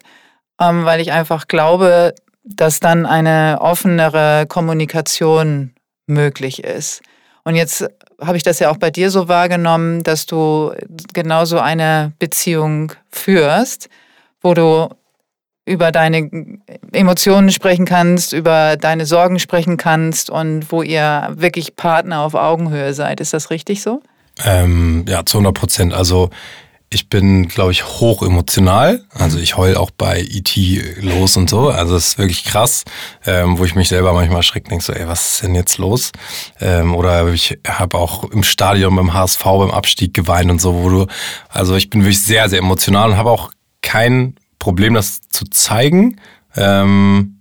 ähm, 0.61 0.85
weil 0.85 1.01
ich 1.01 1.11
einfach 1.11 1.49
glaube, 1.49 2.15
dass 2.45 2.79
dann 2.79 3.07
eine 3.07 3.59
offenere 3.61 4.47
Kommunikation 4.49 5.75
möglich 6.07 6.63
ist. 6.63 7.03
Und 7.43 7.57
jetzt 7.57 7.85
habe 8.21 8.37
ich 8.37 8.45
das 8.45 8.61
ja 8.61 8.71
auch 8.71 8.77
bei 8.77 8.93
dir 8.93 9.11
so 9.11 9.27
wahrgenommen, 9.27 10.05
dass 10.05 10.27
du 10.27 10.73
genauso 11.13 11.59
eine 11.59 12.13
Beziehung 12.21 12.93
führst, 13.11 13.89
wo 14.43 14.55
du 14.55 14.91
über 15.69 15.93
deine 15.93 16.31
Emotionen 16.93 17.53
sprechen 17.53 17.85
kannst, 17.85 18.33
über 18.33 18.77
deine 18.77 19.07
Sorgen 19.07 19.39
sprechen 19.39 19.77
kannst 19.77 20.31
und 20.31 20.73
wo 20.73 20.83
ihr 20.83 21.29
wirklich 21.33 21.77
Partner 21.77 22.23
auf 22.23 22.35
Augenhöhe 22.35 22.95
seid. 22.95 23.21
Ist 23.21 23.35
das 23.35 23.51
richtig 23.51 23.83
so? 23.83 24.01
Ähm, 24.45 25.05
ja, 25.07 25.25
zu 25.27 25.39
100 25.39 25.55
Prozent. 25.55 25.95
Also 25.95 26.31
ich 26.91 27.11
bin, 27.11 27.49
glaube 27.49 27.73
ich, 27.73 27.85
hoch 27.85 28.23
emotional. 28.23 29.05
Also 29.13 29.39
ich 29.39 29.59
heul 29.59 29.77
auch 29.77 29.91
bei 29.91 30.21
E.T. 30.21 31.01
los 31.03 31.37
und 31.37 31.51
so. 31.51 31.69
Also 31.69 31.97
es 31.97 32.09
ist 32.09 32.19
wirklich 32.19 32.45
krass, 32.45 32.85
ähm, 33.27 33.59
wo 33.59 33.65
ich 33.67 33.75
mich 33.75 33.89
selber 33.89 34.15
manchmal 34.15 34.39
erschreckt 34.39 34.71
denke, 34.71 34.83
so, 34.83 34.95
ey, 34.95 35.07
was 35.07 35.33
ist 35.33 35.43
denn 35.43 35.55
jetzt 35.55 35.77
los? 35.77 36.13
Ähm, 36.61 36.95
oder 36.95 37.29
ich 37.29 37.59
habe 37.67 37.99
auch 37.99 38.25
im 38.31 38.43
Stadion 38.43 38.97
beim 38.97 39.13
HSV 39.13 39.45
beim 39.45 39.71
Abstieg 39.71 40.15
geweint 40.15 40.51
und 40.51 40.63
so, 40.63 40.83
wo 40.83 40.89
du, 40.89 41.07
also 41.51 41.77
ich 41.77 41.91
bin 41.91 42.01
wirklich 42.03 42.25
sehr, 42.25 42.49
sehr 42.49 42.61
emotional 42.61 43.11
und 43.11 43.17
habe 43.19 43.31
auch 43.31 43.51
kein 43.83 44.37
Problem, 44.59 44.95
das 44.95 45.21
zu 45.29 45.45
zeigen. 45.47 46.21
Ähm, 46.57 47.41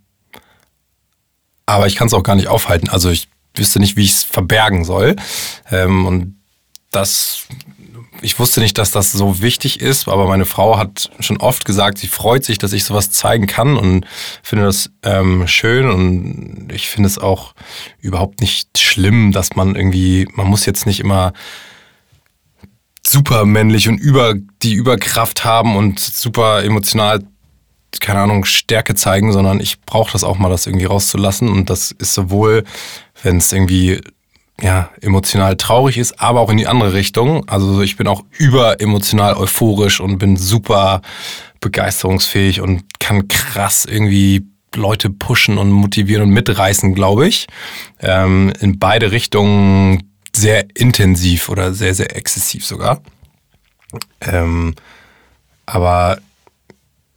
aber 1.65 1.87
ich 1.87 1.95
kann 1.95 2.07
es 2.07 2.13
auch 2.13 2.23
gar 2.23 2.35
nicht 2.35 2.47
aufhalten. 2.47 2.89
Also 2.89 3.09
ich 3.09 3.27
wüsste 3.55 3.79
nicht, 3.79 3.97
wie 3.97 4.03
ich 4.03 4.13
es 4.13 4.23
verbergen 4.23 4.85
soll. 4.85 5.15
Ähm, 5.69 6.05
und 6.05 6.37
das, 6.91 7.45
ich 8.21 8.39
wusste 8.39 8.61
nicht, 8.61 8.77
dass 8.77 8.91
das 8.91 9.11
so 9.11 9.41
wichtig 9.41 9.81
ist, 9.81 10.07
aber 10.07 10.27
meine 10.27 10.45
Frau 10.45 10.77
hat 10.77 11.09
schon 11.19 11.37
oft 11.37 11.65
gesagt, 11.65 11.97
sie 11.97 12.07
freut 12.07 12.45
sich, 12.45 12.57
dass 12.57 12.73
ich 12.73 12.85
sowas 12.85 13.11
zeigen 13.11 13.47
kann 13.47 13.77
und 13.77 14.05
finde 14.43 14.65
das 14.65 14.89
ähm, 15.03 15.47
schön 15.47 15.89
und 15.89 16.71
ich 16.73 16.87
finde 16.87 17.07
es 17.07 17.17
auch 17.17 17.53
überhaupt 17.99 18.41
nicht 18.41 18.77
schlimm, 18.77 19.31
dass 19.31 19.55
man 19.55 19.75
irgendwie, 19.75 20.27
man 20.33 20.47
muss 20.47 20.65
jetzt 20.65 20.85
nicht 20.85 20.99
immer 20.99 21.33
super 23.09 23.45
männlich 23.45 23.87
und 23.87 23.97
über 23.97 24.35
die 24.63 24.73
Überkraft 24.73 25.45
haben 25.45 25.75
und 25.75 25.99
super 25.99 26.63
emotional, 26.63 27.23
keine 27.99 28.19
Ahnung, 28.19 28.45
Stärke 28.45 28.95
zeigen, 28.95 29.31
sondern 29.31 29.59
ich 29.59 29.81
brauche 29.81 30.11
das 30.11 30.23
auch 30.23 30.37
mal, 30.37 30.49
das 30.49 30.67
irgendwie 30.67 30.85
rauszulassen. 30.85 31.49
Und 31.49 31.69
das 31.69 31.91
ist 31.91 32.13
sowohl, 32.13 32.63
wenn 33.23 33.37
es 33.37 33.51
irgendwie 33.51 34.01
ja, 34.61 34.89
emotional 35.01 35.55
traurig 35.55 35.97
ist, 35.97 36.19
aber 36.19 36.41
auch 36.41 36.49
in 36.49 36.57
die 36.57 36.67
andere 36.67 36.93
Richtung. 36.93 37.47
Also 37.47 37.81
ich 37.81 37.95
bin 37.95 38.07
auch 38.07 38.23
überemotional 38.37 39.35
euphorisch 39.35 39.99
und 39.99 40.17
bin 40.17 40.35
super 40.35 41.01
begeisterungsfähig 41.61 42.61
und 42.61 42.83
kann 42.99 43.27
krass 43.27 43.85
irgendwie 43.85 44.47
Leute 44.75 45.09
pushen 45.09 45.57
und 45.57 45.71
motivieren 45.71 46.23
und 46.23 46.29
mitreißen, 46.31 46.93
glaube 46.93 47.27
ich. 47.27 47.47
Ähm, 48.01 48.51
in 48.59 48.79
beide 48.79 49.11
Richtungen 49.11 50.06
sehr 50.37 50.67
intensiv 50.75 51.49
oder 51.49 51.73
sehr, 51.73 51.93
sehr 51.93 52.15
exzessiv 52.15 52.65
sogar. 52.65 53.01
Ähm, 54.21 54.75
aber 55.65 56.19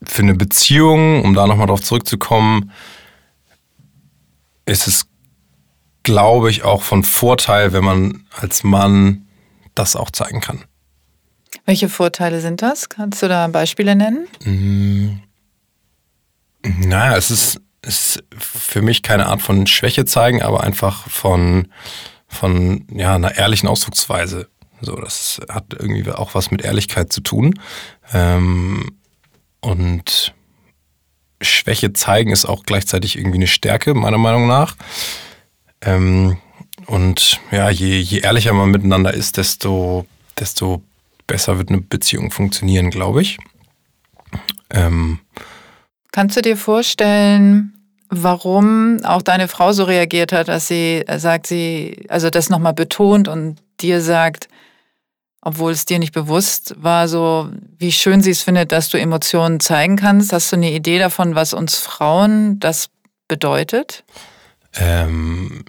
für 0.02 0.22
eine 0.22 0.35
Beziehung, 0.35 1.24
um 1.24 1.35
da 1.35 1.46
nochmal 1.46 1.66
drauf 1.66 1.83
zurückzukommen, 1.83 2.72
ist 4.66 4.87
es, 4.87 5.06
glaube 6.02 6.50
ich, 6.50 6.64
auch 6.64 6.83
von 6.83 7.04
Vorteil, 7.04 7.72
wenn 7.72 7.85
man 7.85 8.26
als 8.33 8.64
Mann 8.64 9.26
das 9.74 9.96
auch 9.96 10.11
zeigen 10.11 10.40
kann. 10.40 10.64
Welche 11.66 11.88
Vorteile 11.88 12.40
sind 12.40 12.62
das? 12.62 12.88
Kannst 12.88 13.22
du 13.22 13.28
da 13.28 13.46
Beispiele 13.48 13.94
nennen? 13.94 14.26
Mm, 14.44 15.20
naja, 16.62 17.16
es 17.16 17.30
ist, 17.30 17.61
es 17.83 18.16
ist 18.16 18.24
für 18.37 18.83
mich 18.83 19.02
keine 19.02 19.26
Art 19.26 19.42
von 19.42 19.66
Schwäche 19.66 20.04
zeigen, 20.04 20.42
aber 20.42 20.62
einfach 20.62 21.09
von 21.09 21.68
von 22.31 22.87
ja, 22.93 23.16
einer 23.16 23.37
ehrlichen 23.37 23.68
Ausdrucksweise. 23.68 24.49
So, 24.81 24.97
das 24.97 25.41
hat 25.51 25.74
irgendwie 25.78 26.11
auch 26.11 26.35
was 26.35 26.51
mit 26.51 26.62
Ehrlichkeit 26.62 27.12
zu 27.12 27.20
tun. 27.20 27.55
Ähm, 28.14 28.93
und 29.61 30.33
Schwäche 31.43 31.93
zeigen 31.93 32.31
ist 32.31 32.47
auch 32.47 32.62
gleichzeitig 32.62 33.18
irgendwie 33.18 33.39
eine 33.39 33.47
Stärke, 33.47 33.95
meiner 33.95 34.16
Meinung 34.16 34.47
nach. 34.47 34.76
Ähm, 35.83 36.39
und 36.87 37.41
ja, 37.51 37.68
je, 37.68 37.99
je 37.99 38.20
ehrlicher 38.20 38.53
man 38.53 38.70
miteinander 38.70 39.12
ist, 39.12 39.37
desto, 39.37 40.07
desto 40.39 40.83
besser 41.26 41.59
wird 41.59 41.68
eine 41.68 41.81
Beziehung 41.81 42.31
funktionieren, 42.31 42.91
glaube 42.91 43.22
ich. 43.22 43.39
Ähm, 44.70 45.18
Kannst 46.12 46.37
du 46.37 46.43
dir 46.43 46.57
vorstellen, 46.57 47.80
warum 48.11 48.98
auch 49.04 49.22
deine 49.22 49.48
Frau 49.48 49.72
so 49.72 49.84
reagiert 49.84 50.32
hat, 50.32 50.48
dass 50.48 50.66
sie 50.66 51.04
sagt, 51.16 51.46
sie, 51.46 52.04
also 52.08 52.28
das 52.30 52.50
nochmal 52.50 52.74
betont 52.74 53.28
und 53.28 53.58
dir 53.80 54.00
sagt, 54.00 54.48
obwohl 55.42 55.72
es 55.72 55.86
dir 55.86 55.98
nicht 55.98 56.12
bewusst 56.12 56.74
war, 56.76 57.08
so 57.08 57.48
wie 57.78 57.92
schön 57.92 58.20
sie 58.20 58.32
es 58.32 58.42
findet, 58.42 58.72
dass 58.72 58.90
du 58.90 58.98
Emotionen 58.98 59.61
zeigen 59.61 59.96
kannst. 59.96 60.32
Hast 60.32 60.52
du 60.52 60.56
eine 60.56 60.72
Idee 60.72 60.98
davon, 60.98 61.34
was 61.34 61.54
uns 61.54 61.78
Frauen 61.78 62.61
das 62.61 62.90
bedeutet? 63.26 64.04
Ähm, 64.74 65.64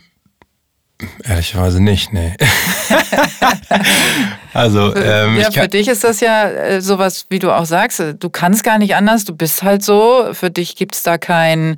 Ehrlicherweise 1.24 1.82
nicht, 1.82 2.14
nee. 2.14 2.36
also, 4.54 4.96
ähm, 4.96 5.38
ja, 5.38 5.52
für 5.52 5.68
dich 5.68 5.88
ist 5.88 6.04
das 6.04 6.20
ja 6.20 6.50
äh, 6.50 6.82
sowas, 6.82 7.26
wie 7.30 7.40
du 7.40 7.52
auch 7.52 7.66
sagst, 7.66 8.04
du 8.20 8.30
kannst 8.30 8.64
gar 8.64 8.78
nicht 8.78 8.96
anders, 8.96 9.26
du 9.26 9.36
bist 9.36 9.64
halt 9.64 9.84
so. 9.84 10.30
Für 10.34 10.52
dich 10.52 10.76
gibt 10.76 10.96
es 10.96 11.04
da 11.04 11.18
kein, 11.18 11.78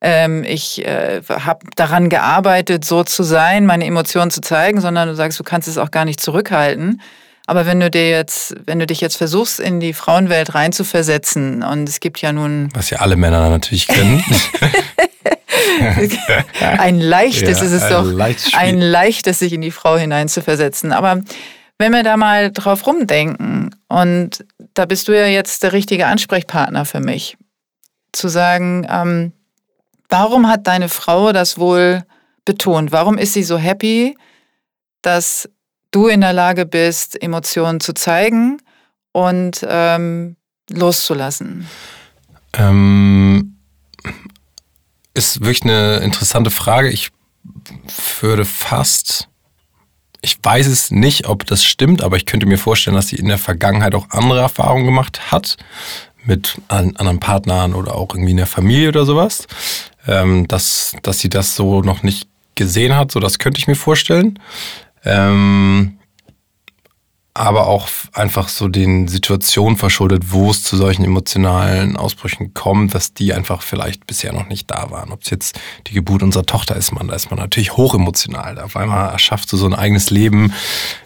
ähm, 0.00 0.44
ich 0.44 0.84
äh, 0.86 1.20
habe 1.28 1.66
daran 1.76 2.08
gearbeitet, 2.08 2.84
so 2.84 3.02
zu 3.04 3.22
sein, 3.22 3.66
meine 3.66 3.84
Emotionen 3.84 4.30
zu 4.30 4.40
zeigen, 4.40 4.80
sondern 4.80 5.08
du 5.08 5.14
sagst, 5.14 5.38
du 5.40 5.44
kannst 5.44 5.66
es 5.68 5.78
auch 5.78 5.90
gar 5.90 6.04
nicht 6.04 6.20
zurückhalten. 6.20 7.00
Aber 7.46 7.66
wenn 7.66 7.80
du 7.80 7.90
dir 7.90 8.10
jetzt, 8.10 8.54
wenn 8.66 8.78
du 8.78 8.86
dich 8.86 9.00
jetzt 9.00 9.16
versuchst, 9.16 9.58
in 9.58 9.80
die 9.80 9.94
Frauenwelt 9.94 10.54
reinzuversetzen, 10.54 11.62
und 11.62 11.88
es 11.88 11.98
gibt 11.98 12.20
ja 12.20 12.32
nun. 12.32 12.68
Was 12.74 12.90
ja 12.90 12.98
alle 12.98 13.16
Männer 13.16 13.48
natürlich 13.48 13.88
kennen. 13.88 14.22
ein 16.78 17.00
leichtes 17.00 17.58
ja, 17.58 17.64
ist 17.64 17.72
es 17.72 17.82
ein 17.84 17.90
doch. 17.90 18.28
Ein 18.52 18.78
leichtes, 18.78 19.38
sich 19.38 19.54
in 19.54 19.62
die 19.62 19.70
Frau 19.70 19.96
hineinzuversetzen. 19.96 20.92
Aber 20.92 21.22
wenn 21.78 21.92
wir 21.92 22.02
da 22.02 22.18
mal 22.18 22.52
drauf 22.52 22.86
rumdenken, 22.86 23.74
und 23.88 24.44
da 24.74 24.84
bist 24.84 25.08
du 25.08 25.12
ja 25.12 25.26
jetzt 25.26 25.62
der 25.62 25.72
richtige 25.72 26.06
Ansprechpartner 26.06 26.84
für 26.84 27.00
mich, 27.00 27.38
zu 28.12 28.28
sagen, 28.28 28.86
ähm, 28.90 29.32
warum 30.08 30.48
hat 30.48 30.66
deine 30.66 30.88
Frau 30.88 31.32
das 31.32 31.58
wohl 31.58 32.04
betont? 32.44 32.92
Warum 32.92 33.18
ist 33.18 33.34
sie 33.34 33.42
so 33.42 33.58
happy, 33.58 34.16
dass 35.02 35.48
du 35.90 36.08
in 36.08 36.20
der 36.20 36.32
Lage 36.32 36.66
bist, 36.66 37.20
Emotionen 37.20 37.80
zu 37.80 37.92
zeigen 37.94 38.60
und 39.12 39.66
ähm, 39.68 40.36
loszulassen? 40.70 41.68
Ähm, 42.54 43.58
ist 45.14 45.40
wirklich 45.40 45.62
eine 45.62 45.98
interessante 45.98 46.50
Frage. 46.50 46.90
Ich 46.90 47.10
würde 48.20 48.44
fast, 48.44 49.28
ich 50.20 50.38
weiß 50.42 50.66
es 50.66 50.90
nicht, 50.90 51.26
ob 51.26 51.46
das 51.46 51.64
stimmt, 51.64 52.02
aber 52.02 52.16
ich 52.16 52.26
könnte 52.26 52.46
mir 52.46 52.58
vorstellen, 52.58 52.96
dass 52.96 53.08
sie 53.08 53.16
in 53.16 53.28
der 53.28 53.38
Vergangenheit 53.38 53.94
auch 53.94 54.10
andere 54.10 54.40
Erfahrungen 54.40 54.86
gemacht 54.86 55.32
hat 55.32 55.56
mit 56.24 56.60
anderen 56.68 57.20
Partnern 57.20 57.74
oder 57.74 57.94
auch 57.94 58.14
irgendwie 58.14 58.32
in 58.32 58.36
der 58.36 58.46
Familie 58.46 58.88
oder 58.88 59.06
sowas, 59.06 59.46
ähm, 60.08 60.48
dass, 60.48 60.96
dass 61.02 61.20
sie 61.20 61.28
das 61.28 61.54
so 61.54 61.82
noch 61.82 62.02
nicht 62.02 62.28
gesehen 62.54 62.96
hat. 62.96 63.12
So, 63.12 63.20
das 63.20 63.38
könnte 63.38 63.58
ich 63.58 63.68
mir 63.68 63.76
vorstellen. 63.76 64.38
Ähm, 65.04 65.97
aber 67.38 67.66
auch 67.68 67.88
einfach 68.12 68.48
so 68.48 68.68
den 68.68 69.08
Situationen 69.08 69.76
verschuldet, 69.76 70.32
wo 70.32 70.50
es 70.50 70.62
zu 70.62 70.76
solchen 70.76 71.04
emotionalen 71.04 71.96
Ausbrüchen 71.96 72.52
kommt, 72.52 72.94
dass 72.94 73.14
die 73.14 73.32
einfach 73.32 73.62
vielleicht 73.62 74.06
bisher 74.06 74.32
noch 74.32 74.48
nicht 74.48 74.70
da 74.70 74.90
waren. 74.90 75.12
Ob 75.12 75.22
es 75.22 75.30
jetzt 75.30 75.58
die 75.86 75.94
Geburt 75.94 76.22
unserer 76.22 76.46
Tochter 76.46 76.76
ist, 76.76 76.92
man, 76.92 77.08
da 77.08 77.14
ist 77.14 77.30
man 77.30 77.38
natürlich 77.38 77.76
hochemotional. 77.76 78.58
Auf 78.60 78.76
einmal 78.76 79.10
erschaffst 79.10 79.52
du 79.52 79.56
so 79.56 79.66
ein 79.66 79.74
eigenes 79.74 80.10
Leben 80.10 80.52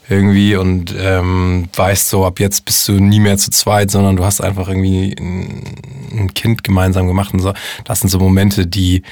irgendwie 0.09 0.57
und 0.57 0.95
ähm, 0.99 1.69
weißt 1.75 2.09
so, 2.09 2.25
ab 2.25 2.41
jetzt 2.41 2.65
bist 2.65 2.89
du 2.89 2.93
nie 2.93 3.21
mehr 3.21 3.39
zu 3.39 3.51
zweit, 3.51 3.91
sondern 3.91 4.17
du 4.17 4.25
hast 4.25 4.41
einfach 4.41 4.69
irgendwie 4.69 5.15
ein, 5.19 5.65
ein 6.13 6.35
Kind 6.35 6.65
gemeinsam 6.65 7.07
gemacht 7.07 7.35
und 7.35 7.41
so. 7.41 7.53
Das 7.85 8.01
sind 8.01 8.11
so 8.11 8.19
Momente, 8.19 8.67
die 8.67 9.03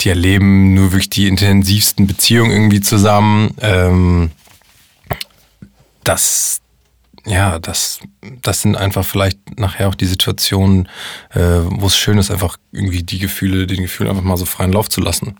die 0.00 0.08
erleben 0.08 0.74
nur 0.74 0.92
wirklich 0.92 1.10
die 1.10 1.28
intensivsten 1.28 2.06
Beziehungen 2.06 2.50
irgendwie 2.50 2.80
zusammen. 2.80 3.54
Ähm, 3.60 4.30
das, 6.04 6.60
ja, 7.24 7.58
das, 7.58 8.00
das 8.42 8.62
sind 8.62 8.76
einfach 8.76 9.04
vielleicht 9.04 9.58
nachher 9.58 9.88
auch 9.88 9.94
die 9.94 10.06
Situationen, 10.06 10.88
äh, 11.30 11.40
wo 11.40 11.86
es 11.86 11.96
schön 11.96 12.18
ist, 12.18 12.30
einfach 12.30 12.56
irgendwie 12.72 13.02
die 13.02 13.18
Gefühle, 13.18 13.66
den 13.66 13.82
Gefühlen 13.82 14.10
einfach 14.10 14.24
mal 14.24 14.36
so 14.36 14.44
freien 14.44 14.72
Lauf 14.72 14.88
zu 14.88 15.00
lassen. 15.00 15.36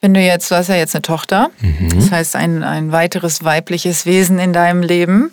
Wenn 0.00 0.14
du 0.14 0.20
jetzt, 0.20 0.50
du 0.50 0.56
hast 0.56 0.68
ja 0.68 0.76
jetzt 0.76 0.94
eine 0.94 1.02
Tochter, 1.02 1.50
mhm. 1.60 1.90
das 1.94 2.10
heißt 2.10 2.36
ein, 2.36 2.62
ein 2.62 2.90
weiteres 2.90 3.44
weibliches 3.44 4.06
Wesen 4.06 4.38
in 4.38 4.52
deinem 4.52 4.82
Leben. 4.82 5.32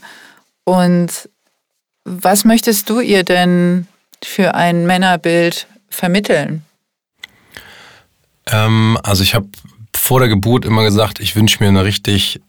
Und 0.65 1.29
was 2.03 2.43
möchtest 2.43 2.89
du 2.89 2.99
ihr 2.99 3.23
denn 3.23 3.87
für 4.23 4.55
ein 4.55 4.85
Männerbild 4.85 5.67
vermitteln? 5.89 6.63
Ähm, 8.47 8.97
also 9.03 9.23
ich 9.23 9.35
habe 9.35 9.47
vor 9.95 10.19
der 10.19 10.29
Geburt 10.29 10.65
immer 10.65 10.83
gesagt, 10.83 11.19
ich 11.19 11.35
wünsche 11.35 11.63
mir 11.63 11.69
eine 11.69 11.83
richtig 11.83 12.41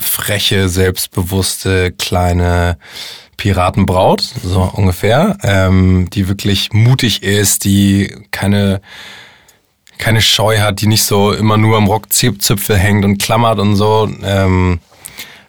freche, 0.00 0.68
selbstbewusste, 0.68 1.92
kleine 1.92 2.78
Piratenbraut, 3.36 4.20
so 4.20 4.62
ungefähr, 4.62 5.38
ähm, 5.42 6.08
die 6.12 6.28
wirklich 6.28 6.72
mutig 6.72 7.22
ist, 7.22 7.64
die 7.64 8.14
keine, 8.30 8.80
keine 9.96 10.20
Scheu 10.20 10.58
hat, 10.58 10.80
die 10.80 10.88
nicht 10.88 11.04
so 11.04 11.32
immer 11.32 11.56
nur 11.56 11.76
am 11.76 11.86
Rockzipfel 11.86 12.76
hängt 12.76 13.04
und 13.04 13.18
klammert 13.22 13.60
und 13.60 13.76
so. 13.76 14.10
Ähm, 14.22 14.80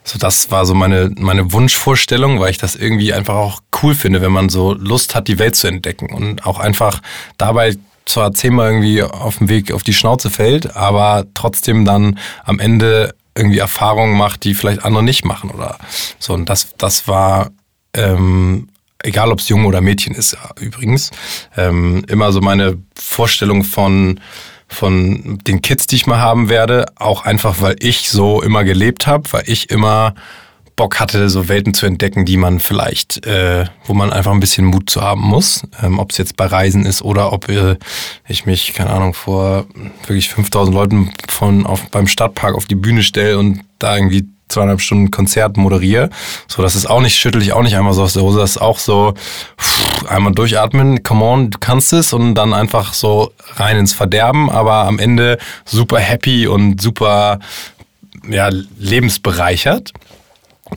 so, 0.04 0.18
das 0.18 0.50
war 0.52 0.66
so 0.66 0.74
meine, 0.74 1.12
meine 1.18 1.52
Wunschvorstellung, 1.52 2.40
weil 2.40 2.52
ich 2.52 2.58
das 2.58 2.76
irgendwie 2.76 3.14
einfach 3.14 3.36
auch 3.36 3.62
cool 3.82 3.96
finde, 3.96 4.22
wenn 4.22 4.32
man 4.32 4.50
so 4.50 4.74
Lust 4.74 5.16
hat, 5.16 5.28
die 5.28 5.40
Welt 5.40 5.56
zu 5.56 5.68
entdecken 5.68 6.14
und 6.14 6.46
auch 6.46 6.60
einfach 6.60 7.02
dabei 7.38 7.76
zwar 8.06 8.34
zehnmal 8.34 8.72
irgendwie 8.72 9.04
auf 9.04 9.38
dem 9.38 9.50
Weg 9.50 9.72
auf 9.72 9.84
die 9.84 9.94
Schnauze 9.94 10.30
fällt, 10.30 10.76
aber 10.76 11.26
trotzdem 11.34 11.86
dann 11.86 12.18
am 12.44 12.60
Ende 12.60 13.14
irgendwie 13.40 13.60
Erfahrungen 13.60 14.18
macht, 14.18 14.44
die 14.44 14.54
vielleicht 14.54 14.84
andere 14.84 15.04
nicht 15.04 15.26
machen 15.26 15.50
oder 15.50 15.78
so. 16.20 16.34
Und 16.34 16.48
das, 16.50 16.76
das 16.78 17.08
war, 17.08 17.50
ähm, 17.94 18.68
egal 19.02 19.32
ob 19.32 19.40
es 19.40 19.50
Junge 19.50 19.68
oder 19.68 19.82
Mädchen 19.82 20.14
ist, 20.14 20.38
übrigens, 20.60 21.12
ähm, 21.58 22.04
immer 22.08 22.32
so 22.32 22.42
meine 22.42 22.78
Vorstellung 22.96 23.64
von 23.64 24.20
von 24.72 25.40
den 25.48 25.64
Kids, 25.64 25.88
die 25.88 25.96
ich 25.96 26.06
mal 26.06 26.20
haben 26.20 26.48
werde, 26.48 26.86
auch 26.96 27.26
einfach, 27.26 27.60
weil 27.60 27.76
ich 27.80 28.12
so 28.12 28.44
immer 28.44 28.64
gelebt 28.64 29.08
habe, 29.08 29.24
weil 29.32 29.44
ich 29.48 29.72
immer 29.72 30.14
Bock 30.80 31.02
hatte, 31.02 31.28
so 31.28 31.50
Welten 31.50 31.74
zu 31.74 31.86
entdecken, 31.86 32.24
die 32.24 32.38
man 32.38 32.62
vielleicht, 32.62 33.28
äh, 33.28 33.66
wo 33.84 33.94
man 33.94 34.14
einfach 34.14 34.32
ein 34.32 34.40
bisschen 34.40 34.66
Mut 34.66 34.90
zu 34.90 35.02
haben 35.02 35.20
muss. 35.20 35.64
Ähm, 35.84 36.00
ob 36.00 36.12
es 36.12 36.18
jetzt 36.18 36.38
bei 36.38 36.46
Reisen 36.46 36.86
ist 36.86 37.02
oder 37.02 37.34
ob 37.34 37.50
äh, 37.50 37.76
ich 38.30 38.46
mich, 38.46 38.74
keine 38.74 38.92
Ahnung, 38.92 39.14
vor 39.14 39.66
wirklich 40.08 40.30
5000 40.30 40.74
Leuten 40.74 41.12
von 41.28 41.66
auf, 41.66 41.90
beim 41.90 42.08
Stadtpark 42.08 42.56
auf 42.56 42.64
die 42.64 42.76
Bühne 42.76 43.04
stelle 43.04 43.38
und 43.38 43.60
da 43.78 43.98
irgendwie 43.98 44.30
zweieinhalb 44.48 44.80
Stunden 44.80 45.12
Konzert 45.12 45.58
moderiere. 45.58 46.12
So, 46.48 46.62
das 46.62 46.78
ist 46.78 46.90
auch 46.90 47.02
nicht, 47.02 47.18
schüttel 47.18 47.42
ich 47.42 47.52
auch 47.52 47.62
nicht 47.62 47.76
einmal 47.76 47.92
so 47.92 48.04
aus 48.04 48.14
der 48.14 48.24
Hose. 48.24 48.40
Das 48.40 48.52
ist 48.52 48.62
auch 48.62 48.80
so, 48.80 49.16
pff, 49.60 50.06
einmal 50.10 50.32
durchatmen, 50.32 51.04
come 51.04 51.26
on, 51.26 51.50
du 51.52 51.58
kannst 51.60 51.92
es 51.92 52.14
und 52.14 52.36
dann 52.36 52.54
einfach 52.54 52.94
so 52.94 53.34
rein 53.58 53.76
ins 53.76 53.92
Verderben, 53.92 54.50
aber 54.50 54.86
am 54.86 54.98
Ende 54.98 55.40
super 55.66 56.00
happy 56.00 56.48
und 56.48 56.80
super, 56.80 57.40
ja, 58.30 58.50
lebensbereichert. 58.78 59.92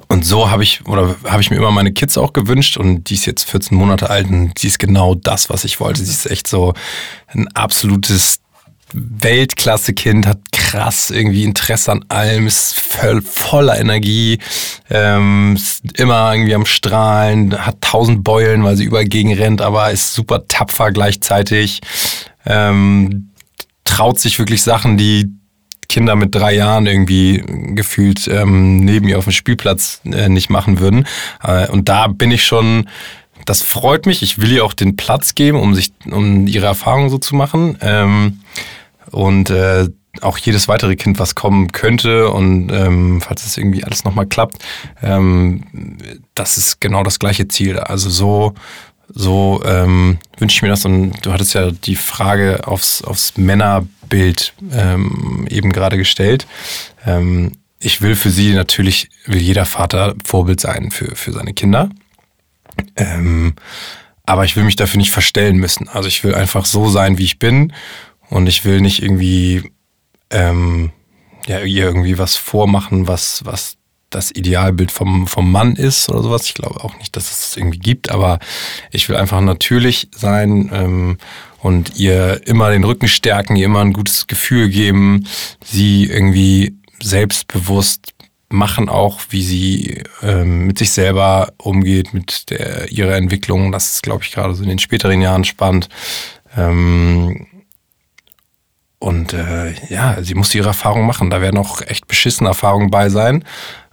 Und 0.08 0.24
so 0.24 0.50
habe 0.50 0.62
ich, 0.62 0.86
oder 0.86 1.16
habe 1.24 1.40
ich 1.40 1.50
mir 1.50 1.56
immer 1.56 1.70
meine 1.70 1.92
Kids 1.92 2.18
auch 2.18 2.32
gewünscht 2.32 2.76
und 2.76 3.10
die 3.10 3.14
ist 3.14 3.26
jetzt 3.26 3.44
14 3.44 3.76
Monate 3.76 4.10
alt 4.10 4.28
und 4.28 4.52
die 4.62 4.66
ist 4.66 4.78
genau 4.78 5.14
das, 5.14 5.50
was 5.50 5.64
ich 5.64 5.80
wollte. 5.80 6.02
Sie 6.04 6.10
ist 6.10 6.30
echt 6.30 6.46
so 6.46 6.74
ein 7.28 7.48
absolutes 7.48 8.40
Weltklasse-Kind, 8.92 10.26
hat 10.26 10.40
krass 10.52 11.10
irgendwie 11.10 11.44
Interesse 11.44 11.92
an 11.92 12.04
allem, 12.08 12.46
ist 12.46 12.78
voll, 12.78 13.22
voller 13.22 13.78
Energie, 13.78 14.38
ähm, 14.90 15.54
ist 15.56 15.82
immer 15.98 16.32
irgendwie 16.32 16.54
am 16.54 16.66
Strahlen, 16.66 17.58
hat 17.64 17.80
tausend 17.80 18.24
Beulen, 18.24 18.64
weil 18.64 18.76
sie 18.76 18.84
überall 18.84 19.06
gegen 19.06 19.32
rennt, 19.32 19.62
aber 19.62 19.90
ist 19.90 20.14
super 20.14 20.46
tapfer 20.46 20.92
gleichzeitig, 20.92 21.80
ähm, 22.44 23.30
traut 23.84 24.18
sich 24.18 24.38
wirklich 24.38 24.62
Sachen, 24.62 24.96
die 24.96 25.30
Kinder 25.92 26.16
mit 26.16 26.34
drei 26.34 26.54
Jahren 26.54 26.86
irgendwie 26.86 27.44
gefühlt 27.74 28.26
ähm, 28.26 28.78
neben 28.78 29.08
ihr 29.08 29.18
auf 29.18 29.24
dem 29.24 29.34
Spielplatz 29.34 30.00
äh, 30.06 30.30
nicht 30.30 30.48
machen 30.48 30.80
würden. 30.80 31.06
Äh, 31.42 31.68
und 31.68 31.90
da 31.90 32.06
bin 32.06 32.30
ich 32.30 32.46
schon, 32.46 32.88
das 33.44 33.60
freut 33.60 34.06
mich. 34.06 34.22
Ich 34.22 34.40
will 34.40 34.50
ihr 34.52 34.64
auch 34.64 34.72
den 34.72 34.96
Platz 34.96 35.34
geben, 35.34 35.60
um 35.60 35.74
sich, 35.74 35.92
um 36.10 36.46
ihre 36.46 36.64
Erfahrungen 36.64 37.10
so 37.10 37.18
zu 37.18 37.36
machen. 37.36 37.76
Ähm, 37.82 38.40
und 39.10 39.50
äh, 39.50 39.90
auch 40.22 40.38
jedes 40.38 40.66
weitere 40.66 40.96
Kind, 40.96 41.18
was 41.18 41.34
kommen 41.34 41.72
könnte 41.72 42.30
und 42.30 42.70
ähm, 42.72 43.20
falls 43.20 43.44
es 43.44 43.58
irgendwie 43.58 43.84
alles 43.84 44.04
nochmal 44.04 44.26
klappt, 44.26 44.58
ähm, 45.02 45.98
das 46.34 46.56
ist 46.56 46.80
genau 46.80 47.02
das 47.02 47.18
gleiche 47.18 47.48
Ziel. 47.48 47.78
Also 47.78 48.08
so, 48.08 48.54
so 49.08 49.62
ähm, 49.66 50.16
wünsche 50.38 50.56
ich 50.56 50.62
mir 50.62 50.68
das. 50.68 50.86
Und 50.86 51.12
du 51.20 51.34
hattest 51.34 51.52
ja 51.52 51.70
die 51.70 51.96
Frage 51.96 52.66
aufs, 52.66 53.02
aufs 53.02 53.36
Männer 53.36 53.86
Bild 54.12 54.52
ähm, 54.70 55.46
eben 55.48 55.72
gerade 55.72 55.96
gestellt. 55.96 56.46
Ähm, 57.06 57.52
ich 57.80 58.02
will 58.02 58.14
für 58.14 58.30
sie 58.30 58.52
natürlich, 58.52 59.08
will 59.24 59.40
jeder 59.40 59.64
Vater 59.64 60.14
Vorbild 60.22 60.60
sein 60.60 60.90
für, 60.90 61.16
für 61.16 61.32
seine 61.32 61.54
Kinder. 61.54 61.88
Ähm, 62.94 63.54
aber 64.26 64.44
ich 64.44 64.54
will 64.54 64.64
mich 64.64 64.76
dafür 64.76 64.98
nicht 64.98 65.10
verstellen 65.10 65.56
müssen. 65.56 65.88
Also 65.88 66.08
ich 66.08 66.22
will 66.24 66.34
einfach 66.34 66.66
so 66.66 66.90
sein, 66.90 67.16
wie 67.16 67.24
ich 67.24 67.38
bin. 67.38 67.72
Und 68.28 68.46
ich 68.46 68.66
will 68.66 68.82
nicht 68.82 69.02
irgendwie, 69.02 69.72
ähm, 70.30 70.92
ja, 71.46 71.60
ihr 71.60 71.84
irgendwie 71.84 72.18
was 72.18 72.36
vormachen, 72.36 73.06
was, 73.06 73.46
was 73.46 73.78
das 74.10 74.30
Idealbild 74.30 74.92
vom, 74.92 75.26
vom 75.26 75.50
Mann 75.50 75.74
ist 75.74 76.10
oder 76.10 76.22
sowas. 76.22 76.44
Ich 76.44 76.54
glaube 76.54 76.84
auch 76.84 76.98
nicht, 76.98 77.16
dass 77.16 77.30
es 77.30 77.56
irgendwie 77.56 77.78
gibt, 77.78 78.10
aber 78.10 78.40
ich 78.90 79.08
will 79.08 79.16
einfach 79.16 79.40
natürlich 79.40 80.08
sein 80.14 80.70
ähm, 80.70 81.18
und 81.62 81.96
ihr 81.96 82.46
immer 82.46 82.70
den 82.70 82.82
Rücken 82.82 83.06
stärken, 83.06 83.54
ihr 83.54 83.66
immer 83.66 83.80
ein 83.80 83.92
gutes 83.92 84.26
Gefühl 84.26 84.68
geben, 84.68 85.28
sie 85.64 86.06
irgendwie 86.06 86.76
selbstbewusst 87.00 88.12
machen 88.48 88.88
auch, 88.88 89.20
wie 89.30 89.42
sie 89.42 90.02
ähm, 90.22 90.66
mit 90.66 90.78
sich 90.78 90.90
selber 90.90 91.52
umgeht, 91.58 92.12
mit 92.14 92.50
der, 92.50 92.90
ihrer 92.90 93.14
Entwicklung. 93.14 93.70
Das 93.70 93.92
ist, 93.92 94.02
glaube 94.02 94.24
ich, 94.24 94.32
gerade 94.32 94.54
so 94.54 94.62
in 94.64 94.68
den 94.68 94.80
späteren 94.80 95.22
Jahren 95.22 95.44
spannend. 95.44 95.88
Ähm, 96.56 97.46
und 98.98 99.32
äh, 99.32 99.72
ja, 99.88 100.20
sie 100.20 100.34
muss 100.34 100.54
ihre 100.54 100.68
Erfahrung 100.68 101.06
machen. 101.06 101.30
Da 101.30 101.40
werden 101.40 101.58
auch 101.58 101.80
echt 101.80 102.08
beschissene 102.08 102.48
Erfahrungen 102.48 102.90
bei 102.90 103.08
sein. 103.08 103.44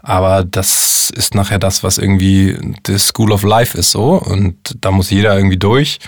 Aber 0.01 0.43
das 0.43 1.11
ist 1.15 1.35
nachher 1.35 1.59
das, 1.59 1.83
was 1.83 1.99
irgendwie 1.99 2.57
the 2.85 2.97
School 2.97 3.31
of 3.31 3.43
Life 3.43 3.77
ist 3.77 3.91
so. 3.91 4.13
Und 4.13 4.75
da 4.81 4.91
muss 4.91 5.11
jeder 5.11 5.35
irgendwie 5.35 5.57
durch. 5.57 5.99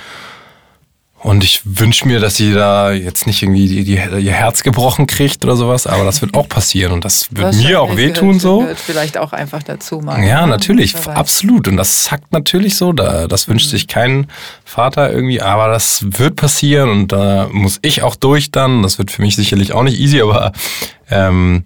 Und 1.24 1.44
ich 1.44 1.62
wünsche 1.66 2.08
mir, 2.08 2.20
dass 2.20 2.36
sie 2.36 2.52
da 2.52 2.92
jetzt 2.92 3.28
nicht 3.28 3.44
irgendwie 3.44 3.68
die, 3.68 3.84
die, 3.84 3.94
ihr 3.94 4.32
Herz 4.32 4.64
gebrochen 4.64 5.06
kriegt 5.06 5.46
oder 5.46 5.56
sowas, 5.56 5.86
aber 5.86 6.04
das 6.04 6.22
wird 6.24 6.34
auch 6.36 6.50
passieren 6.50 6.94
und 6.94 7.06
das 7.06 7.28
wird 7.30 7.54
mir 7.56 7.80
auch 7.80 7.96
wehtun 7.96 8.30
gehört, 8.30 8.42
so. 8.42 8.60
Gehört 8.62 8.80
vielleicht 8.80 9.18
auch 9.20 9.32
einfach 9.32 9.62
dazu 9.62 10.00
mal. 10.00 10.24
Ja, 10.24 10.48
natürlich, 10.48 10.96
absolut. 10.96 11.68
Und 11.68 11.78
das 11.78 12.06
zackt 12.06 12.32
natürlich 12.34 12.76
so. 12.76 12.92
Da, 12.92 13.28
das 13.28 13.48
wünscht 13.48 13.68
mhm. 13.68 13.72
sich 13.72 13.88
kein 13.88 14.28
Vater 14.66 15.12
irgendwie, 15.12 15.42
aber 15.42 15.68
das 15.68 16.04
wird 16.08 16.38
passieren 16.38 16.90
und 16.90 17.12
da 17.12 17.50
muss 17.52 17.78
ich 17.84 18.02
auch 18.02 18.16
durch 18.16 18.50
dann. 18.50 18.82
Das 18.82 18.98
wird 18.98 19.12
für 19.12 19.22
mich 19.22 19.36
sicherlich 19.36 19.74
auch 19.74 19.84
nicht 19.84 20.00
easy, 20.00 20.22
aber 20.22 20.54
ähm, 21.12 21.66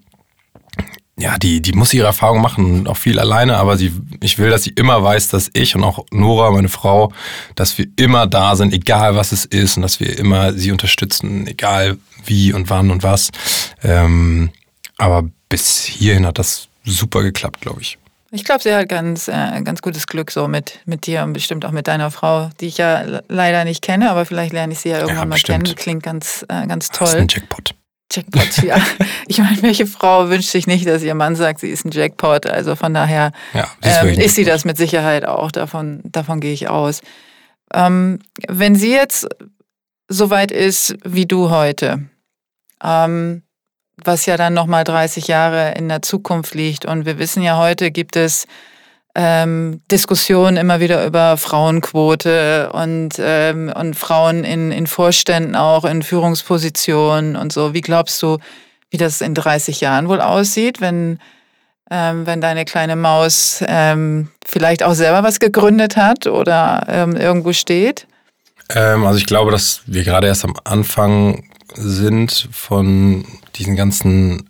ja, 1.17 1.37
die, 1.37 1.61
die 1.61 1.71
muss 1.71 1.93
ihre 1.93 2.07
Erfahrung 2.07 2.41
machen, 2.41 2.87
auch 2.87 2.97
viel 2.97 3.19
alleine, 3.19 3.55
aber 3.57 3.77
sie, 3.77 3.93
ich 4.21 4.37
will, 4.37 4.49
dass 4.49 4.63
sie 4.63 4.71
immer 4.71 5.01
weiß, 5.01 5.29
dass 5.29 5.49
ich 5.53 5.75
und 5.75 5.83
auch 5.83 6.05
Nora, 6.11 6.51
meine 6.51 6.67
Frau, 6.67 7.13
dass 7.55 7.77
wir 7.77 7.87
immer 7.95 8.27
da 8.27 8.55
sind, 8.55 8.73
egal 8.73 9.15
was 9.15 9.31
es 9.31 9.45
ist 9.45 9.77
und 9.77 9.83
dass 9.83 10.01
wir 10.01 10.19
immer 10.19 10.53
sie 10.53 10.71
unterstützen, 10.71 11.47
egal 11.47 11.97
wie 12.25 12.51
und 12.51 12.69
wann 12.69 12.91
und 12.91 13.03
was. 13.03 13.29
Ähm, 13.81 14.49
aber 14.97 15.29
bis 15.47 15.83
hierhin 15.85 16.25
hat 16.25 16.37
das 16.37 16.67
super 16.83 17.23
geklappt, 17.23 17.61
glaube 17.61 17.81
ich. 17.81 17.97
Ich 18.31 18.43
glaube, 18.43 18.61
sie 18.61 18.75
hat 18.75 18.89
ganz, 18.89 19.29
äh, 19.29 19.61
ganz 19.63 19.81
gutes 19.81 20.07
Glück 20.07 20.31
so 20.31 20.49
mit, 20.49 20.79
mit 20.85 21.05
dir 21.05 21.23
und 21.23 21.31
bestimmt 21.31 21.63
auch 21.63 21.71
mit 21.71 21.87
deiner 21.87 22.11
Frau, 22.11 22.49
die 22.59 22.65
ich 22.65 22.77
ja 22.77 23.21
leider 23.29 23.63
nicht 23.63 23.81
kenne, 23.81 24.11
aber 24.11 24.25
vielleicht 24.25 24.51
lerne 24.51 24.73
ich 24.73 24.79
sie 24.79 24.89
ja 24.89 24.97
irgendwann 24.97 25.17
ja, 25.17 25.25
mal 25.25 25.39
kennen. 25.39 25.75
Klingt 25.75 26.03
ganz, 26.03 26.45
äh, 26.49 26.67
ganz 26.67 26.89
toll. 26.89 27.07
Das 27.07 27.13
ist 27.13 27.21
ein 27.21 27.27
Jackpot. 27.29 27.73
Jackpot, 28.15 28.63
ja. 28.63 28.77
Ich 29.27 29.39
meine, 29.39 29.61
welche 29.63 29.87
Frau 29.87 30.29
wünscht 30.29 30.49
sich 30.49 30.67
nicht, 30.67 30.87
dass 30.87 31.01
ihr 31.01 31.15
Mann 31.15 31.35
sagt, 31.35 31.59
sie 31.59 31.69
ist 31.69 31.83
ein 31.83 31.91
Jackpot? 31.91 32.45
Also 32.45 32.75
von 32.75 32.93
daher 32.93 33.31
ja, 33.53 33.67
ähm, 33.81 34.19
ist 34.19 34.35
sie 34.35 34.43
das 34.43 34.65
mit 34.65 34.77
Sicherheit 34.77 35.25
auch. 35.25 35.51
Davon, 35.51 36.01
davon 36.03 36.39
gehe 36.39 36.53
ich 36.53 36.69
aus. 36.69 37.01
Ähm, 37.73 38.19
wenn 38.47 38.75
sie 38.75 38.91
jetzt 38.91 39.27
so 40.07 40.29
weit 40.29 40.51
ist 40.51 40.95
wie 41.03 41.25
du 41.25 41.49
heute, 41.49 42.07
ähm, 42.83 43.41
was 44.03 44.25
ja 44.25 44.37
dann 44.37 44.53
nochmal 44.53 44.83
30 44.83 45.27
Jahre 45.27 45.73
in 45.75 45.89
der 45.89 46.01
Zukunft 46.01 46.53
liegt, 46.53 46.85
und 46.85 47.05
wir 47.05 47.17
wissen 47.17 47.41
ja 47.41 47.57
heute 47.57 47.91
gibt 47.91 48.15
es 48.15 48.45
ähm, 49.15 49.81
Diskussionen 49.89 50.57
immer 50.57 50.81
wieder 50.81 51.05
über 51.05 51.37
Frauenquote 51.37 52.71
und, 52.73 53.13
ähm, 53.17 53.71
und 53.73 53.95
Frauen 53.95 54.43
in, 54.43 54.71
in 54.71 54.87
Vorständen 54.87 55.55
auch, 55.55 55.85
in 55.85 56.03
Führungspositionen 56.03 57.37
und 57.37 57.53
so. 57.53 57.73
Wie 57.73 57.81
glaubst 57.81 58.21
du, 58.21 58.37
wie 58.89 58.97
das 58.97 59.21
in 59.21 59.33
30 59.33 59.79
Jahren 59.79 60.09
wohl 60.09 60.19
aussieht, 60.19 60.81
wenn, 60.81 61.19
ähm, 61.89 62.25
wenn 62.25 62.41
deine 62.41 62.65
kleine 62.65 62.97
Maus 62.97 63.63
ähm, 63.65 64.29
vielleicht 64.45 64.83
auch 64.83 64.93
selber 64.93 65.23
was 65.23 65.39
gegründet 65.39 65.95
hat 65.95 66.27
oder 66.27 66.85
ähm, 66.89 67.15
irgendwo 67.15 67.53
steht? 67.53 68.07
Ähm, 68.69 69.05
also 69.05 69.17
ich 69.17 69.25
glaube, 69.25 69.51
dass 69.51 69.81
wir 69.85 70.03
gerade 70.03 70.27
erst 70.27 70.43
am 70.43 70.55
Anfang 70.65 71.49
sind 71.73 72.49
von 72.51 73.25
diesen 73.55 73.77
ganzen 73.77 74.49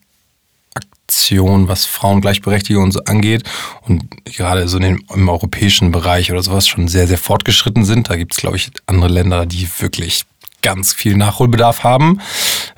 Aktion, 1.08 1.68
was 1.68 1.86
Frauengleichberechtigung 1.86 2.84
und 2.84 2.92
so 2.92 3.04
angeht 3.06 3.44
und 3.88 4.04
gerade 4.26 4.68
so 4.68 4.78
in 4.78 5.00
im 5.14 5.30
europäischen 5.30 5.92
Bereich 5.92 6.32
oder 6.32 6.42
sowas 6.42 6.68
schon 6.68 6.88
sehr, 6.88 7.08
sehr 7.08 7.18
fortgeschritten 7.18 7.86
sind. 7.86 8.10
Da 8.10 8.16
gibt 8.16 8.34
es, 8.34 8.40
glaube 8.40 8.58
ich, 8.58 8.72
andere 8.86 9.12
Länder, 9.12 9.46
die 9.46 9.68
wirklich 9.80 10.24
ganz 10.62 10.94
viel 10.94 11.16
Nachholbedarf 11.16 11.84
haben. 11.84 12.22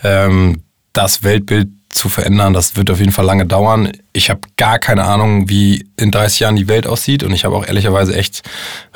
Ähm, 0.03 0.63
das 0.93 1.23
Weltbild 1.23 1.69
zu 1.89 2.09
verändern, 2.09 2.53
das 2.53 2.75
wird 2.75 2.91
auf 2.91 2.99
jeden 2.99 3.11
Fall 3.11 3.25
lange 3.25 3.45
dauern. 3.45 3.91
Ich 4.13 4.29
habe 4.29 4.41
gar 4.57 4.77
keine 4.77 5.05
Ahnung, 5.05 5.49
wie 5.49 5.89
in 5.97 6.11
30 6.11 6.41
Jahren 6.41 6.55
die 6.57 6.67
Welt 6.67 6.85
aussieht 6.85 7.23
und 7.23 7.31
ich 7.33 7.45
habe 7.45 7.55
auch 7.55 7.65
ehrlicherweise 7.65 8.15
echt 8.15 8.43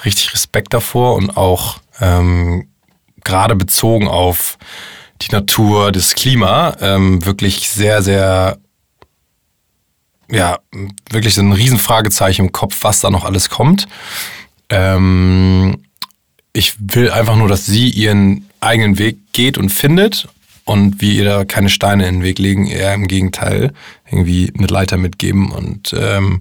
richtig 0.04 0.34
Respekt 0.34 0.74
davor 0.74 1.16
und 1.16 1.36
auch 1.38 1.78
ähm, 2.00 2.68
gerade 3.24 3.56
bezogen 3.56 4.08
auf 4.08 4.58
die 5.22 5.32
Natur, 5.32 5.92
das 5.92 6.16
Klima, 6.16 6.76
ähm, 6.82 7.26
wirklich 7.26 7.70
sehr, 7.70 8.02
sehr 8.02 8.58
ja, 10.32 10.60
wirklich 11.10 11.36
so 11.36 11.42
ein 11.42 11.52
Riesenfragezeichen 11.52 12.46
im 12.46 12.52
Kopf, 12.52 12.78
was 12.82 13.02
da 13.02 13.10
noch 13.10 13.26
alles 13.26 13.50
kommt. 13.50 13.88
Ähm, 14.70 15.84
ich 16.54 16.76
will 16.80 17.12
einfach 17.12 17.36
nur, 17.36 17.48
dass 17.48 17.66
sie 17.66 17.90
ihren 17.90 18.46
eigenen 18.60 18.98
Weg 18.98 19.18
geht 19.34 19.58
und 19.58 19.70
findet 19.70 20.28
und 20.66 21.02
wir 21.02 21.14
ihr 21.14 21.26
da 21.26 21.46
keine 21.46 21.70
Steine 21.70 22.08
in 22.08 22.16
den 22.16 22.24
Weg 22.24 22.40
legen, 22.40 22.68
eher 22.68 22.94
im 22.94 23.08
Gegenteil 23.08 23.74
irgendwie 24.10 24.52
eine 24.58 24.68
Leiter 24.68 24.98
mitgeben 24.98 25.52
und 25.52 25.94
ähm, 25.98 26.40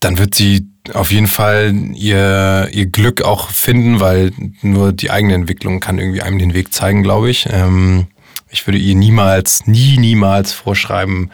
dann 0.00 0.18
wird 0.18 0.34
sie 0.34 0.66
auf 0.92 1.10
jeden 1.10 1.28
Fall 1.28 1.74
ihr, 1.94 2.68
ihr 2.72 2.86
Glück 2.86 3.22
auch 3.22 3.48
finden, 3.48 4.00
weil 4.00 4.32
nur 4.60 4.92
die 4.92 5.10
eigene 5.10 5.34
Entwicklung 5.34 5.80
kann 5.80 5.98
irgendwie 5.98 6.20
einem 6.20 6.38
den 6.38 6.52
Weg 6.52 6.74
zeigen, 6.74 7.02
glaube 7.02 7.30
ich. 7.30 7.46
Ähm, 7.50 8.06
ich 8.50 8.66
würde 8.66 8.78
ihr 8.78 8.94
niemals, 8.94 9.66
nie, 9.66 9.96
niemals 9.96 10.52
vorschreiben, 10.52 11.30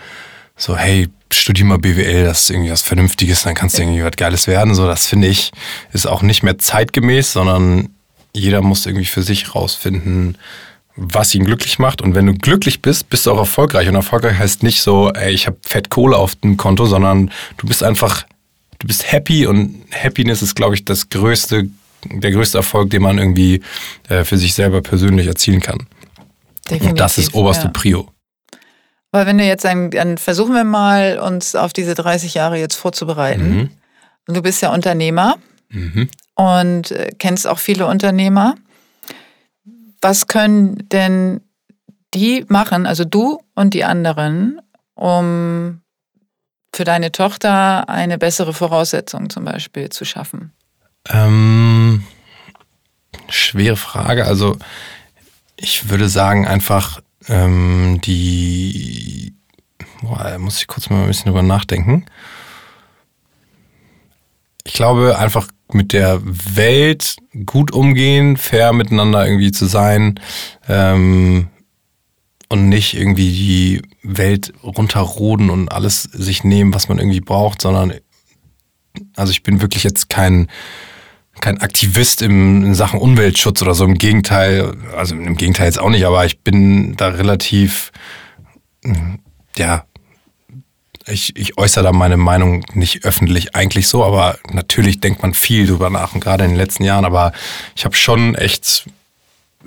so, 0.61 0.77
hey, 0.77 1.09
studier 1.33 1.65
mal 1.65 1.79
BWL, 1.79 2.25
das 2.25 2.41
ist 2.41 2.51
irgendwie 2.51 2.71
was 2.71 2.83
Vernünftiges, 2.83 3.45
dann 3.45 3.55
kannst 3.55 3.79
du 3.79 3.83
irgendwie 3.83 4.05
was 4.05 4.17
Geiles 4.17 4.47
werden. 4.47 4.75
So, 4.75 4.87
das 4.87 5.07
finde 5.07 5.29
ich, 5.29 5.53
ist 5.93 6.07
auch 6.07 6.21
nicht 6.21 6.43
mehr 6.43 6.59
zeitgemäß, 6.59 7.33
sondern 7.33 7.89
jeder 8.35 8.61
muss 8.61 8.85
irgendwie 8.85 9.07
für 9.07 9.23
sich 9.23 9.55
rausfinden, 9.55 10.37
was 10.97 11.35
ihn 11.35 11.45
glücklich 11.45 11.79
macht. 11.79 12.03
Und 12.03 12.15
wenn 12.15 12.27
du 12.27 12.35
glücklich 12.35 12.83
bist, 12.83 13.09
bist 13.09 13.25
du 13.25 13.33
auch 13.33 13.39
erfolgreich. 13.39 13.89
Und 13.89 13.95
erfolgreich 13.95 14.39
heißt 14.39 14.63
nicht 14.63 14.83
so, 14.83 15.11
ey, 15.11 15.33
ich 15.33 15.47
habe 15.47 15.57
fett 15.63 15.89
Kohle 15.89 16.17
auf 16.17 16.35
dem 16.37 16.59
Konto, 16.59 16.85
sondern 16.85 17.31
du 17.57 17.67
bist 17.67 17.83
einfach, 17.83 18.27
du 18.81 18.87
bist 18.87 19.11
happy 19.11 19.47
und 19.47 19.83
Happiness 19.91 20.43
ist, 20.43 20.57
glaube 20.57 20.75
ich, 20.75 20.85
das 20.85 21.09
größte, 21.09 21.71
der 22.05 22.31
größte 22.33 22.59
Erfolg, 22.59 22.91
den 22.91 23.01
man 23.01 23.17
irgendwie 23.17 23.63
äh, 24.11 24.25
für 24.25 24.37
sich 24.37 24.53
selber 24.53 24.83
persönlich 24.83 25.27
erzielen 25.27 25.61
kann. 25.61 25.87
Definitiv, 26.67 26.91
und 26.91 27.01
das 27.01 27.17
ist 27.17 27.33
oberste 27.33 27.65
ja. 27.65 27.71
Prio. 27.71 28.11
Weil 29.13 29.27
wenn 29.27 29.39
du 29.39 29.45
jetzt 29.45 29.63
sagen, 29.63 29.91
dann 29.91 30.19
versuchen 30.19 30.55
wir 30.55 30.65
mal, 30.65 31.19
uns 31.19 31.55
auf 31.55 31.73
diese 31.73 31.95
30 31.95 32.35
Jahre 32.35 32.59
jetzt 32.59 32.77
vorzubereiten. 32.77 33.55
Mhm. 33.55 33.71
Und 34.29 34.37
du 34.37 34.43
bist 34.43 34.63
ja 34.63 34.73
Unternehmer 34.73 35.37
mhm. 35.69 36.09
und 36.35 36.93
äh, 36.93 37.11
kennst 37.19 37.47
auch 37.47 37.59
viele 37.59 37.87
Unternehmer. 37.87 38.55
Was 40.01 40.29
können 40.29 40.89
denn 40.89 41.41
die 42.15 42.45
machen, 42.49 42.87
also 42.87 43.05
du 43.05 43.41
und 43.55 43.75
die 43.75 43.85
anderen, 43.85 44.61
um 44.95 45.81
für 46.75 46.85
deine 46.85 47.13
Tochter 47.13 47.89
eine 47.89 48.19
bessere 48.19 48.55
Voraussetzung 48.55 49.31
zum 49.31 49.45
Beispiel 49.45 49.89
zu 49.91 50.05
schaffen? 50.05 50.53
Ähm, 51.09 52.05
schwere 53.29 53.77
Frage. 53.77 54.27
Also 54.27 54.57
ich 55.57 55.91
würde 55.91 56.09
sagen, 56.09 56.47
einfach 56.47 57.01
ähm, 57.31 58.01
die, 58.05 59.35
boah, 60.03 60.37
muss 60.39 60.61
ich 60.61 60.67
kurz 60.67 60.91
mal 60.91 61.03
ein 61.03 61.07
bisschen 61.07 61.27
drüber 61.27 61.43
nachdenken. 61.43 62.05
Ich 64.65 64.75
glaube, 64.75 65.19
einfach 65.19 65.49
mit 65.73 65.93
der 65.93 66.21
Welt 66.25 67.17
gut 67.47 67.73
umgehen, 67.73 68.37
fair 68.37 68.73
miteinander 68.73 69.25
irgendwie 69.25 69.53
zu 69.53 69.67
sein 69.67 70.19
ähm, 70.69 71.49
und 72.49 72.69
nicht 72.69 72.95
irgendwie 72.95 73.31
die 73.31 73.83
Welt 74.03 74.53
runterroden 74.63 75.49
und 75.49 75.71
alles 75.71 76.03
sich 76.03 76.43
nehmen, 76.43 76.75
was 76.75 76.89
man 76.89 76.99
irgendwie 76.99 77.21
braucht, 77.21 77.63
sondern 77.63 77.95
also 79.15 79.31
ich 79.31 79.45
bin 79.45 79.61
wirklich 79.61 79.85
jetzt 79.85 80.09
kein 80.09 80.49
kein 81.41 81.61
Aktivist 81.61 82.23
in 82.23 82.75
Sachen 82.75 83.01
Umweltschutz 83.01 83.63
oder 83.63 83.75
so. 83.75 83.85
Im 83.85 83.99
Gegenteil, 83.99 84.77
also 84.97 85.15
im 85.15 85.37
Gegenteil 85.37 85.67
jetzt 85.67 85.81
auch 85.81 85.91
nicht, 85.91 86.05
aber 86.05 86.25
ich 86.27 86.41
bin 86.41 86.97
da 86.97 87.09
relativ, 87.09 87.93
ja, 89.57 89.85
ich, 91.07 91.35
ich 91.37 91.59
äußere 91.59 91.85
da 91.85 91.93
meine 91.93 92.17
Meinung 92.17 92.65
nicht 92.75 93.05
öffentlich 93.05 93.55
eigentlich 93.55 93.89
so, 93.89 94.05
aber 94.05 94.39
natürlich 94.53 95.01
denkt 95.01 95.23
man 95.23 95.35
viel 95.35 95.67
drüber 95.67 95.91
nach 95.91 96.15
und 96.15 96.21
gerade 96.21 96.45
in 96.45 96.51
den 96.51 96.57
letzten 96.57 96.85
Jahren. 96.85 97.05
Aber 97.05 97.33
ich 97.75 97.85
habe 97.85 97.97
schon 97.97 98.35
echt 98.35 98.87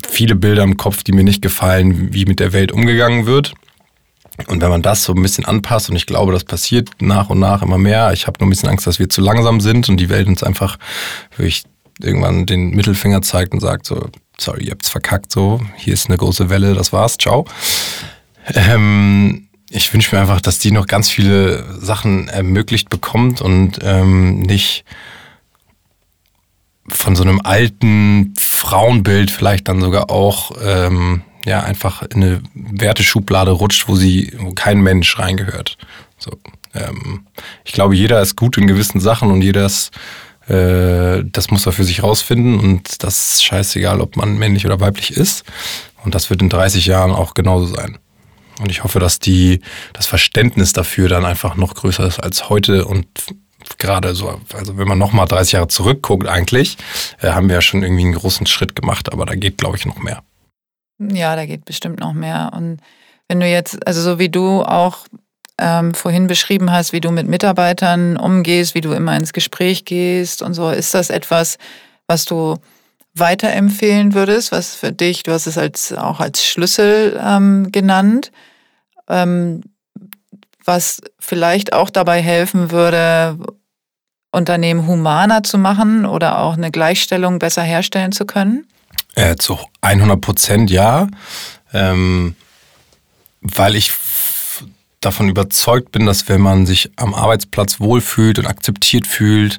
viele 0.08 0.34
Bilder 0.34 0.62
im 0.62 0.76
Kopf, 0.76 1.02
die 1.02 1.12
mir 1.12 1.24
nicht 1.24 1.42
gefallen, 1.42 2.12
wie 2.12 2.24
mit 2.24 2.40
der 2.40 2.52
Welt 2.52 2.72
umgegangen 2.72 3.26
wird. 3.26 3.54
Und 4.48 4.60
wenn 4.60 4.70
man 4.70 4.82
das 4.82 5.04
so 5.04 5.12
ein 5.12 5.22
bisschen 5.22 5.44
anpasst, 5.44 5.90
und 5.90 5.96
ich 5.96 6.06
glaube, 6.06 6.32
das 6.32 6.44
passiert 6.44 6.90
nach 7.00 7.30
und 7.30 7.38
nach 7.38 7.62
immer 7.62 7.78
mehr, 7.78 8.12
ich 8.12 8.26
habe 8.26 8.38
nur 8.40 8.48
ein 8.48 8.50
bisschen 8.50 8.68
Angst, 8.68 8.86
dass 8.86 8.98
wir 8.98 9.08
zu 9.08 9.20
langsam 9.20 9.60
sind 9.60 9.88
und 9.88 9.96
die 9.98 10.08
Welt 10.08 10.26
uns 10.26 10.42
einfach 10.42 10.76
wirklich 11.36 11.62
irgendwann 12.00 12.44
den 12.46 12.70
Mittelfinger 12.70 13.22
zeigt 13.22 13.52
und 13.52 13.60
sagt 13.60 13.86
so, 13.86 14.08
sorry, 14.38 14.64
ihr 14.64 14.72
habt's 14.72 14.88
verkackt, 14.88 15.30
so, 15.30 15.60
hier 15.76 15.94
ist 15.94 16.08
eine 16.08 16.16
große 16.16 16.50
Welle, 16.50 16.74
das 16.74 16.92
war's, 16.92 17.16
ciao. 17.16 17.46
Ähm, 18.54 19.48
ich 19.70 19.92
wünsche 19.94 20.14
mir 20.14 20.22
einfach, 20.22 20.40
dass 20.40 20.58
die 20.58 20.72
noch 20.72 20.86
ganz 20.86 21.10
viele 21.10 21.64
Sachen 21.80 22.28
ermöglicht 22.28 22.90
bekommt 22.90 23.40
und 23.40 23.78
ähm, 23.82 24.40
nicht 24.40 24.84
von 26.88 27.16
so 27.16 27.22
einem 27.22 27.40
alten 27.42 28.34
Frauenbild 28.38 29.30
vielleicht 29.30 29.68
dann 29.68 29.80
sogar 29.80 30.10
auch 30.10 30.52
ähm, 30.62 31.22
ja 31.44 31.62
einfach 31.62 32.02
in 32.02 32.22
eine 32.22 32.42
Werteschublade 32.54 33.50
rutscht, 33.50 33.88
wo 33.88 33.96
sie, 33.96 34.32
wo 34.38 34.52
kein 34.52 34.80
Mensch 34.80 35.18
reingehört. 35.18 35.76
So, 36.18 36.32
ähm, 36.74 37.26
ich 37.64 37.72
glaube, 37.72 37.94
jeder 37.94 38.20
ist 38.20 38.36
gut 38.36 38.56
in 38.56 38.66
gewissen 38.66 39.00
Sachen 39.00 39.30
und 39.30 39.42
jeder 39.42 39.66
ist, 39.66 39.90
äh, 40.48 41.22
das 41.24 41.50
muss 41.50 41.66
er 41.66 41.72
für 41.72 41.84
sich 41.84 42.02
rausfinden 42.02 42.58
und 42.58 43.02
das 43.02 43.30
ist 43.30 43.44
scheißegal, 43.44 44.00
ob 44.00 44.16
man 44.16 44.38
männlich 44.38 44.66
oder 44.66 44.80
weiblich 44.80 45.10
ist. 45.10 45.44
Und 46.04 46.14
das 46.14 46.28
wird 46.28 46.42
in 46.42 46.50
30 46.50 46.86
Jahren 46.86 47.12
auch 47.12 47.34
genauso 47.34 47.66
sein. 47.66 47.98
Und 48.60 48.70
ich 48.70 48.84
hoffe, 48.84 49.00
dass 49.00 49.18
die, 49.18 49.60
das 49.94 50.06
Verständnis 50.06 50.72
dafür 50.72 51.08
dann 51.08 51.24
einfach 51.24 51.56
noch 51.56 51.74
größer 51.74 52.06
ist 52.06 52.20
als 52.20 52.48
heute 52.48 52.84
und 52.84 53.06
gerade 53.78 54.14
so, 54.14 54.40
also 54.52 54.76
wenn 54.76 54.86
man 54.86 54.98
nochmal 54.98 55.26
30 55.26 55.52
Jahre 55.52 55.68
zurückguckt 55.68 56.28
eigentlich, 56.28 56.76
äh, 57.20 57.30
haben 57.30 57.48
wir 57.48 57.56
ja 57.56 57.62
schon 57.62 57.82
irgendwie 57.82 58.04
einen 58.04 58.14
großen 58.14 58.46
Schritt 58.46 58.76
gemacht, 58.76 59.12
aber 59.12 59.26
da 59.26 59.34
geht, 59.34 59.58
glaube 59.58 59.76
ich, 59.76 59.86
noch 59.86 59.98
mehr. 59.98 60.22
Ja, 61.12 61.36
da 61.36 61.46
geht 61.46 61.64
bestimmt 61.64 62.00
noch 62.00 62.12
mehr. 62.12 62.52
Und 62.54 62.78
wenn 63.28 63.40
du 63.40 63.46
jetzt, 63.46 63.86
also 63.86 64.00
so 64.00 64.18
wie 64.18 64.28
du 64.28 64.62
auch 64.62 65.06
ähm, 65.58 65.94
vorhin 65.94 66.26
beschrieben 66.26 66.70
hast, 66.72 66.92
wie 66.92 67.00
du 67.00 67.10
mit 67.10 67.28
Mitarbeitern 67.28 68.16
umgehst, 68.16 68.74
wie 68.74 68.80
du 68.80 68.92
immer 68.92 69.16
ins 69.16 69.32
Gespräch 69.32 69.84
gehst 69.84 70.42
und 70.42 70.54
so, 70.54 70.70
ist 70.70 70.94
das 70.94 71.10
etwas, 71.10 71.58
was 72.06 72.24
du 72.24 72.56
weiterempfehlen 73.14 74.14
würdest, 74.14 74.50
was 74.50 74.74
für 74.74 74.92
dich, 74.92 75.22
du 75.22 75.32
hast 75.32 75.46
es 75.46 75.56
als, 75.56 75.92
auch 75.92 76.20
als 76.20 76.44
Schlüssel 76.44 77.20
ähm, 77.22 77.70
genannt, 77.70 78.32
ähm, 79.08 79.62
was 80.64 81.00
vielleicht 81.20 81.72
auch 81.72 81.90
dabei 81.90 82.20
helfen 82.20 82.70
würde, 82.70 83.38
Unternehmen 84.32 84.86
humaner 84.88 85.44
zu 85.44 85.58
machen 85.58 86.06
oder 86.06 86.40
auch 86.40 86.54
eine 86.54 86.72
Gleichstellung 86.72 87.38
besser 87.38 87.62
herstellen 87.62 88.10
zu 88.10 88.26
können? 88.26 88.66
Äh, 89.14 89.36
zu 89.36 89.58
100 89.80 90.20
Prozent 90.20 90.70
ja, 90.70 91.06
ähm, 91.72 92.34
weil 93.40 93.76
ich 93.76 93.92
davon 95.00 95.28
überzeugt 95.28 95.92
bin, 95.92 96.06
dass 96.06 96.28
wenn 96.28 96.40
man 96.40 96.66
sich 96.66 96.90
am 96.96 97.14
Arbeitsplatz 97.14 97.78
wohlfühlt 97.78 98.38
und 98.38 98.46
akzeptiert 98.46 99.06
fühlt 99.06 99.58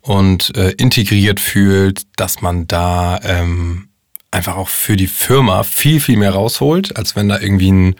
und 0.00 0.54
äh, 0.56 0.70
integriert 0.72 1.40
fühlt, 1.40 2.02
dass 2.16 2.42
man 2.42 2.66
da 2.66 3.20
ähm, 3.22 3.88
einfach 4.30 4.56
auch 4.56 4.68
für 4.68 4.96
die 4.96 5.06
Firma 5.06 5.62
viel, 5.62 6.00
viel 6.00 6.16
mehr 6.16 6.32
rausholt, 6.32 6.96
als 6.96 7.16
wenn 7.16 7.28
da 7.28 7.38
irgendwie 7.38 7.72
ein 7.72 7.96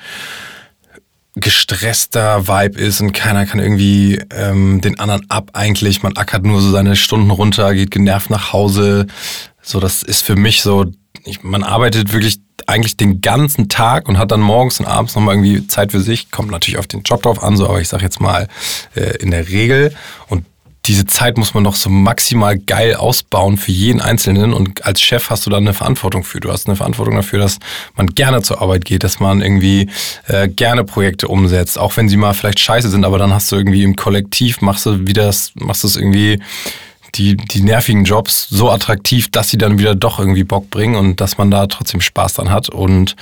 gestresster 1.36 2.48
Vibe 2.48 2.78
ist 2.78 3.00
und 3.00 3.12
keiner 3.12 3.46
kann 3.46 3.60
irgendwie 3.60 4.20
ähm, 4.34 4.80
den 4.80 4.98
anderen 4.98 5.30
ab 5.30 5.50
eigentlich. 5.52 6.02
Man 6.02 6.16
ackert 6.16 6.44
nur 6.44 6.60
so 6.60 6.70
seine 6.70 6.96
Stunden 6.96 7.30
runter, 7.30 7.72
geht 7.74 7.90
genervt 7.92 8.30
nach 8.30 8.52
Hause. 8.52 9.06
So, 9.70 9.80
das 9.80 10.02
ist 10.02 10.24
für 10.24 10.36
mich 10.36 10.62
so, 10.62 10.86
ich, 11.24 11.42
man 11.42 11.62
arbeitet 11.62 12.12
wirklich 12.12 12.40
eigentlich 12.66 12.96
den 12.96 13.20
ganzen 13.20 13.68
Tag 13.68 14.08
und 14.08 14.18
hat 14.18 14.30
dann 14.32 14.40
morgens 14.40 14.80
und 14.80 14.86
abends 14.86 15.14
nochmal 15.14 15.36
irgendwie 15.36 15.66
Zeit 15.66 15.92
für 15.92 16.00
sich. 16.00 16.30
Kommt 16.30 16.50
natürlich 16.50 16.78
auf 16.78 16.86
den 16.86 17.02
Job 17.02 17.22
drauf 17.22 17.42
an, 17.42 17.56
so, 17.56 17.68
aber 17.68 17.80
ich 17.80 17.88
sag 17.88 18.02
jetzt 18.02 18.20
mal 18.20 18.48
äh, 18.94 19.16
in 19.18 19.30
der 19.30 19.48
Regel. 19.48 19.94
Und 20.28 20.44
diese 20.86 21.06
Zeit 21.06 21.36
muss 21.36 21.54
man 21.54 21.62
doch 21.62 21.76
so 21.76 21.90
maximal 21.90 22.58
geil 22.58 22.94
ausbauen 22.94 23.58
für 23.58 23.70
jeden 23.70 24.00
Einzelnen 24.00 24.52
und 24.52 24.84
als 24.84 25.00
Chef 25.00 25.28
hast 25.28 25.46
du 25.46 25.50
dann 25.50 25.64
eine 25.64 25.74
Verantwortung 25.74 26.24
für. 26.24 26.40
Du 26.40 26.50
hast 26.50 26.66
eine 26.66 26.76
Verantwortung 26.76 27.16
dafür, 27.16 27.38
dass 27.38 27.58
man 27.96 28.06
gerne 28.08 28.42
zur 28.42 28.62
Arbeit 28.62 28.86
geht, 28.86 29.04
dass 29.04 29.20
man 29.20 29.42
irgendwie 29.42 29.90
äh, 30.26 30.48
gerne 30.48 30.84
Projekte 30.84 31.28
umsetzt, 31.28 31.78
auch 31.78 31.96
wenn 31.96 32.08
sie 32.08 32.16
mal 32.16 32.32
vielleicht 32.32 32.60
scheiße 32.60 32.88
sind, 32.88 33.04
aber 33.04 33.18
dann 33.18 33.32
hast 33.32 33.52
du 33.52 33.56
irgendwie 33.56 33.84
im 33.84 33.94
Kollektiv, 33.94 34.62
machst 34.62 34.86
du 34.86 35.06
wieder 35.06 35.32
machst 35.54 35.84
du 35.84 35.86
es 35.86 35.96
irgendwie 35.96 36.40
die, 37.14 37.36
die 37.36 37.62
nervigen 37.62 38.04
Jobs 38.04 38.48
so 38.48 38.70
attraktiv, 38.70 39.30
dass 39.30 39.48
sie 39.48 39.58
dann 39.58 39.78
wieder 39.78 39.94
doch 39.94 40.18
irgendwie 40.18 40.44
Bock 40.44 40.70
bringen 40.70 40.96
und 40.96 41.20
dass 41.20 41.38
man 41.38 41.50
da 41.50 41.66
trotzdem 41.66 42.00
Spaß 42.00 42.34
dran 42.34 42.50
hat. 42.50 42.68
Und 42.68 43.16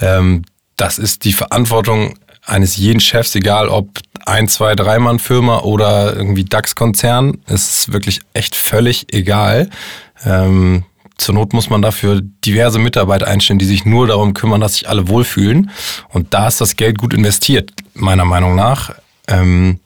ähm, 0.00 0.44
das 0.76 0.98
ist 0.98 1.24
die 1.24 1.32
Verantwortung 1.32 2.14
eines 2.44 2.76
jeden 2.76 3.00
Chefs, 3.00 3.34
egal 3.34 3.68
ob 3.68 3.98
ein, 4.24 4.48
zwei, 4.48 4.74
drei 4.74 4.98
Mann 4.98 5.18
Firma 5.18 5.60
oder 5.60 6.16
irgendwie 6.16 6.44
DAX-Konzern, 6.44 7.38
ist 7.46 7.92
wirklich 7.92 8.20
echt 8.32 8.56
völlig 8.56 9.12
egal. 9.12 9.70
Ähm, 10.24 10.84
zur 11.18 11.34
Not 11.34 11.52
muss 11.52 11.68
man 11.68 11.82
dafür 11.82 12.20
diverse 12.44 12.78
Mitarbeiter 12.78 13.26
einstellen, 13.26 13.58
die 13.58 13.66
sich 13.66 13.84
nur 13.84 14.06
darum 14.06 14.34
kümmern, 14.34 14.60
dass 14.60 14.74
sich 14.74 14.88
alle 14.88 15.08
wohlfühlen. 15.08 15.70
Und 16.10 16.32
da 16.32 16.46
ist 16.46 16.60
das 16.60 16.76
Geld 16.76 16.98
gut 16.98 17.12
investiert, 17.12 17.72
meiner 17.94 18.24
Meinung 18.24 18.54
nach. 18.54 18.94
Ähm, 19.26 19.80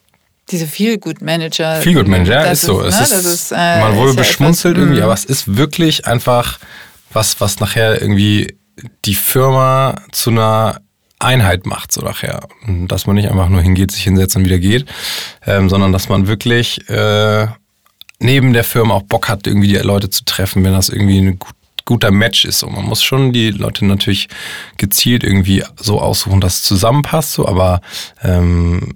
diese 0.53 0.67
Feel-Good-Manager. 0.67 1.81
Feel-Good-Manager, 1.81 2.51
ist 2.51 2.63
so. 2.63 2.81
Ne? 2.81 2.89
Es 2.89 3.01
ist, 3.01 3.25
ist 3.25 3.53
äh, 3.53 3.81
man 3.81 3.97
wohl 3.97 4.15
beschmunzelt 4.15 4.77
ja 4.77 4.83
irgendwie, 4.83 5.01
mhm. 5.01 5.05
aber 5.05 5.15
es 5.15 5.25
ist 5.25 5.57
wirklich 5.57 6.07
einfach 6.07 6.59
was, 7.13 7.41
was 7.41 7.61
nachher 7.61 8.01
irgendwie 8.01 8.57
die 9.05 9.15
Firma 9.15 9.97
zu 10.13 10.31
einer 10.31 10.81
Einheit 11.19 11.67
macht, 11.67 11.93
so 11.93 12.03
nachher. 12.03 12.49
Dass 12.67 13.07
man 13.07 13.17
nicht 13.17 13.31
einfach 13.31 13.49
nur 13.49 13.63
hingeht, 13.63 13.91
sich 13.91 14.03
hinsetzt 14.03 14.37
und 14.37 14.45
wieder 14.45 14.59
geht, 14.59 14.87
ähm, 15.47 15.69
sondern 15.69 15.93
dass 15.93 16.09
man 16.09 16.27
wirklich 16.27 16.89
äh, 16.89 17.47
neben 18.19 18.53
der 18.53 18.65
Firma 18.65 18.95
auch 18.95 19.03
Bock 19.03 19.29
hat, 19.29 19.47
irgendwie 19.47 19.69
die 19.69 19.77
Leute 19.77 20.11
zu 20.11 20.25
treffen, 20.25 20.65
wenn 20.65 20.73
das 20.73 20.89
irgendwie 20.89 21.19
ein 21.19 21.39
gut, 21.39 21.55
guter 21.85 22.11
Match 22.11 22.45
ist. 22.45 22.63
Und 22.63 22.75
man 22.75 22.85
muss 22.85 23.03
schon 23.03 23.33
die 23.33 23.51
Leute 23.51 23.85
natürlich 23.85 24.29
gezielt 24.77 25.25
irgendwie 25.25 25.65
so 25.77 26.01
aussuchen, 26.01 26.41
dass 26.41 26.57
es 26.57 26.63
zusammenpasst, 26.63 27.33
so, 27.33 27.47
aber 27.47 27.81
ähm, 28.23 28.95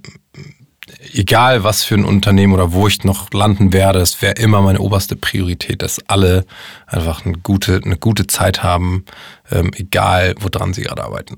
egal 1.13 1.65
was 1.65 1.85
für 1.85 1.95
ein 1.95 2.05
Unternehmen 2.05 2.53
oder 2.53 2.73
wo 2.73 2.87
ich 2.89 3.05
noch 3.05 3.33
landen 3.33 3.73
werde, 3.73 4.01
es 4.01 4.23
wäre 4.23 4.35
immer 4.35 4.61
meine 4.63 4.81
oberste 4.81 5.17
Priorität, 5.17 5.83
dass 5.83 6.01
alle 6.09 6.45
einfach 6.87 7.25
eine 7.25 7.39
gute, 7.39 7.81
eine 7.85 7.97
gute 7.97 8.27
Zeit 8.27 8.63
haben, 8.63 9.05
ähm, 9.51 9.71
egal 9.75 10.35
woran 10.41 10.75
sie 10.75 10.83
gerade 10.83 11.05
arbeiten. 11.05 11.37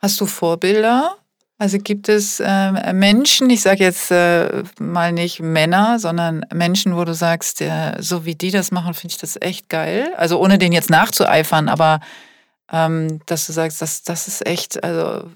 Hast 0.00 0.20
du 0.20 0.26
Vorbilder? 0.26 1.16
Also 1.58 1.78
gibt 1.78 2.08
es 2.08 2.40
äh, 2.40 2.92
Menschen, 2.92 3.48
ich 3.48 3.62
sage 3.62 3.84
jetzt 3.84 4.10
äh, 4.10 4.64
mal 4.80 5.12
nicht 5.12 5.40
Männer, 5.40 5.98
sondern 5.98 6.44
Menschen, 6.52 6.96
wo 6.96 7.04
du 7.04 7.14
sagst, 7.14 7.60
ja, 7.60 7.94
so 8.02 8.24
wie 8.24 8.34
die 8.34 8.50
das 8.50 8.72
machen, 8.72 8.92
finde 8.92 9.12
ich 9.12 9.20
das 9.20 9.40
echt 9.40 9.68
geil. 9.68 10.12
Also 10.16 10.40
ohne 10.40 10.58
den 10.58 10.72
jetzt 10.72 10.90
nachzueifern, 10.90 11.68
aber 11.68 12.00
ähm, 12.72 13.20
dass 13.26 13.46
du 13.46 13.52
sagst, 13.52 13.80
das, 13.80 14.02
das 14.02 14.26
ist 14.26 14.46
echt 14.46 14.82
also 14.82 15.30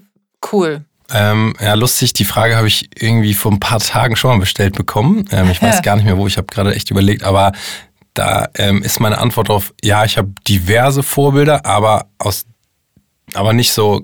cool. 0.52 0.84
Ähm, 1.10 1.54
ja, 1.60 1.74
lustig, 1.74 2.12
die 2.12 2.24
Frage 2.24 2.56
habe 2.56 2.68
ich 2.68 2.90
irgendwie 3.00 3.34
vor 3.34 3.50
ein 3.50 3.60
paar 3.60 3.80
Tagen 3.80 4.16
schon 4.16 4.30
mal 4.30 4.40
bestellt 4.40 4.74
bekommen. 4.74 5.26
Ähm, 5.32 5.50
ich 5.50 5.62
weiß 5.62 5.76
ja. 5.76 5.80
gar 5.80 5.96
nicht 5.96 6.04
mehr 6.04 6.18
wo, 6.18 6.26
ich 6.26 6.36
habe 6.36 6.46
gerade 6.48 6.74
echt 6.74 6.90
überlegt, 6.90 7.22
aber 7.22 7.52
da 8.12 8.48
ähm, 8.56 8.82
ist 8.82 9.00
meine 9.00 9.18
Antwort 9.18 9.48
auf, 9.48 9.72
ja, 9.82 10.04
ich 10.04 10.18
habe 10.18 10.32
diverse 10.46 11.02
Vorbilder, 11.02 11.64
aber 11.64 12.06
aus, 12.18 12.46
aber 13.34 13.52
nicht 13.52 13.72
so, 13.72 14.02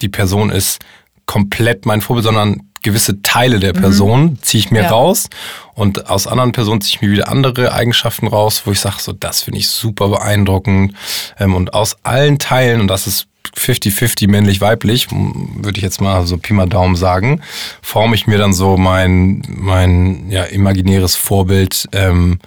die 0.00 0.08
Person 0.08 0.50
ist 0.50 0.78
komplett 1.26 1.86
mein 1.86 2.00
Vorbild, 2.00 2.24
sondern 2.24 2.62
gewisse 2.82 3.22
Teile 3.22 3.60
der 3.60 3.76
mhm. 3.76 3.80
Person 3.80 4.22
mhm. 4.22 4.42
ziehe 4.42 4.64
ich 4.64 4.70
mir 4.70 4.82
ja. 4.82 4.90
raus 4.90 5.28
und 5.74 6.08
aus 6.08 6.26
anderen 6.26 6.52
Personen 6.52 6.80
ziehe 6.80 6.96
ich 6.96 7.02
mir 7.02 7.10
wieder 7.10 7.28
andere 7.28 7.72
Eigenschaften 7.72 8.26
raus, 8.26 8.62
wo 8.64 8.72
ich 8.72 8.80
sage, 8.80 8.96
so 9.00 9.12
das 9.12 9.42
finde 9.42 9.58
ich 9.58 9.68
super 9.68 10.08
beeindruckend 10.08 10.94
ähm, 11.38 11.54
und 11.54 11.74
aus 11.74 11.96
allen 12.02 12.38
Teilen 12.38 12.80
und 12.80 12.88
das 12.88 13.06
ist 13.06 13.26
50-50 13.56 14.28
männlich-weiblich, 14.28 15.08
würde 15.10 15.76
ich 15.76 15.82
jetzt 15.82 16.00
mal 16.00 16.26
so 16.26 16.36
Pi 16.38 16.52
mal 16.52 16.66
Daumen 16.66 16.96
sagen, 16.96 17.42
forme 17.82 18.14
ich 18.14 18.26
mir 18.26 18.38
dann 18.38 18.52
so 18.52 18.76
mein, 18.76 19.42
mein 19.48 20.30
ja, 20.30 20.44
imaginäres 20.44 21.16
Vorbild, 21.16 21.88
ähm, 21.92 22.38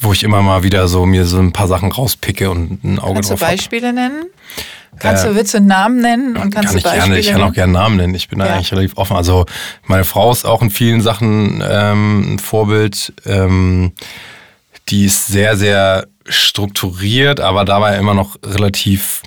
wo 0.00 0.12
ich 0.12 0.22
immer 0.22 0.42
mal 0.42 0.62
wieder 0.62 0.86
so 0.88 1.06
mir 1.06 1.24
so 1.26 1.38
ein 1.38 1.52
paar 1.52 1.68
Sachen 1.68 1.90
rauspicke 1.90 2.50
und 2.50 2.84
ein 2.84 2.98
Auge 2.98 3.14
kannst 3.14 3.30
drauf 3.30 3.40
Kannst 3.40 3.52
du 3.52 3.56
Beispiele 3.56 3.88
hab. 3.88 3.94
nennen? 3.94 4.26
Kannst 4.98 5.24
du, 5.24 5.34
willst 5.34 5.54
du 5.54 5.60
Namen 5.60 6.00
nennen 6.00 6.36
und 6.36 6.54
kannst 6.54 6.68
kann 6.68 6.72
du 6.72 6.78
ich 6.78 6.84
Beispiele 6.84 7.04
gerne, 7.04 7.18
Ich 7.18 7.30
kann 7.30 7.42
auch 7.42 7.52
gerne 7.52 7.72
Namen 7.72 7.96
nennen. 7.96 8.14
Ich 8.14 8.28
bin 8.28 8.38
da 8.38 8.46
eigentlich 8.46 8.72
relativ 8.72 8.96
offen. 8.96 9.16
Also 9.16 9.46
meine 9.86 10.04
Frau 10.04 10.32
ist 10.32 10.44
auch 10.44 10.62
in 10.62 10.70
vielen 10.70 11.02
Sachen 11.02 11.62
ähm, 11.68 12.34
ein 12.34 12.38
Vorbild. 12.38 13.12
Ähm, 13.24 13.92
die 14.88 15.04
ist 15.04 15.26
sehr, 15.26 15.56
sehr 15.56 16.06
strukturiert, 16.26 17.40
aber 17.40 17.64
dabei 17.64 17.96
immer 17.96 18.14
noch 18.14 18.36
relativ 18.44 19.22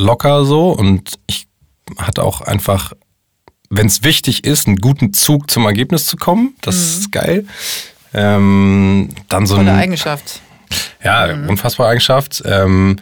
locker 0.00 0.44
so. 0.44 0.70
Und 0.70 1.18
ich 1.26 1.46
hatte 1.98 2.22
auch 2.22 2.40
einfach, 2.40 2.92
wenn 3.68 3.86
es 3.86 4.02
wichtig 4.02 4.44
ist, 4.44 4.66
einen 4.66 4.76
guten 4.76 5.12
Zug 5.12 5.50
zum 5.50 5.66
Ergebnis 5.66 6.06
zu 6.06 6.16
kommen. 6.16 6.54
Das 6.62 6.76
mhm. 6.76 6.82
ist 6.82 7.12
geil. 7.12 7.44
Ähm, 8.12 9.10
dann 9.28 9.46
so 9.46 9.56
Tolle 9.56 9.74
Eigenschaft. 9.74 10.40
Ja, 11.02 11.34
mhm. 11.34 11.48
unfassbare 11.48 11.90
Eigenschaft. 11.90 12.42
Ähm, 12.44 12.96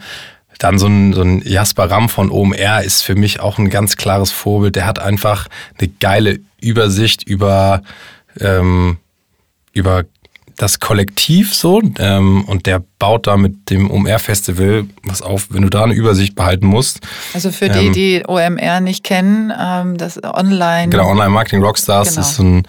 dann 0.59 0.77
so 0.77 0.87
ein, 0.87 1.13
so 1.13 1.21
ein 1.21 1.41
Jasper 1.43 1.89
Ramm 1.89 2.09
von 2.09 2.29
OMR 2.29 2.83
ist 2.83 3.01
für 3.01 3.15
mich 3.15 3.39
auch 3.39 3.57
ein 3.57 3.69
ganz 3.69 3.95
klares 3.95 4.31
Vorbild. 4.31 4.75
Der 4.75 4.85
hat 4.85 4.99
einfach 4.99 5.47
eine 5.79 5.87
geile 5.87 6.39
Übersicht 6.61 7.23
über, 7.23 7.81
ähm, 8.39 8.97
über 9.71 10.03
das 10.59 10.81
Kollektiv 10.81 11.55
so 11.55 11.81
ähm, 11.99 12.43
und 12.43 12.65
der 12.65 12.83
baut 12.99 13.27
da 13.27 13.37
mit 13.37 13.69
dem 13.69 13.89
OMR-Festival 13.89 14.85
was 15.03 15.21
auf, 15.21 15.47
wenn 15.51 15.61
du 15.61 15.69
da 15.69 15.85
eine 15.85 15.93
Übersicht 15.93 16.35
behalten 16.35 16.67
musst. 16.67 16.99
Also 17.33 17.51
für 17.51 17.69
die, 17.69 17.87
ähm, 17.87 17.93
die 17.93 18.23
OMR 18.27 18.81
nicht 18.81 19.05
kennen, 19.05 19.53
ähm, 19.57 19.97
das 19.97 20.21
Online. 20.21 20.89
Genau, 20.89 21.09
Online 21.09 21.29
Marketing 21.29 21.63
Rockstars 21.63 22.09
genau. 22.09 22.21
ist 22.21 22.39
ein, 22.39 22.63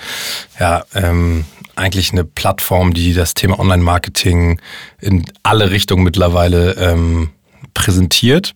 ja, 0.60 0.84
ähm, 0.94 1.44
eigentlich 1.74 2.12
eine 2.12 2.24
Plattform, 2.24 2.94
die 2.94 3.12
das 3.12 3.34
Thema 3.34 3.58
Online 3.58 3.82
Marketing 3.82 4.60
in 5.00 5.24
alle 5.42 5.72
Richtungen 5.72 6.04
mittlerweile 6.04 6.74
ähm, 6.74 7.30
präsentiert. 7.74 8.54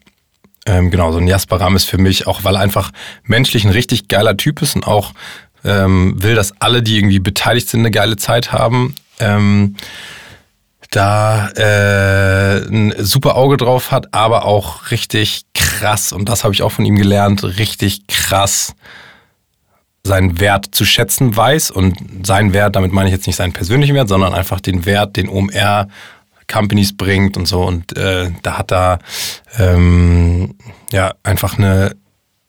Ähm, 0.64 0.92
genau, 0.92 1.10
so 1.10 1.18
ein 1.18 1.26
Jasper 1.26 1.60
Ram 1.60 1.74
ist 1.74 1.86
für 1.86 1.98
mich, 1.98 2.28
auch 2.28 2.44
weil 2.44 2.54
er 2.54 2.60
einfach 2.60 2.92
menschlich 3.24 3.64
ein 3.64 3.72
richtig 3.72 4.06
geiler 4.06 4.36
Typ 4.36 4.62
ist 4.62 4.76
und 4.76 4.86
auch 4.86 5.12
ähm, 5.64 6.22
will, 6.22 6.36
dass 6.36 6.52
alle, 6.60 6.82
die 6.82 6.98
irgendwie 6.98 7.18
beteiligt 7.18 7.68
sind, 7.68 7.80
eine 7.80 7.90
geile 7.90 8.16
Zeit 8.16 8.52
haben. 8.52 8.94
Ähm, 9.20 9.76
da 10.90 11.48
äh, 11.56 12.66
ein 12.68 12.94
super 12.98 13.36
Auge 13.36 13.56
drauf 13.56 13.90
hat, 13.90 14.14
aber 14.14 14.44
auch 14.44 14.90
richtig 14.90 15.42
krass, 15.54 16.12
und 16.12 16.28
das 16.28 16.44
habe 16.44 16.54
ich 16.54 16.62
auch 16.62 16.70
von 16.70 16.84
ihm 16.84 16.96
gelernt, 16.96 17.42
richtig 17.42 18.06
krass 18.06 18.74
seinen 20.06 20.38
Wert 20.38 20.68
zu 20.72 20.84
schätzen 20.84 21.36
weiß. 21.36 21.70
Und 21.70 22.26
seinen 22.26 22.52
Wert, 22.52 22.76
damit 22.76 22.92
meine 22.92 23.08
ich 23.08 23.14
jetzt 23.14 23.26
nicht 23.26 23.36
seinen 23.36 23.52
persönlichen 23.52 23.94
Wert, 23.94 24.08
sondern 24.08 24.34
einfach 24.34 24.60
den 24.60 24.84
Wert, 24.84 25.16
den 25.16 25.28
OMR 25.28 25.88
Companies 26.46 26.96
bringt 26.96 27.36
und 27.36 27.46
so. 27.46 27.62
Und 27.62 27.96
äh, 27.96 28.30
da 28.42 28.58
hat 28.58 28.70
er 28.70 28.98
ähm, 29.58 30.56
ja 30.92 31.14
einfach 31.22 31.58
eine, 31.58 31.96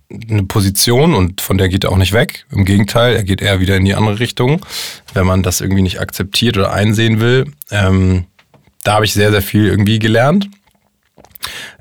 eine 0.10 0.43
Position 0.43 1.14
und 1.14 1.41
von 1.41 1.58
der 1.58 1.70
geht 1.70 1.84
er 1.84 1.91
auch 1.91 1.97
nicht 1.97 2.14
weg. 2.14 2.45
Im 2.51 2.66
Gegenteil, 2.66 3.16
er 3.16 3.24
geht 3.24 3.41
eher 3.41 3.60
wieder 3.60 3.76
in 3.76 3.86
die 3.86 3.95
andere 3.95 4.20
Richtung, 4.20 4.66
wenn 5.14 5.26
man 5.26 5.43
das 5.43 5.62
irgendwie 5.62 5.82
nicht 5.82 5.99
akzeptiert 5.99 6.58
oder 6.58 6.72
einsehen 6.72 7.20
will. 7.20 7.51
Ähm, 7.72 8.26
da 8.84 8.93
habe 8.95 9.06
ich 9.06 9.14
sehr, 9.14 9.32
sehr 9.32 9.41
viel 9.41 9.66
irgendwie 9.66 9.99
gelernt. 9.99 10.49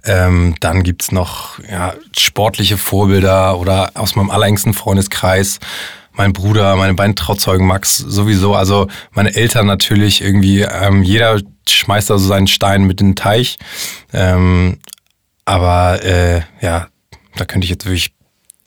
Ähm, 0.05 0.55
dann 0.61 0.83
gibt's 0.83 1.13
noch 1.13 1.59
ja, 1.71 1.95
sportliche 2.17 2.77
Vorbilder 2.77 3.59
oder 3.59 3.93
aus 3.95 4.17
meinem 4.17 4.31
allerengsten 4.31 4.75
Freundeskreis 4.75 5.61
mein 6.15 6.33
Bruder, 6.33 6.77
meine 6.77 6.95
beiden 6.95 7.17
Trauzeugen, 7.17 7.67
Max 7.67 7.97
sowieso, 7.97 8.55
also 8.55 8.89
meine 9.13 9.35
Eltern 9.35 9.67
natürlich 9.67 10.23
irgendwie, 10.23 10.61
ähm, 10.61 11.03
jeder 11.03 11.41
schmeißt 11.69 12.11
da 12.11 12.19
so 12.19 12.27
seinen 12.27 12.47
Stein 12.47 12.85
mit 12.85 13.01
in 13.01 13.09
den 13.09 13.17
Teich. 13.17 13.59
Ähm, 14.13 14.79
aber 15.45 16.03
äh, 16.05 16.43
ja, 16.61 16.89
da 17.37 17.45
könnte 17.45 17.65
ich 17.65 17.71
jetzt 17.71 17.85
wirklich 17.85 18.14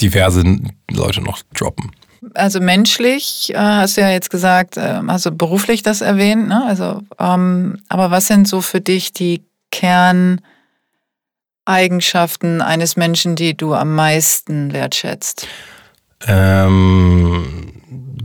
diverse 0.02 0.44
Leute 0.90 1.22
noch 1.22 1.42
droppen. 1.54 1.92
Also 2.34 2.60
menschlich 2.60 3.54
äh, 3.54 3.58
hast 3.58 3.98
du 3.98 4.02
ja 4.02 4.10
jetzt 4.10 4.30
gesagt, 4.30 4.78
äh, 4.78 5.02
also 5.08 5.32
beruflich 5.32 5.84
das 5.84 6.02
erwähnt, 6.02 6.48
ne? 6.48 6.64
Also, 6.66 7.02
ähm, 7.20 7.80
aber 7.90 8.12
was 8.12 8.28
sind 8.28 8.48
so 8.48 8.62
für 8.62 8.82
dich 8.82 9.14
die 9.14 9.44
Kerneigenschaften 9.72 12.62
eines 12.62 12.96
Menschen, 12.96 13.36
die 13.36 13.56
du 13.56 13.74
am 13.74 13.96
meisten 13.96 14.74
wertschätzt? 14.74 15.48
Ähm, 16.26 17.74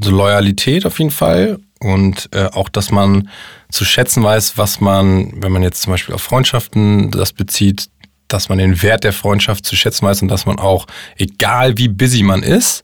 so 0.03 0.11
Loyalität 0.11 0.87
auf 0.87 0.99
jeden 0.99 1.11
Fall 1.11 1.59
und 1.81 2.29
äh, 2.33 2.47
auch, 2.47 2.69
dass 2.69 2.91
man 2.91 3.29
zu 3.71 3.85
schätzen 3.85 4.23
weiß, 4.23 4.57
was 4.57 4.81
man, 4.81 5.43
wenn 5.43 5.53
man 5.53 5.63
jetzt 5.63 5.83
zum 5.83 5.93
Beispiel 5.93 6.15
auf 6.15 6.23
Freundschaften 6.23 7.11
das 7.11 7.33
bezieht, 7.33 7.89
dass 8.33 8.49
man 8.49 8.59
den 8.59 8.83
Wert 8.83 9.05
der 9.05 9.13
Freundschaft 9.13 9.67
zu 9.67 9.77
schätzen 9.77 10.07
weiß 10.07 10.23
und 10.23 10.29
dass 10.29 10.47
man 10.47 10.59
auch, 10.59 10.87
egal 11.17 11.79
wie 11.79 11.89
busy 11.89 12.23
man 12.23 12.43
ist, 12.43 12.83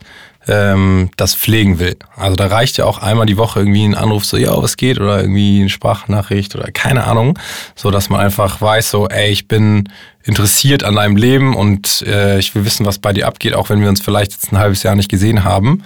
ähm, 0.48 1.10
das 1.16 1.34
pflegen 1.34 1.78
will. 1.78 1.96
Also 2.16 2.34
da 2.34 2.46
reicht 2.46 2.78
ja 2.78 2.86
auch 2.86 2.98
einmal 2.98 3.26
die 3.26 3.36
Woche 3.36 3.60
irgendwie 3.60 3.84
ein 3.84 3.94
Anruf 3.94 4.24
so, 4.24 4.36
ja, 4.36 4.60
was 4.60 4.76
geht 4.76 4.98
oder 4.98 5.20
irgendwie 5.20 5.60
eine 5.60 5.68
Sprachnachricht 5.68 6.56
oder 6.56 6.70
keine 6.72 7.04
Ahnung, 7.04 7.38
so 7.76 7.90
dass 7.90 8.08
man 8.08 8.20
einfach 8.20 8.60
weiß 8.60 8.90
so, 8.90 9.08
ey, 9.08 9.30
ich 9.30 9.46
bin 9.46 9.88
interessiert 10.24 10.84
an 10.84 10.96
deinem 10.96 11.16
Leben 11.16 11.54
und 11.54 12.02
äh, 12.02 12.38
ich 12.38 12.54
will 12.54 12.64
wissen, 12.64 12.86
was 12.86 12.98
bei 12.98 13.12
dir 13.12 13.26
abgeht, 13.26 13.54
auch 13.54 13.70
wenn 13.70 13.80
wir 13.80 13.88
uns 13.88 14.00
vielleicht 14.00 14.32
jetzt 14.32 14.52
ein 14.52 14.58
halbes 14.58 14.82
Jahr 14.82 14.94
nicht 14.94 15.10
gesehen 15.10 15.44
haben. 15.44 15.84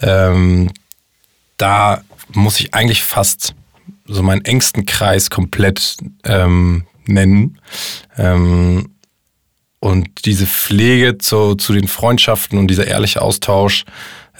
Ähm, 0.00 0.70
da 1.56 2.02
muss 2.32 2.60
ich 2.60 2.74
eigentlich 2.74 3.04
fast 3.04 3.54
so 4.06 4.22
meinen 4.22 4.44
engsten 4.44 4.86
Kreis 4.86 5.30
komplett 5.30 5.96
ähm, 6.24 6.84
nennen. 7.06 7.58
Ähm, 8.16 8.90
und 9.80 10.24
diese 10.24 10.46
Pflege 10.46 11.18
zu, 11.18 11.54
zu 11.54 11.72
den 11.72 11.88
Freundschaften 11.88 12.58
und 12.58 12.68
dieser 12.68 12.86
ehrliche 12.86 13.22
Austausch, 13.22 13.84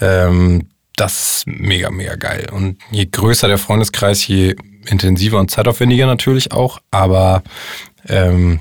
ähm, 0.01 0.69
das 0.95 1.37
ist 1.37 1.47
mega, 1.47 1.89
mega 1.89 2.15
geil. 2.15 2.49
Und 2.51 2.77
je 2.91 3.05
größer 3.05 3.47
der 3.47 3.57
Freundeskreis, 3.57 4.27
je 4.27 4.55
intensiver 4.85 5.39
und 5.39 5.49
zeitaufwendiger 5.49 6.05
natürlich 6.05 6.51
auch. 6.51 6.79
Aber 6.91 7.43
ähm, 8.07 8.59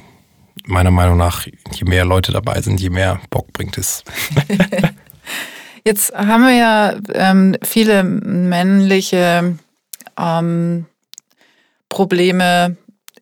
meiner 0.64 0.90
Meinung 0.90 1.16
nach, 1.16 1.46
je 1.46 1.84
mehr 1.84 2.04
Leute 2.04 2.30
dabei 2.30 2.60
sind, 2.60 2.80
je 2.80 2.90
mehr 2.90 3.20
Bock 3.30 3.52
bringt 3.52 3.76
es. 3.78 4.04
Jetzt 5.84 6.14
haben 6.14 6.42
wir 6.42 6.54
ja 6.54 6.94
ähm, 7.14 7.56
viele 7.62 8.04
männliche 8.04 9.56
ähm, 10.18 10.86
Probleme 11.88 12.76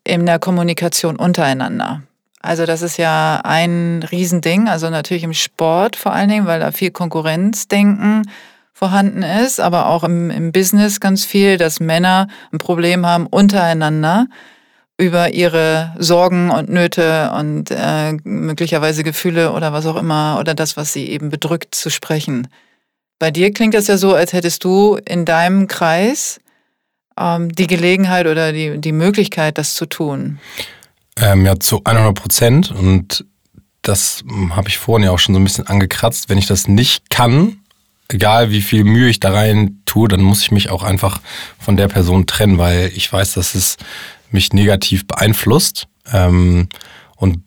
in 0.04 0.26
der 0.26 0.38
Kommunikation 0.38 1.16
untereinander. 1.16 2.02
Also 2.42 2.66
das 2.66 2.82
ist 2.82 2.96
ja 2.96 3.40
ein 3.44 4.04
Riesending, 4.10 4.68
also 4.68 4.90
natürlich 4.90 5.24
im 5.24 5.32
Sport 5.32 5.96
vor 5.96 6.12
allen 6.12 6.28
Dingen, 6.28 6.46
weil 6.46 6.60
da 6.60 6.70
viel 6.70 6.90
Konkurrenzdenken 6.90 8.30
vorhanden 8.72 9.22
ist, 9.22 9.58
aber 9.58 9.86
auch 9.86 10.04
im, 10.04 10.30
im 10.30 10.52
Business 10.52 11.00
ganz 11.00 11.24
viel, 11.24 11.56
dass 11.56 11.80
Männer 11.80 12.28
ein 12.52 12.58
Problem 12.58 13.06
haben 13.06 13.26
untereinander 13.26 14.26
über 14.98 15.32
ihre 15.32 15.94
Sorgen 15.98 16.50
und 16.50 16.68
Nöte 16.68 17.32
und 17.32 17.70
äh, 17.70 18.12
möglicherweise 18.24 19.02
Gefühle 19.02 19.52
oder 19.52 19.72
was 19.72 19.86
auch 19.86 19.96
immer 19.96 20.36
oder 20.40 20.54
das, 20.54 20.76
was 20.76 20.92
sie 20.92 21.08
eben 21.08 21.30
bedrückt, 21.30 21.74
zu 21.74 21.90
sprechen. 21.90 22.48
Bei 23.18 23.30
dir 23.30 23.52
klingt 23.52 23.74
das 23.74 23.86
ja 23.86 23.96
so, 23.96 24.14
als 24.14 24.32
hättest 24.32 24.64
du 24.64 24.98
in 25.06 25.24
deinem 25.24 25.68
Kreis 25.68 26.40
ähm, 27.18 27.50
die 27.50 27.66
Gelegenheit 27.66 28.26
oder 28.26 28.52
die, 28.52 28.78
die 28.78 28.92
Möglichkeit, 28.92 29.58
das 29.58 29.74
zu 29.74 29.86
tun. 29.86 30.38
Ähm, 31.18 31.46
ja, 31.46 31.58
zu 31.58 31.82
100 31.84 32.14
Prozent. 32.14 32.70
Und 32.70 33.24
das 33.82 34.24
habe 34.50 34.68
ich 34.68 34.78
vorhin 34.78 35.04
ja 35.04 35.12
auch 35.12 35.18
schon 35.18 35.34
so 35.34 35.40
ein 35.40 35.44
bisschen 35.44 35.66
angekratzt. 35.66 36.28
Wenn 36.28 36.38
ich 36.38 36.46
das 36.46 36.68
nicht 36.68 37.08
kann, 37.10 37.58
egal 38.08 38.50
wie 38.50 38.62
viel 38.62 38.84
Mühe 38.84 39.08
ich 39.08 39.20
da 39.20 39.32
rein 39.32 39.80
tue, 39.86 40.08
dann 40.08 40.22
muss 40.22 40.42
ich 40.42 40.50
mich 40.50 40.70
auch 40.70 40.82
einfach 40.82 41.20
von 41.58 41.76
der 41.76 41.88
Person 41.88 42.26
trennen, 42.26 42.58
weil 42.58 42.90
ich 42.94 43.12
weiß, 43.12 43.32
dass 43.32 43.54
es 43.54 43.76
mich 44.30 44.52
negativ 44.52 45.06
beeinflusst. 45.06 45.86
Ähm, 46.12 46.68
und 47.16 47.42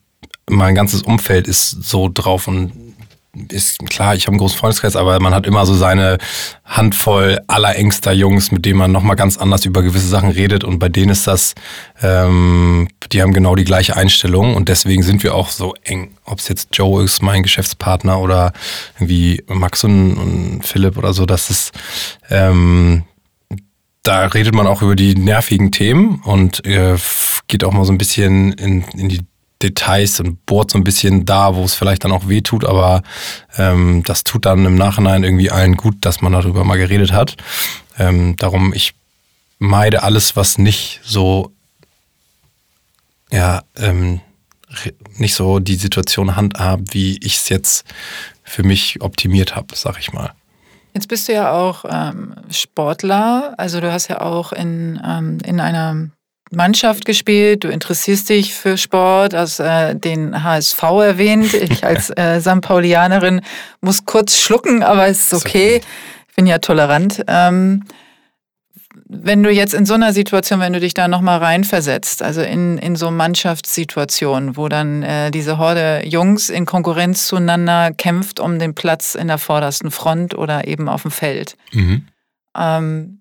mein 0.50 0.76
ganzes 0.76 1.04
Umfeld 1.04 1.48
ist 1.48 1.70
so 1.70 2.10
drauf 2.12 2.48
und 2.48 2.89
ist 3.52 3.80
klar, 3.90 4.16
ich 4.16 4.24
habe 4.24 4.34
einen 4.34 4.40
großen 4.40 4.58
Freundeskreis, 4.58 4.96
aber 4.96 5.20
man 5.20 5.34
hat 5.34 5.46
immer 5.46 5.66
so 5.66 5.74
seine 5.74 6.18
Handvoll 6.66 7.40
allerengster 7.48 8.12
Jungs, 8.12 8.52
mit 8.52 8.66
denen 8.66 8.80
man 8.80 8.92
nochmal 8.92 9.16
ganz 9.16 9.38
anders 9.38 9.66
über 9.66 9.82
gewisse 9.82 10.08
Sachen 10.08 10.32
redet 10.32 10.64
und 10.64 10.80
bei 10.80 10.90
denen 10.90 11.10
ist 11.10 11.28
das, 11.28 11.56
ähm, 12.02 12.88
die 13.12 13.22
haben 13.22 13.34
genau 13.34 13.56
die 13.56 13.64
gleiche 13.64 13.96
Einstellung 13.96 14.56
und 14.56 14.70
deswegen 14.70 15.04
sind 15.04 15.24
wir 15.24 15.36
auch 15.36 15.50
so 15.50 15.74
eng. 15.84 16.12
Ob 16.26 16.40
es 16.40 16.48
jetzt 16.48 16.70
Joe 16.74 17.04
ist, 17.04 17.22
mein 17.22 17.44
Geschäftspartner 17.44 18.20
oder 18.20 18.54
irgendwie 18.96 19.44
Max 19.48 19.84
und, 19.84 20.14
und 20.14 20.62
Philipp 20.64 20.98
oder 20.98 21.14
so, 21.14 21.26
das 21.26 21.50
ist, 21.50 21.72
ähm, 22.30 23.04
da 24.04 24.26
redet 24.28 24.54
man 24.54 24.68
auch 24.68 24.82
über 24.82 24.96
die 24.96 25.16
nervigen 25.16 25.72
Themen 25.72 26.22
und 26.24 26.66
äh, 26.66 26.98
geht 27.48 27.64
auch 27.64 27.74
mal 27.74 27.86
so 27.86 27.92
ein 27.92 27.98
bisschen 27.98 28.54
in, 28.54 28.84
in 28.94 29.10
die 29.10 29.22
Details 29.62 30.20
und 30.20 30.46
bohrt 30.46 30.72
so 30.72 30.78
ein 30.78 30.84
bisschen 30.84 31.26
da, 31.26 31.56
wo 31.56 31.64
es 31.64 31.76
vielleicht 31.76 32.06
dann 32.06 32.12
auch 32.12 32.28
weh 32.28 32.42
tut, 32.42 32.64
aber 32.64 33.04
ähm, 33.58 34.04
das 34.06 34.24
tut 34.24 34.46
dann 34.46 34.66
im 34.66 34.76
Nachhinein 34.76 35.24
irgendwie 35.24 35.52
allen 35.52 35.76
gut, 35.76 35.98
dass 36.02 36.22
man 36.22 36.32
darüber 36.32 36.64
mal 36.64 36.78
geredet 36.78 37.12
hat. 37.12 37.36
Ähm, 37.98 38.36
darum, 38.38 38.74
ich 38.74 38.94
meide 39.58 40.04
alles, 40.04 40.36
was 40.36 40.58
nicht 40.58 41.02
so, 41.04 41.52
ja, 43.32 43.64
ähm, 43.76 44.22
nicht 45.18 45.36
so 45.36 45.60
die 45.60 45.76
Situation 45.76 46.36
handhabt, 46.36 46.94
wie 46.94 47.18
ich 47.18 47.38
es 47.38 47.50
jetzt 47.50 47.86
für 48.44 48.64
mich 48.64 49.02
optimiert 49.02 49.56
habe, 49.56 49.76
sag 49.76 50.00
ich 50.00 50.14
mal. 50.14 50.32
Jetzt 50.94 51.08
bist 51.08 51.28
du 51.28 51.34
ja 51.34 51.52
auch 51.52 51.86
ähm, 51.88 52.36
Sportler, 52.50 53.54
also 53.58 53.80
du 53.80 53.92
hast 53.92 54.08
ja 54.08 54.22
auch 54.22 54.54
in, 54.54 55.00
ähm, 55.06 55.38
in 55.44 55.60
einer 55.60 56.10
Mannschaft 56.52 57.06
gespielt, 57.06 57.64
du 57.64 57.70
interessierst 57.70 58.30
dich 58.30 58.54
für 58.54 58.78
Sport, 58.78 59.34
hast 59.34 59.60
äh, 59.60 59.96
den 59.96 60.44
HSV 60.44 60.82
erwähnt. 60.82 61.54
Ich 61.54 61.84
als 61.86 62.10
äh, 62.12 62.40
St. 62.42 62.62
Paulianerin 62.62 63.42
muss 63.82 64.06
kurz 64.06 64.38
schlucken, 64.38 64.84
aber 64.84 65.08
es 65.08 65.32
ist 65.32 65.46
okay. 65.46 65.82
Ich 66.30 66.36
bin 66.36 66.48
ja 66.48 66.60
tolerant. 66.60 67.24
Ähm, 67.28 67.84
wenn 69.12 69.42
du 69.42 69.50
jetzt 69.50 69.74
in 69.74 69.88
so 69.88 69.96
einer 69.96 70.14
Situation, 70.14 70.60
wenn 70.60 70.74
du 70.74 70.80
dich 70.80 70.94
da 70.94 71.08
nochmal 71.08 71.40
reinversetzt, 71.40 72.22
also 72.22 72.42
in, 72.42 72.78
in 72.78 72.96
so 72.96 73.10
Mannschaftssituationen, 73.10 74.56
wo 74.56 74.70
dann 74.70 75.02
äh, 75.02 75.32
diese 75.32 75.58
Horde 75.58 76.04
Jungs 76.06 76.50
in 76.50 76.68
Konkurrenz 76.68 77.26
zueinander 77.26 77.92
kämpft 77.92 78.40
um 78.40 78.60
den 78.60 78.76
Platz 78.76 79.16
in 79.16 79.28
der 79.28 79.40
vordersten 79.40 79.90
Front 79.90 80.36
oder 80.36 80.68
eben 80.68 80.88
auf 80.88 81.02
dem 81.02 81.12
Feld. 81.12 81.58
Mhm. 81.72 82.06
Ähm, 82.56 83.19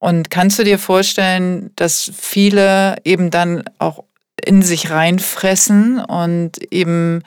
und 0.00 0.30
kannst 0.30 0.58
du 0.58 0.64
dir 0.64 0.78
vorstellen, 0.78 1.70
dass 1.76 2.10
viele 2.16 2.96
eben 3.04 3.30
dann 3.30 3.64
auch 3.78 4.04
in 4.42 4.62
sich 4.62 4.90
reinfressen 4.90 6.02
und 6.02 6.56
eben 6.72 7.22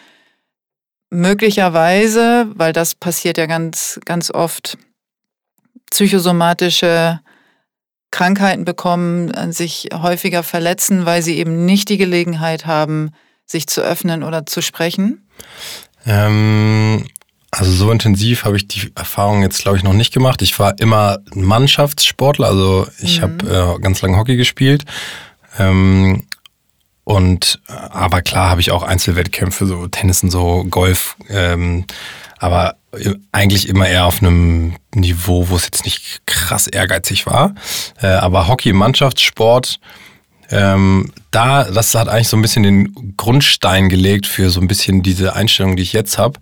möglicherweise, 1.12 2.48
weil 2.56 2.74
das 2.74 2.96
passiert 2.96 3.38
ja 3.38 3.46
ganz, 3.46 4.00
ganz 4.06 4.32
oft, 4.32 4.78
psychosomatische 5.92 7.20
Krankheiten 8.10 8.66
bekommen, 8.66 9.30
äh, 9.30 9.54
sich 9.54 9.90
häufiger 9.94 10.42
verletzen, 10.42 11.06
weil 11.06 11.22
sie 11.22 11.38
eben 11.38 11.66
nicht 11.66 11.90
die 11.90 11.98
Gelegenheit 11.98 12.66
haben, 12.66 13.12
sich 13.46 13.68
zu 13.68 13.82
öffnen 13.82 14.24
oder 14.24 14.48
zu 14.48 14.62
sprechen? 14.62 15.28
Ähm, 16.06 17.06
also 17.54 17.72
so 17.72 17.92
intensiv 17.92 18.46
habe 18.46 18.58
ich 18.58 18.68
die 18.68 18.92
Erfahrung 18.96 19.44
jetzt, 19.44 19.62
glaube 19.62 19.78
ich, 19.78 19.84
noch 19.84 19.94
nicht 19.94 20.14
gemacht. 20.14 20.42
Ich 20.42 20.58
war 20.58 20.80
immer 20.80 21.20
Mannschaftssportler, 21.36 22.48
also 22.48 22.88
ich 23.00 23.20
mhm. 23.20 23.22
habe 23.22 23.76
äh, 23.78 23.82
ganz 23.82 24.02
lange 24.02 24.18
Hockey 24.18 24.38
gespielt. 24.38 24.86
Ähm, 25.60 26.26
und 27.04 27.60
aber 27.68 28.22
klar 28.22 28.50
habe 28.50 28.62
ich 28.62 28.72
auch 28.72 28.82
Einzelwettkämpfe, 28.82 29.66
so 29.66 29.88
Tennis 29.88 30.24
und 30.24 30.32
so, 30.32 30.66
Golf. 30.70 31.16
Ähm, 31.30 31.86
aber 32.40 32.76
eigentlich 33.32 33.70
immer 33.70 33.88
eher 33.88 34.06
auf 34.06 34.22
einem 34.22 34.76
Niveau, 34.94 35.50
wo 35.50 35.56
es 35.56 35.66
jetzt 35.66 35.86
nicht 35.86 36.22
krass 36.26 36.68
ehrgeizig 36.68 37.26
war. 37.26 37.54
Äh, 38.02 38.08
aber 38.08 38.48
Hockey, 38.48 38.74
Mannschaftssport, 38.74 39.80
ähm, 40.54 41.12
da, 41.32 41.64
das 41.64 41.96
hat 41.96 42.08
eigentlich 42.08 42.28
so 42.28 42.38
ein 42.38 42.44
bisschen 42.44 42.62
den 42.62 43.16
Grundstein 43.18 43.90
gelegt 43.90 44.28
für 44.28 44.52
so 44.52 44.62
ein 44.62 44.68
bisschen 44.68 45.02
diese 45.02 45.36
Einstellung, 45.36 45.76
die 45.76 45.82
ich 45.82 45.94
jetzt 45.94 46.20
habe, 46.20 46.40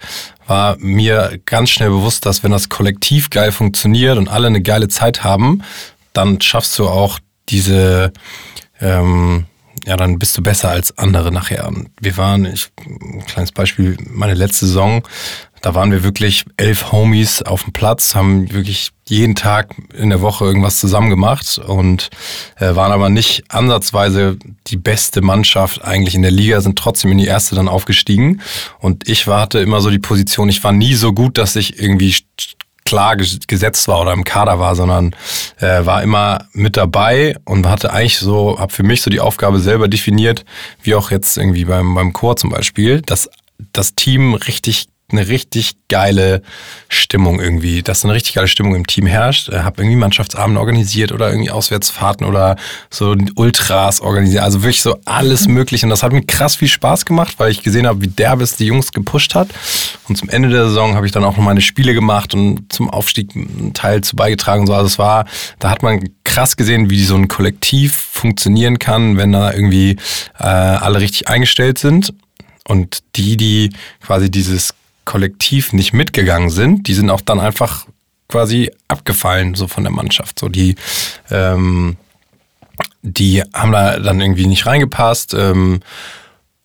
war 0.47 0.75
mir 0.79 1.39
ganz 1.45 1.69
schnell 1.69 1.89
bewusst, 1.89 2.25
dass 2.25 2.43
wenn 2.43 2.51
das 2.51 2.67
Kollektiv 2.67 3.29
geil 3.29 3.53
funktioniert 3.53 4.17
und 4.17 4.27
alle 4.27 4.47
eine 4.47 4.61
geile 4.61 4.89
Zeit 4.89 5.23
haben, 5.23 5.63
dann 6.11 6.41
schaffst 6.41 6.77
du 6.77 6.89
auch 6.89 7.19
diese, 7.47 8.11
ähm, 8.81 9.45
ja, 9.85 9.95
dann 9.95 10.19
bist 10.19 10.37
du 10.37 10.41
besser 10.41 10.69
als 10.69 10.97
andere 10.97 11.31
nachher. 11.31 11.71
Wir 12.01 12.17
waren, 12.17 12.45
ich, 12.45 12.67
ein 12.85 13.25
kleines 13.25 13.53
Beispiel, 13.53 13.95
meine 14.09 14.33
letzte 14.33 14.65
Saison 14.65 15.03
da 15.61 15.75
waren 15.75 15.91
wir 15.91 16.03
wirklich 16.03 16.45
elf 16.57 16.91
Homies 16.91 17.43
auf 17.43 17.63
dem 17.63 17.73
Platz, 17.73 18.15
haben 18.15 18.51
wirklich 18.51 18.91
jeden 19.07 19.35
Tag 19.35 19.75
in 19.93 20.09
der 20.09 20.21
Woche 20.21 20.45
irgendwas 20.45 20.79
zusammen 20.79 21.09
gemacht 21.09 21.59
und 21.59 22.09
äh, 22.59 22.75
waren 22.75 22.91
aber 22.91 23.09
nicht 23.09 23.43
ansatzweise 23.49 24.37
die 24.67 24.77
beste 24.77 25.21
Mannschaft 25.21 25.83
eigentlich 25.83 26.15
in 26.15 26.21
der 26.21 26.31
Liga, 26.31 26.61
sind 26.61 26.79
trotzdem 26.79 27.11
in 27.11 27.17
die 27.17 27.25
erste 27.25 27.55
dann 27.55 27.67
aufgestiegen. 27.67 28.41
Und 28.79 29.07
ich 29.07 29.27
hatte 29.27 29.59
immer 29.59 29.81
so 29.81 29.89
die 29.89 29.99
Position, 29.99 30.49
ich 30.49 30.63
war 30.63 30.71
nie 30.71 30.95
so 30.95 31.13
gut, 31.13 31.37
dass 31.37 31.55
ich 31.55 31.79
irgendwie 31.79 32.15
klar 32.85 33.15
gesetzt 33.15 33.87
war 33.87 34.01
oder 34.01 34.13
im 34.13 34.23
Kader 34.23 34.59
war, 34.59 34.75
sondern 34.75 35.15
äh, 35.59 35.85
war 35.85 36.01
immer 36.01 36.47
mit 36.53 36.75
dabei 36.77 37.35
und 37.45 37.67
hatte 37.67 37.93
eigentlich 37.93 38.17
so, 38.17 38.59
habe 38.59 38.73
für 38.73 38.83
mich 38.83 39.01
so 39.01 39.09
die 39.09 39.19
Aufgabe 39.19 39.59
selber 39.59 39.87
definiert, 39.87 40.43
wie 40.81 40.95
auch 40.95 41.11
jetzt 41.11 41.37
irgendwie 41.37 41.65
beim, 41.65 41.93
beim 41.93 42.11
Chor 42.11 42.35
zum 42.37 42.49
Beispiel, 42.49 43.01
dass 43.01 43.29
das 43.71 43.93
Team 43.93 44.33
richtig 44.33 44.87
eine 45.11 45.27
richtig 45.27 45.73
geile 45.89 46.41
Stimmung 46.87 47.39
irgendwie, 47.39 47.81
dass 47.83 48.05
eine 48.05 48.13
richtig 48.13 48.35
geile 48.35 48.47
Stimmung 48.47 48.75
im 48.75 48.87
Team 48.87 49.05
herrscht. 49.05 49.49
Ich 49.49 49.55
habe 49.55 49.81
irgendwie 49.81 49.97
Mannschaftsabende 49.97 50.59
organisiert 50.59 51.11
oder 51.11 51.29
irgendwie 51.29 51.51
Auswärtsfahrten 51.51 52.25
oder 52.25 52.55
so 52.89 53.15
Ultras 53.35 54.01
organisiert. 54.01 54.43
Also 54.43 54.63
wirklich 54.63 54.81
so 54.81 54.97
alles 55.05 55.47
mögliche. 55.47 55.85
Und 55.85 55.89
das 55.89 56.03
hat 56.03 56.13
mir 56.13 56.23
krass 56.23 56.55
viel 56.55 56.67
Spaß 56.67 57.05
gemacht, 57.05 57.35
weil 57.37 57.51
ich 57.51 57.61
gesehen 57.61 57.87
habe, 57.87 58.01
wie 58.01 58.07
derbes 58.07 58.55
die 58.55 58.65
Jungs 58.65 58.91
gepusht 58.91 59.35
hat. 59.35 59.49
Und 60.07 60.17
zum 60.17 60.29
Ende 60.29 60.49
der 60.49 60.65
Saison 60.65 60.95
habe 60.95 61.05
ich 61.05 61.11
dann 61.11 61.23
auch 61.23 61.37
noch 61.37 61.43
meine 61.43 61.61
Spiele 61.61 61.93
gemacht 61.93 62.33
und 62.33 62.71
zum 62.71 62.89
Aufstieg 62.89 63.35
einen 63.35 63.73
Teil 63.73 64.01
zu 64.01 64.15
beigetragen. 64.15 64.67
So, 64.67 64.73
also 64.73 64.87
es 64.87 64.97
war, 64.97 65.25
da 65.59 65.69
hat 65.69 65.83
man 65.83 66.01
krass 66.23 66.55
gesehen, 66.55 66.89
wie 66.89 67.03
so 67.03 67.15
ein 67.15 67.27
Kollektiv 67.27 67.93
funktionieren 67.95 68.79
kann, 68.79 69.17
wenn 69.17 69.31
da 69.31 69.51
irgendwie 69.51 69.97
äh, 70.39 70.43
alle 70.43 71.01
richtig 71.01 71.27
eingestellt 71.27 71.77
sind. 71.77 72.13
Und 72.67 72.99
die, 73.15 73.37
die 73.37 73.71
quasi 74.01 74.29
dieses 74.29 74.73
Kollektiv 75.05 75.73
nicht 75.73 75.93
mitgegangen 75.93 76.49
sind, 76.49 76.87
die 76.87 76.93
sind 76.93 77.09
auch 77.09 77.21
dann 77.21 77.39
einfach 77.39 77.85
quasi 78.27 78.71
abgefallen, 78.87 79.55
so 79.55 79.67
von 79.67 79.83
der 79.83 79.91
Mannschaft. 79.91 80.39
So 80.39 80.49
die, 80.49 80.75
ähm, 81.29 81.97
die 83.01 83.43
haben 83.53 83.71
da 83.71 83.99
dann 83.99 84.21
irgendwie 84.21 84.47
nicht 84.47 84.65
reingepasst 84.65 85.33
ähm, 85.33 85.81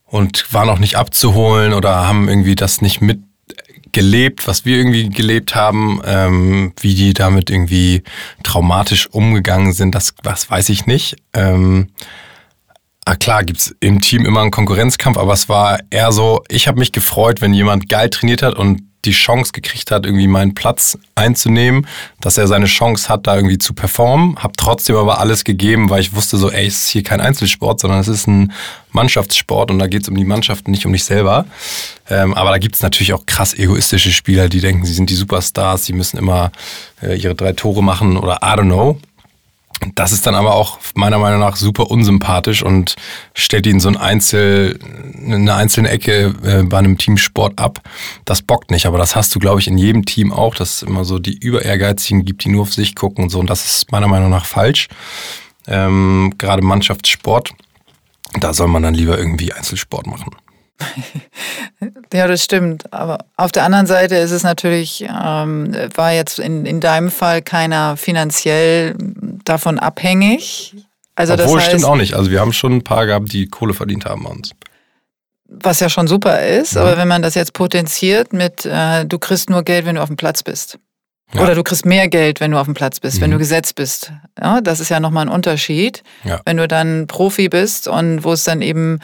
und 0.06 0.52
waren 0.52 0.68
auch 0.68 0.78
nicht 0.78 0.96
abzuholen 0.96 1.72
oder 1.72 2.06
haben 2.06 2.28
irgendwie 2.28 2.54
das 2.54 2.80
nicht 2.80 3.00
mitgelebt, 3.00 4.46
was 4.46 4.64
wir 4.64 4.76
irgendwie 4.76 5.08
gelebt 5.08 5.54
haben, 5.54 6.00
ähm, 6.04 6.72
wie 6.80 6.94
die 6.94 7.12
damit 7.12 7.50
irgendwie 7.50 8.02
traumatisch 8.42 9.08
umgegangen 9.08 9.72
sind, 9.72 9.94
das, 9.94 10.14
das 10.22 10.48
weiß 10.48 10.68
ich 10.68 10.86
nicht. 10.86 11.16
Ähm, 11.32 11.88
Ah 13.08 13.14
klar, 13.14 13.44
gibt's 13.44 13.72
im 13.78 14.00
Team 14.00 14.26
immer 14.26 14.40
einen 14.40 14.50
Konkurrenzkampf, 14.50 15.16
aber 15.16 15.32
es 15.32 15.48
war 15.48 15.78
eher 15.90 16.10
so, 16.10 16.42
ich 16.48 16.66
habe 16.66 16.80
mich 16.80 16.90
gefreut, 16.90 17.40
wenn 17.40 17.54
jemand 17.54 17.88
geil 17.88 18.10
trainiert 18.10 18.42
hat 18.42 18.56
und 18.56 18.82
die 19.04 19.12
Chance 19.12 19.52
gekriegt 19.52 19.92
hat, 19.92 20.04
irgendwie 20.04 20.26
meinen 20.26 20.54
Platz 20.54 20.98
einzunehmen, 21.14 21.86
dass 22.20 22.36
er 22.36 22.48
seine 22.48 22.66
Chance 22.66 23.08
hat, 23.08 23.28
da 23.28 23.36
irgendwie 23.36 23.58
zu 23.58 23.74
performen. 23.74 24.34
Hab 24.42 24.56
trotzdem 24.56 24.96
aber 24.96 25.20
alles 25.20 25.44
gegeben, 25.44 25.88
weil 25.88 26.00
ich 26.00 26.16
wusste 26.16 26.36
so, 26.36 26.50
ey, 26.50 26.66
es 26.66 26.80
ist 26.80 26.88
hier 26.88 27.04
kein 27.04 27.20
Einzelsport, 27.20 27.78
sondern 27.78 28.00
es 28.00 28.08
ist 28.08 28.26
ein 28.26 28.52
Mannschaftssport 28.90 29.70
und 29.70 29.78
da 29.78 29.86
geht's 29.86 30.08
um 30.08 30.16
die 30.16 30.24
Mannschaft, 30.24 30.66
nicht 30.66 30.84
um 30.84 30.92
dich 30.92 31.04
selber. 31.04 31.46
Ähm, 32.10 32.34
aber 32.34 32.50
da 32.50 32.58
gibt's 32.58 32.82
natürlich 32.82 33.12
auch 33.12 33.24
krass 33.24 33.54
egoistische 33.54 34.10
Spieler, 34.10 34.48
die 34.48 34.60
denken, 34.60 34.84
sie 34.84 34.94
sind 34.94 35.10
die 35.10 35.14
Superstars, 35.14 35.84
sie 35.84 35.92
müssen 35.92 36.18
immer 36.18 36.50
äh, 37.00 37.16
ihre 37.16 37.36
drei 37.36 37.52
Tore 37.52 37.84
machen 37.84 38.16
oder 38.16 38.40
I 38.42 38.58
don't 38.58 38.64
know. 38.64 38.98
Das 39.94 40.12
ist 40.12 40.26
dann 40.26 40.34
aber 40.34 40.54
auch 40.54 40.78
meiner 40.94 41.18
Meinung 41.18 41.40
nach 41.40 41.56
super 41.56 41.90
unsympathisch 41.90 42.62
und 42.62 42.96
stellt 43.34 43.66
ihn 43.66 43.78
so 43.78 43.88
ein 43.88 43.96
Einzel, 43.96 44.78
eine 45.24 45.54
einzelne 45.54 45.90
Ecke 45.90 46.34
äh, 46.42 46.62
bei 46.62 46.78
einem 46.78 46.96
Teamsport 46.96 47.58
ab. 47.58 47.80
Das 48.24 48.42
bockt 48.42 48.70
nicht, 48.70 48.86
aber 48.86 48.98
das 48.98 49.14
hast 49.14 49.34
du, 49.34 49.38
glaube 49.38 49.60
ich, 49.60 49.68
in 49.68 49.76
jedem 49.78 50.04
Team 50.04 50.32
auch, 50.32 50.54
dass 50.54 50.76
es 50.76 50.82
immer 50.82 51.04
so 51.04 51.18
die 51.18 51.36
Überehrgeizigen 51.38 52.24
gibt, 52.24 52.44
die 52.44 52.48
nur 52.48 52.62
auf 52.62 52.72
sich 52.72 52.94
gucken 52.94 53.24
und 53.24 53.30
so. 53.30 53.38
Und 53.38 53.50
das 53.50 53.64
ist 53.64 53.92
meiner 53.92 54.08
Meinung 54.08 54.30
nach 54.30 54.46
falsch. 54.46 54.88
Ähm, 55.66 56.34
gerade 56.38 56.62
Mannschaftssport, 56.62 57.52
da 58.40 58.54
soll 58.54 58.68
man 58.68 58.82
dann 58.82 58.94
lieber 58.94 59.18
irgendwie 59.18 59.52
Einzelsport 59.52 60.06
machen. 60.06 60.30
ja, 62.12 62.26
das 62.26 62.44
stimmt. 62.44 62.92
Aber 62.92 63.18
auf 63.36 63.52
der 63.52 63.64
anderen 63.64 63.86
Seite 63.86 64.16
ist 64.16 64.30
es 64.30 64.42
natürlich, 64.42 65.02
ähm, 65.02 65.74
war 65.94 66.12
jetzt 66.12 66.38
in, 66.38 66.66
in 66.66 66.80
deinem 66.80 67.10
Fall 67.10 67.42
keiner 67.42 67.96
finanziell 67.96 68.94
davon 69.48 69.78
abhängig. 69.78 70.74
Also 71.14 71.32
Obwohl, 71.32 71.46
das 71.46 71.54
heißt, 71.54 71.66
stimmt 71.68 71.84
auch 71.84 71.96
nicht. 71.96 72.14
Also 72.14 72.30
wir 72.30 72.40
haben 72.40 72.52
schon 72.52 72.74
ein 72.74 72.84
paar 72.84 73.06
gehabt, 73.06 73.32
die 73.32 73.48
Kohle 73.48 73.74
verdient 73.74 74.04
haben 74.04 74.24
bei 74.24 74.30
uns. 74.30 74.50
Was 75.48 75.80
ja 75.80 75.88
schon 75.88 76.08
super 76.08 76.44
ist, 76.44 76.74
ja. 76.74 76.82
aber 76.82 76.98
wenn 76.98 77.08
man 77.08 77.22
das 77.22 77.34
jetzt 77.34 77.52
potenziert 77.52 78.32
mit, 78.32 78.66
äh, 78.66 79.06
du 79.06 79.18
kriegst 79.18 79.48
nur 79.48 79.62
Geld, 79.62 79.86
wenn 79.86 79.94
du 79.94 80.02
auf 80.02 80.08
dem 80.08 80.16
Platz 80.16 80.42
bist. 80.42 80.78
Ja. 81.32 81.42
Oder 81.42 81.54
du 81.54 81.62
kriegst 81.62 81.86
mehr 81.86 82.08
Geld, 82.08 82.40
wenn 82.40 82.50
du 82.50 82.58
auf 82.58 82.66
dem 82.66 82.74
Platz 82.74 83.00
bist, 83.00 83.18
mhm. 83.18 83.22
wenn 83.22 83.30
du 83.32 83.38
gesetzt 83.38 83.74
bist. 83.76 84.12
Ja, 84.40 84.60
das 84.60 84.80
ist 84.80 84.90
ja 84.90 85.00
nochmal 85.00 85.26
ein 85.26 85.32
Unterschied. 85.32 86.02
Ja. 86.24 86.40
Wenn 86.44 86.56
du 86.56 86.68
dann 86.68 87.06
Profi 87.06 87.48
bist 87.48 87.88
und 87.88 88.24
wo 88.24 88.32
es 88.32 88.44
dann 88.44 88.62
eben 88.62 89.00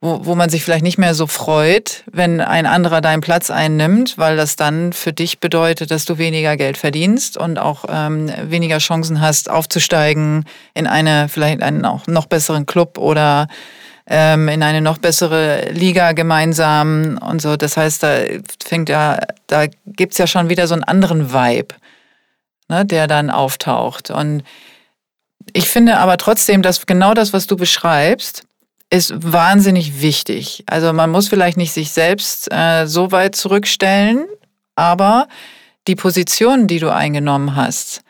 wo, 0.00 0.24
wo 0.24 0.34
man 0.34 0.48
sich 0.48 0.64
vielleicht 0.64 0.82
nicht 0.82 0.98
mehr 0.98 1.14
so 1.14 1.26
freut, 1.26 2.04
wenn 2.10 2.40
ein 2.40 2.66
anderer 2.66 3.00
deinen 3.00 3.20
Platz 3.20 3.50
einnimmt, 3.50 4.16
weil 4.16 4.36
das 4.36 4.56
dann 4.56 4.92
für 4.92 5.12
dich 5.12 5.40
bedeutet, 5.40 5.90
dass 5.90 6.06
du 6.06 6.16
weniger 6.16 6.56
Geld 6.56 6.78
verdienst 6.78 7.36
und 7.36 7.58
auch 7.58 7.84
ähm, 7.88 8.32
weniger 8.44 8.78
Chancen 8.78 9.20
hast, 9.20 9.50
aufzusteigen 9.50 10.44
in 10.74 10.86
eine 10.86 11.28
vielleicht 11.28 11.62
einen 11.62 11.84
auch 11.84 12.06
noch 12.06 12.26
besseren 12.26 12.64
Club 12.64 12.96
oder 12.96 13.46
ähm, 14.06 14.48
in 14.48 14.62
eine 14.62 14.80
noch 14.80 14.98
bessere 14.98 15.70
Liga 15.70 16.12
gemeinsam 16.12 17.18
und 17.18 17.42
so. 17.42 17.56
Das 17.56 17.76
heißt, 17.76 18.02
da 18.02 18.20
fängt 18.64 18.88
ja, 18.88 19.20
da 19.46 19.66
gibt's 19.84 20.16
ja 20.16 20.26
schon 20.26 20.48
wieder 20.48 20.66
so 20.66 20.74
einen 20.74 20.84
anderen 20.84 21.32
Vibe, 21.32 21.74
ne, 22.68 22.86
der 22.86 23.06
dann 23.06 23.28
auftaucht. 23.28 24.10
Und 24.10 24.44
ich 25.52 25.68
finde 25.68 25.98
aber 25.98 26.16
trotzdem, 26.16 26.62
dass 26.62 26.86
genau 26.86 27.12
das, 27.12 27.34
was 27.34 27.46
du 27.46 27.56
beschreibst, 27.56 28.44
ist 28.90 29.14
wahnsinnig 29.16 30.02
wichtig. 30.02 30.64
Also 30.66 30.92
man 30.92 31.10
muss 31.10 31.28
vielleicht 31.28 31.56
nicht 31.56 31.72
sich 31.72 31.92
selbst 31.92 32.52
äh, 32.52 32.86
so 32.86 33.12
weit 33.12 33.36
zurückstellen, 33.36 34.26
aber 34.74 35.28
die 35.86 35.96
Position, 35.96 36.66
die 36.66 36.78
du 36.78 36.92
eingenommen 36.92 37.56
hast, 37.56 38.02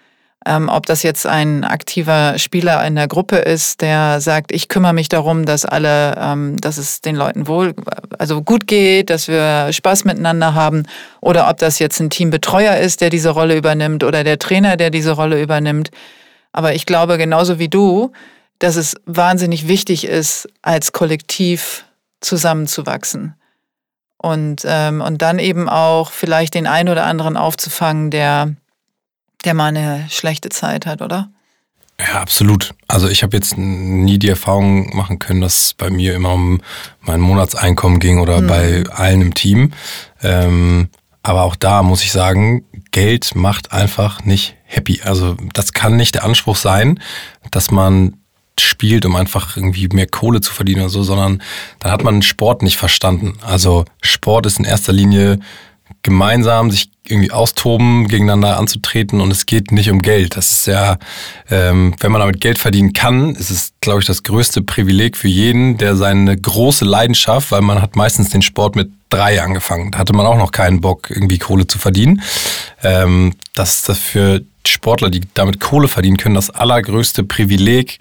Ähm, 0.47 0.71
ob 0.71 0.87
das 0.87 1.03
jetzt 1.03 1.27
ein 1.27 1.65
aktiver 1.65 2.39
Spieler 2.39 2.83
in 2.87 2.95
der 2.95 3.09
Gruppe 3.09 3.37
ist, 3.37 3.83
der 3.83 4.23
sagt, 4.23 4.53
ich 4.53 4.69
kümmere 4.69 4.95
mich 4.95 5.11
darum, 5.11 5.45
dass 5.45 5.67
alle, 5.67 6.17
ähm, 6.17 6.57
dass 6.57 6.79
es 6.79 7.03
den 7.03 7.15
Leuten 7.15 7.47
wohl, 7.47 7.75
also 8.19 8.41
gut 8.41 8.67
geht, 8.67 9.11
dass 9.11 9.29
wir 9.29 9.71
Spaß 9.71 10.07
miteinander 10.07 10.55
haben, 10.55 10.85
oder 11.21 11.51
ob 11.51 11.59
das 11.59 11.79
jetzt 11.79 12.01
ein 12.01 12.09
Teambetreuer 12.09 12.79
ist, 12.79 13.03
der 13.03 13.11
diese 13.11 13.29
Rolle 13.29 13.55
übernimmt, 13.55 14.03
oder 14.03 14.25
der 14.25 14.39
Trainer, 14.39 14.79
der 14.79 14.89
diese 14.89 15.13
Rolle 15.13 15.43
übernimmt. 15.43 15.91
Aber 16.53 16.73
ich 16.73 16.87
glaube 16.87 17.19
genauso 17.19 17.59
wie 17.59 17.69
du, 17.69 18.11
dass 18.61 18.77
es 18.77 18.95
wahnsinnig 19.07 19.67
wichtig 19.67 20.05
ist, 20.05 20.49
als 20.63 20.93
Kollektiv 20.93 21.85
zusammenzuwachsen. 22.21 23.35
Und, 24.17 24.63
ähm, 24.67 25.01
und 25.01 25.23
dann 25.23 25.39
eben 25.39 25.69
auch 25.69 26.13
vielleicht 26.13 26.55
den 26.55 26.67
einen 26.67 26.91
oder 26.91 27.07
anderen 27.07 27.39
aufzufangen, 27.39 28.11
der, 28.11 28.55
der 29.45 29.55
mal 29.55 29.69
eine 29.69 30.07
schlechte 30.11 30.51
Zeit 30.51 30.85
hat, 30.85 31.01
oder? 31.01 31.31
Ja, 31.99 32.21
absolut. 32.21 32.75
Also 32.87 33.09
ich 33.09 33.23
habe 33.23 33.37
jetzt 33.37 33.57
nie 33.57 34.19
die 34.19 34.29
Erfahrung 34.29 34.95
machen 34.95 35.19
können, 35.19 35.41
dass 35.41 35.65
es 35.65 35.75
bei 35.75 35.89
mir 35.89 36.15
immer 36.15 36.35
um 36.35 36.61
mein 37.01 37.21
Monatseinkommen 37.21 37.99
ging 37.99 38.21
oder 38.21 38.39
hm. 38.39 38.47
bei 38.47 38.85
allen 38.91 39.23
im 39.23 39.35
Team. 39.35 39.73
Ähm, 40.23 40.91
aber 41.23 41.43
auch 41.43 41.57
da 41.57 41.83
muss 41.83 42.03
ich 42.03 42.13
sagen, 42.13 42.65
Geld 42.91 43.35
macht 43.35 43.73
einfach 43.73 44.25
nicht 44.25 44.57
happy. 44.65 45.01
Also 45.03 45.37
das 45.55 45.73
kann 45.73 45.97
nicht 45.97 46.15
der 46.15 46.25
Anspruch 46.25 46.57
sein, 46.57 47.01
dass 47.51 47.71
man 47.71 48.20
spielt, 48.59 49.07
um 49.07 49.17
einfach 49.17 49.57
irgendwie 49.57 49.89
mehr 49.89 50.07
Kohle 50.07 50.41
zu 50.41 50.53
verdienen 50.53 50.81
oder 50.83 50.91
so, 50.91 51.03
sondern 51.03 51.43
dann 51.79 51.93
hat 51.93 52.05
man 52.05 52.23
Sport 52.23 52.63
nicht 52.63 52.77
verstanden. 52.77 53.35
Also 53.43 53.85
Sport 54.03 54.47
ist 54.47 54.59
in 54.59 54.65
erster 54.65 54.93
Linie 54.93 55.39
gemeinsam 56.03 56.71
sich 56.71 56.91
irgendwie 57.07 57.33
austoben, 57.33 58.07
gegeneinander 58.09 58.57
anzutreten 58.57 59.21
und 59.21 59.31
es 59.31 59.47
geht 59.47 59.73
nicht 59.73 59.91
um 59.91 60.01
Geld. 60.01 60.37
Das 60.37 60.51
ist 60.53 60.67
ja, 60.67 60.97
ähm, 61.51 61.95
wenn 61.99 62.13
man 62.13 62.21
damit 62.21 62.41
Geld 62.41 62.59
verdienen 62.59 62.93
kann, 62.93 63.35
ist 63.35 63.51
es, 63.51 63.73
glaube 63.81 64.01
ich, 64.01 64.07
das 64.07 64.23
größte 64.23 64.63
Privileg 64.63 65.17
für 65.17 65.29
jeden, 65.29 65.77
der 65.77 65.97
seine 65.97 66.37
große 66.37 66.85
Leidenschaft, 66.85 67.51
weil 67.51 67.63
man 67.63 67.83
hat 67.83 67.97
meistens 67.97 68.31
den 68.31 68.43
Sport 68.43 68.77
mit 68.77 68.91
drei 69.09 69.43
angefangen. 69.43 69.91
Da 69.91 69.99
hatte 69.99 70.13
man 70.13 70.27
auch 70.27 70.39
noch 70.39 70.53
keinen 70.53 70.81
Bock, 70.81 71.11
irgendwie 71.11 71.39
Kohle 71.39 71.67
zu 71.67 71.79
verdienen. 71.79 72.23
Ähm, 72.83 73.35
das 73.55 73.77
ist 73.77 73.89
das 73.89 73.99
für 73.99 74.43
Sportler, 74.67 75.11
die 75.11 75.23
damit 75.35 75.61
Kohle 75.61 75.89
verdienen 75.89 76.17
können, 76.17 76.35
das 76.35 76.51
allergrößte 76.51 77.25
Privileg, 77.25 77.99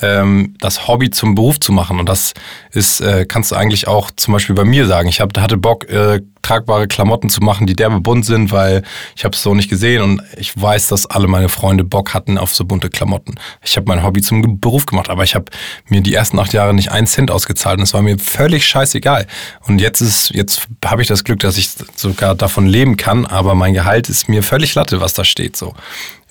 ähm, 0.00 0.54
das 0.60 0.86
Hobby 0.86 1.10
zum 1.10 1.34
Beruf 1.34 1.60
zu 1.60 1.72
machen. 1.72 1.98
Und 1.98 2.08
das 2.08 2.34
ist, 2.70 3.00
äh, 3.00 3.24
kannst 3.26 3.50
du 3.50 3.56
eigentlich 3.56 3.88
auch 3.88 4.10
zum 4.10 4.32
Beispiel 4.32 4.54
bei 4.54 4.64
mir 4.64 4.86
sagen. 4.86 5.08
Ich 5.08 5.20
hab, 5.20 5.36
hatte 5.38 5.56
Bock, 5.56 5.88
äh, 5.88 6.20
tragbare 6.42 6.88
Klamotten 6.88 7.30
zu 7.30 7.40
machen, 7.40 7.66
die 7.66 7.74
derbe 7.74 8.00
bunt 8.00 8.26
sind, 8.26 8.52
weil 8.52 8.82
ich 9.16 9.24
habe 9.24 9.34
es 9.34 9.42
so 9.42 9.54
nicht 9.54 9.70
gesehen 9.70 10.02
und 10.02 10.22
ich 10.36 10.60
weiß, 10.60 10.88
dass 10.88 11.06
alle 11.06 11.28
meine 11.28 11.48
Freunde 11.48 11.84
Bock 11.84 12.14
hatten 12.14 12.36
auf 12.36 12.54
so 12.54 12.64
bunte 12.64 12.90
Klamotten. 12.90 13.36
Ich 13.64 13.76
habe 13.76 13.86
mein 13.88 14.02
Hobby 14.02 14.20
zum 14.20 14.60
Beruf 14.60 14.86
gemacht, 14.86 15.08
aber 15.08 15.24
ich 15.24 15.34
habe 15.34 15.46
mir 15.88 16.00
die 16.00 16.14
ersten 16.14 16.38
acht 16.38 16.52
Jahre 16.52 16.74
nicht 16.74 16.90
einen 16.90 17.06
Cent 17.06 17.30
ausgezahlt 17.30 17.78
und 17.78 17.84
es 17.84 17.94
war 17.94 18.02
mir 18.02 18.18
völlig 18.18 18.66
scheißegal. 18.66 19.26
Und 19.66 19.80
jetzt 19.80 20.00
ist, 20.00 20.30
jetzt 20.30 20.68
habe 20.84 21.02
ich 21.02 21.08
das 21.08 21.24
Glück, 21.24 21.40
dass 21.40 21.56
ich 21.56 21.70
sogar 21.96 22.34
davon 22.34 22.66
leben 22.66 22.96
kann, 22.96 23.24
aber 23.24 23.54
mein 23.54 23.74
Gehalt 23.74 24.08
ist 24.08 24.28
mir 24.28 24.42
völlig 24.42 24.74
latte, 24.74 25.00
was 25.00 25.14
da 25.14 25.24
steht 25.24 25.56
so. 25.56 25.74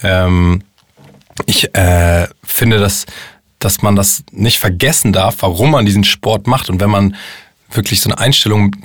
Ähm, 0.04 0.64
ich 1.46 1.74
äh, 1.76 2.28
finde, 2.44 2.80
dass, 2.80 3.06
dass 3.60 3.82
man 3.82 3.96
das 3.96 4.24
nicht 4.32 4.60
vergessen 4.60 5.14
darf, 5.14 5.38
warum 5.40 5.72
man 5.72 5.86
diesen 5.86 6.04
Sport 6.04 6.48
macht. 6.48 6.70
Und 6.70 6.82
wenn 6.82 6.90
man 6.90 7.16
wirklich 7.72 8.02
so 8.02 8.10
eine 8.10 8.20
Einstellung 8.20 8.76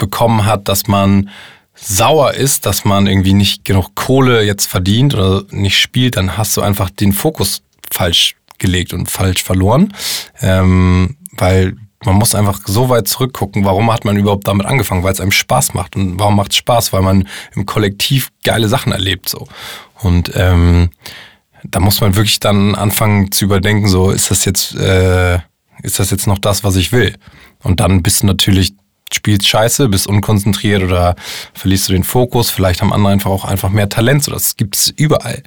bekommen 0.00 0.44
hat, 0.46 0.68
dass 0.68 0.88
man 0.88 1.30
sauer 1.74 2.34
ist, 2.34 2.66
dass 2.66 2.84
man 2.84 3.06
irgendwie 3.06 3.32
nicht 3.32 3.64
genug 3.64 3.94
Kohle 3.94 4.42
jetzt 4.42 4.66
verdient 4.66 5.14
oder 5.14 5.44
nicht 5.50 5.78
spielt, 5.78 6.16
dann 6.16 6.36
hast 6.36 6.56
du 6.56 6.62
einfach 6.62 6.90
den 6.90 7.12
Fokus 7.12 7.62
falsch 7.92 8.34
gelegt 8.58 8.92
und 8.92 9.08
falsch 9.08 9.42
verloren. 9.42 9.94
Ähm, 10.40 11.16
weil 11.32 11.76
man 12.04 12.16
muss 12.16 12.34
einfach 12.34 12.60
so 12.66 12.88
weit 12.88 13.08
zurückgucken, 13.08 13.64
warum 13.64 13.92
hat 13.92 14.04
man 14.04 14.16
überhaupt 14.16 14.48
damit 14.48 14.66
angefangen, 14.66 15.02
weil 15.02 15.12
es 15.12 15.20
einem 15.20 15.32
Spaß 15.32 15.74
macht. 15.74 15.96
Und 15.96 16.18
warum 16.18 16.36
macht 16.36 16.52
es 16.52 16.58
Spaß? 16.58 16.92
Weil 16.92 17.02
man 17.02 17.28
im 17.54 17.66
Kollektiv 17.66 18.30
geile 18.42 18.68
Sachen 18.68 18.92
erlebt. 18.92 19.28
so. 19.28 19.46
Und 20.00 20.32
ähm, 20.34 20.90
da 21.64 21.80
muss 21.80 22.00
man 22.00 22.16
wirklich 22.16 22.40
dann 22.40 22.74
anfangen 22.74 23.32
zu 23.32 23.44
überdenken, 23.44 23.86
so 23.86 24.10
ist 24.10 24.30
das 24.30 24.44
jetzt, 24.44 24.74
äh, 24.76 25.38
ist 25.82 25.98
das 25.98 26.10
jetzt 26.10 26.26
noch 26.26 26.38
das, 26.38 26.64
was 26.64 26.76
ich 26.76 26.92
will? 26.92 27.16
Und 27.62 27.80
dann 27.80 28.02
bist 28.02 28.22
du 28.22 28.26
natürlich, 28.26 28.72
spielst 29.12 29.46
scheiße, 29.46 29.88
bist 29.88 30.06
unkonzentriert 30.06 30.82
oder 30.82 31.16
verlierst 31.54 31.88
du 31.88 31.92
den 31.92 32.04
Fokus. 32.04 32.50
Vielleicht 32.50 32.82
haben 32.82 32.92
andere 32.92 33.12
einfach 33.12 33.30
auch 33.30 33.44
einfach 33.44 33.70
mehr 33.70 33.88
Talent. 33.88 34.24
So, 34.24 34.32
das 34.32 34.56
gibt's 34.56 34.92
überall. 34.96 35.42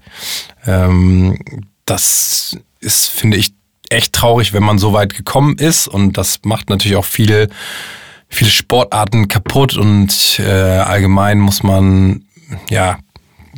Ähm, 0.65 1.39
das 1.85 2.57
ist, 2.79 3.07
finde 3.07 3.37
ich, 3.37 3.53
echt 3.89 4.13
traurig, 4.13 4.53
wenn 4.53 4.63
man 4.63 4.79
so 4.79 4.93
weit 4.93 5.13
gekommen 5.15 5.57
ist. 5.57 5.87
Und 5.87 6.17
das 6.17 6.39
macht 6.43 6.69
natürlich 6.69 6.97
auch 6.97 7.05
viele, 7.05 7.49
viele 8.29 8.49
Sportarten 8.49 9.27
kaputt. 9.27 9.77
Und 9.77 10.39
äh, 10.39 10.51
allgemein 10.51 11.39
muss 11.39 11.63
man, 11.63 12.25
ja, 12.69 12.99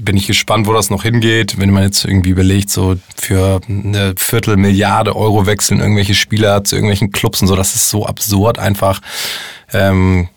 bin 0.02 0.18
ich 0.18 0.28
gespannt, 0.28 0.68
wo 0.68 0.74
das 0.74 0.90
noch 0.90 1.04
hingeht. 1.04 1.58
Wenn 1.60 1.72
man 1.72 1.84
jetzt 1.84 2.06
irgendwie 2.06 2.30
überlegt, 2.30 2.70
so 2.70 2.98
für 3.16 3.62
eine 3.68 4.14
Viertelmilliarde 4.18 5.16
Euro 5.16 5.46
wechseln 5.46 5.80
irgendwelche 5.80 6.16
Spieler 6.16 6.64
zu 6.64 6.76
irgendwelchen 6.76 7.12
Clubs 7.12 7.42
und 7.42 7.48
so, 7.48 7.56
das 7.56 7.76
ist 7.76 7.90
so 7.90 8.06
absurd 8.06 8.60
einfach. 8.60 9.02
Ähm, 9.72 10.30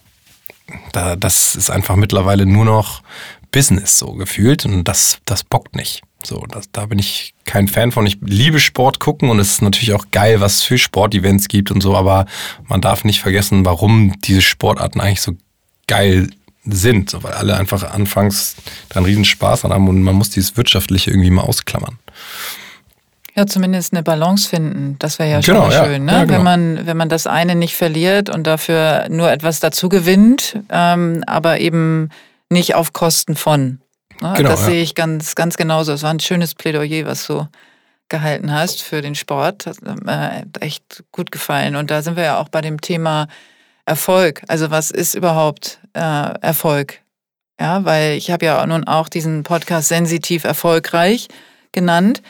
da, 0.93 1.17
das 1.17 1.57
ist 1.57 1.71
einfach 1.71 1.97
mittlerweile 1.97 2.47
nur 2.47 2.65
noch 2.65 3.03
Business 3.51 3.99
so 3.99 4.13
gefühlt 4.13 4.65
und 4.65 4.85
das, 4.85 5.19
das 5.25 5.45
bockt 5.45 5.75
nicht. 5.75 6.03
So, 6.23 6.45
das, 6.51 6.71
da 6.73 6.87
bin 6.87 6.99
ich 6.99 7.35
kein 7.45 7.69
Fan 7.69 7.93
von. 7.93 8.05
Ich 8.05 8.19
liebe 8.21 8.59
Sport 8.59 8.99
gucken 8.99 9.31
und 9.31 9.39
es 9.39 9.53
ist 9.53 9.63
natürlich 9.63 9.95
auch 9.95 10.07
geil, 10.11 10.41
was 10.41 10.57
es 10.57 10.63
für 10.63 10.77
Sportevents 10.77 11.49
gibt 11.49 11.71
und 11.71 11.81
so, 11.81 11.97
aber 11.97 12.27
man 12.67 12.81
darf 12.81 13.05
nicht 13.05 13.21
vergessen, 13.21 13.65
warum 13.65 14.19
diese 14.21 14.43
Sportarten 14.43 15.01
eigentlich 15.01 15.21
so 15.21 15.33
geil 15.87 16.29
sind, 16.71 17.11
so, 17.11 17.23
weil 17.23 17.33
alle 17.33 17.57
einfach 17.57 17.91
anfangs 17.91 18.57
dann 18.89 19.05
riesen 19.05 19.25
Spaß 19.25 19.65
haben 19.65 19.89
und 19.89 20.03
man 20.03 20.15
muss 20.15 20.31
dieses 20.31 20.57
Wirtschaftliche 20.57 21.11
irgendwie 21.11 21.31
mal 21.31 21.43
ausklammern. 21.43 21.99
Ja, 23.35 23.47
zumindest 23.47 23.93
eine 23.93 24.03
Balance 24.03 24.49
finden. 24.49 24.97
Das 24.99 25.21
wäre 25.21 25.31
ja 25.31 25.43
schon 25.43 25.55
genau, 25.55 25.71
schön, 25.71 26.05
ne? 26.05 26.13
Ja, 26.13 26.25
genau. 26.25 26.39
wenn, 26.39 26.43
man, 26.43 26.87
wenn 26.87 26.97
man 26.97 27.09
das 27.09 27.29
eine 27.29 27.55
nicht 27.55 27.77
verliert 27.77 28.31
und 28.31 28.49
dafür 28.49 29.07
nur 29.11 29.31
etwas 29.31 29.61
dazu 29.61 29.89
gewinnt, 29.89 30.59
ähm, 30.71 31.23
aber 31.27 31.61
eben 31.61 32.09
nicht 32.51 32.75
auf 32.75 32.93
Kosten 32.93 33.37
von. 33.37 33.81
Ne? 34.21 34.35
Genau, 34.37 34.49
das 34.51 34.63
ja. 34.63 34.67
sehe 34.67 34.83
ich 34.83 34.97
ganz, 34.97 35.37
ganz 35.37 35.57
genauso. 35.57 35.93
Es 35.93 36.03
war 36.03 36.11
ein 36.11 36.19
schönes 36.19 36.57
Plädoyer, 36.57 37.07
was 37.07 37.29
du 37.29 37.47
gehalten 38.09 38.53
hast 38.53 38.83
für 38.83 39.03
den 39.03 39.15
Sport. 39.15 39.67
Hat 39.67 39.83
mir 39.83 40.45
echt 40.61 41.05
gut 41.13 41.31
gefallen. 41.31 41.77
Und 41.77 41.93
da 41.93 42.03
sind 42.03 42.17
wir 42.17 42.25
ja 42.25 42.39
auch 42.41 42.49
bei 42.49 42.61
dem 42.61 42.81
Thema 42.81 43.29
Erfolg. 43.85 44.43
Also 44.49 44.71
was 44.71 44.91
ist 44.91 45.15
überhaupt 45.15 45.79
äh, 45.99 46.39
Erfolg? 46.41 47.01
Ja, 47.61 47.85
weil 47.85 48.17
ich 48.17 48.31
habe 48.31 48.47
ja 48.47 48.65
nun 48.67 48.85
auch 48.85 49.09
diesen 49.09 49.43
Podcast 49.43 49.89
sensitiv 49.89 50.45
erfolgreich 50.45 51.29
genannt. 51.73 52.23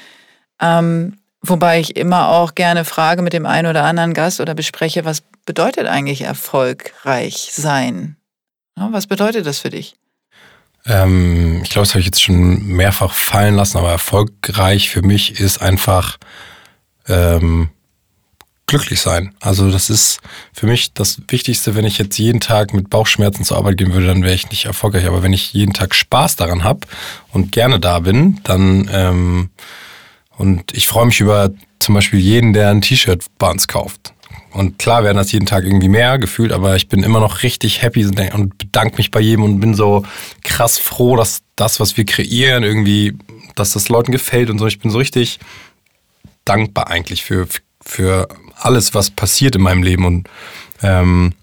Ähm, 0.60 1.18
wobei 1.42 1.80
ich 1.80 1.96
immer 1.96 2.28
auch 2.28 2.54
gerne 2.54 2.84
frage 2.84 3.22
mit 3.22 3.32
dem 3.32 3.46
einen 3.46 3.68
oder 3.68 3.84
anderen 3.84 4.14
Gast 4.14 4.40
oder 4.40 4.54
bespreche, 4.54 5.04
was 5.04 5.22
bedeutet 5.44 5.86
eigentlich 5.86 6.22
erfolgreich 6.22 7.50
sein? 7.52 8.16
Ja, 8.78 8.88
was 8.90 9.06
bedeutet 9.06 9.46
das 9.46 9.58
für 9.58 9.70
dich? 9.70 9.96
Ähm, 10.86 11.60
ich 11.62 11.70
glaube, 11.70 11.86
das 11.86 11.90
habe 11.90 12.00
ich 12.00 12.06
jetzt 12.06 12.22
schon 12.22 12.66
mehrfach 12.66 13.12
fallen 13.12 13.54
lassen, 13.54 13.78
aber 13.78 13.90
erfolgreich 13.90 14.88
für 14.88 15.02
mich 15.02 15.38
ist 15.40 15.60
einfach 15.60 16.16
ähm, 17.06 17.70
glücklich 18.68 19.00
sein. 19.00 19.34
Also 19.40 19.70
das 19.70 19.90
ist 19.90 20.20
für 20.52 20.66
mich 20.66 20.92
das 20.92 21.20
Wichtigste, 21.26 21.74
wenn 21.74 21.84
ich 21.84 21.98
jetzt 21.98 22.18
jeden 22.18 22.38
Tag 22.38 22.72
mit 22.72 22.88
Bauchschmerzen 22.88 23.42
zur 23.42 23.56
Arbeit 23.56 23.78
gehen 23.78 23.92
würde, 23.92 24.06
dann 24.06 24.22
wäre 24.22 24.34
ich 24.34 24.50
nicht 24.50 24.66
erfolgreich. 24.66 25.06
Aber 25.06 25.24
wenn 25.24 25.32
ich 25.32 25.52
jeden 25.52 25.72
Tag 25.72 25.94
Spaß 25.94 26.36
daran 26.36 26.62
habe 26.62 26.80
und 27.32 27.50
gerne 27.50 27.80
da 27.80 27.98
bin, 27.98 28.40
dann 28.44 28.88
ähm, 28.92 29.50
und 30.36 30.72
ich 30.72 30.86
freue 30.86 31.06
mich 31.06 31.18
über 31.18 31.50
zum 31.80 31.96
Beispiel 31.96 32.20
jeden, 32.20 32.52
der 32.52 32.70
ein 32.70 32.80
T-Shirt 32.80 33.24
bei 33.38 33.50
uns 33.50 33.66
kauft. 33.66 34.14
Und 34.52 34.78
klar 34.78 35.04
werden 35.04 35.16
das 35.16 35.32
jeden 35.32 35.46
Tag 35.46 35.64
irgendwie 35.64 35.88
mehr 35.88 36.18
gefühlt, 36.18 36.52
aber 36.52 36.76
ich 36.76 36.88
bin 36.88 37.02
immer 37.02 37.20
noch 37.20 37.42
richtig 37.42 37.82
happy 37.82 38.06
und 38.06 38.56
bedanke 38.56 38.96
mich 38.96 39.10
bei 39.10 39.20
jedem 39.20 39.44
und 39.44 39.60
bin 39.60 39.74
so 39.74 40.04
krass 40.42 40.78
froh, 40.78 41.16
dass 41.16 41.40
das, 41.56 41.80
was 41.80 41.96
wir 41.96 42.04
kreieren, 42.06 42.64
irgendwie, 42.64 43.14
dass 43.54 43.72
das 43.72 43.88
Leuten 43.88 44.12
gefällt 44.12 44.48
und 44.48 44.58
so. 44.58 44.66
Ich 44.66 44.78
bin 44.78 44.90
so 44.90 44.98
richtig 44.98 45.38
dankbar 46.44 46.88
eigentlich 46.88 47.24
für, 47.24 47.46
für 47.46 47.60
alles, 48.56 48.94
was 48.94 49.10
passiert 49.10 49.56
in 49.56 49.62
meinem 49.62 49.82
Leben 49.82 50.04
und 50.04 50.28
ähm, 50.82 51.34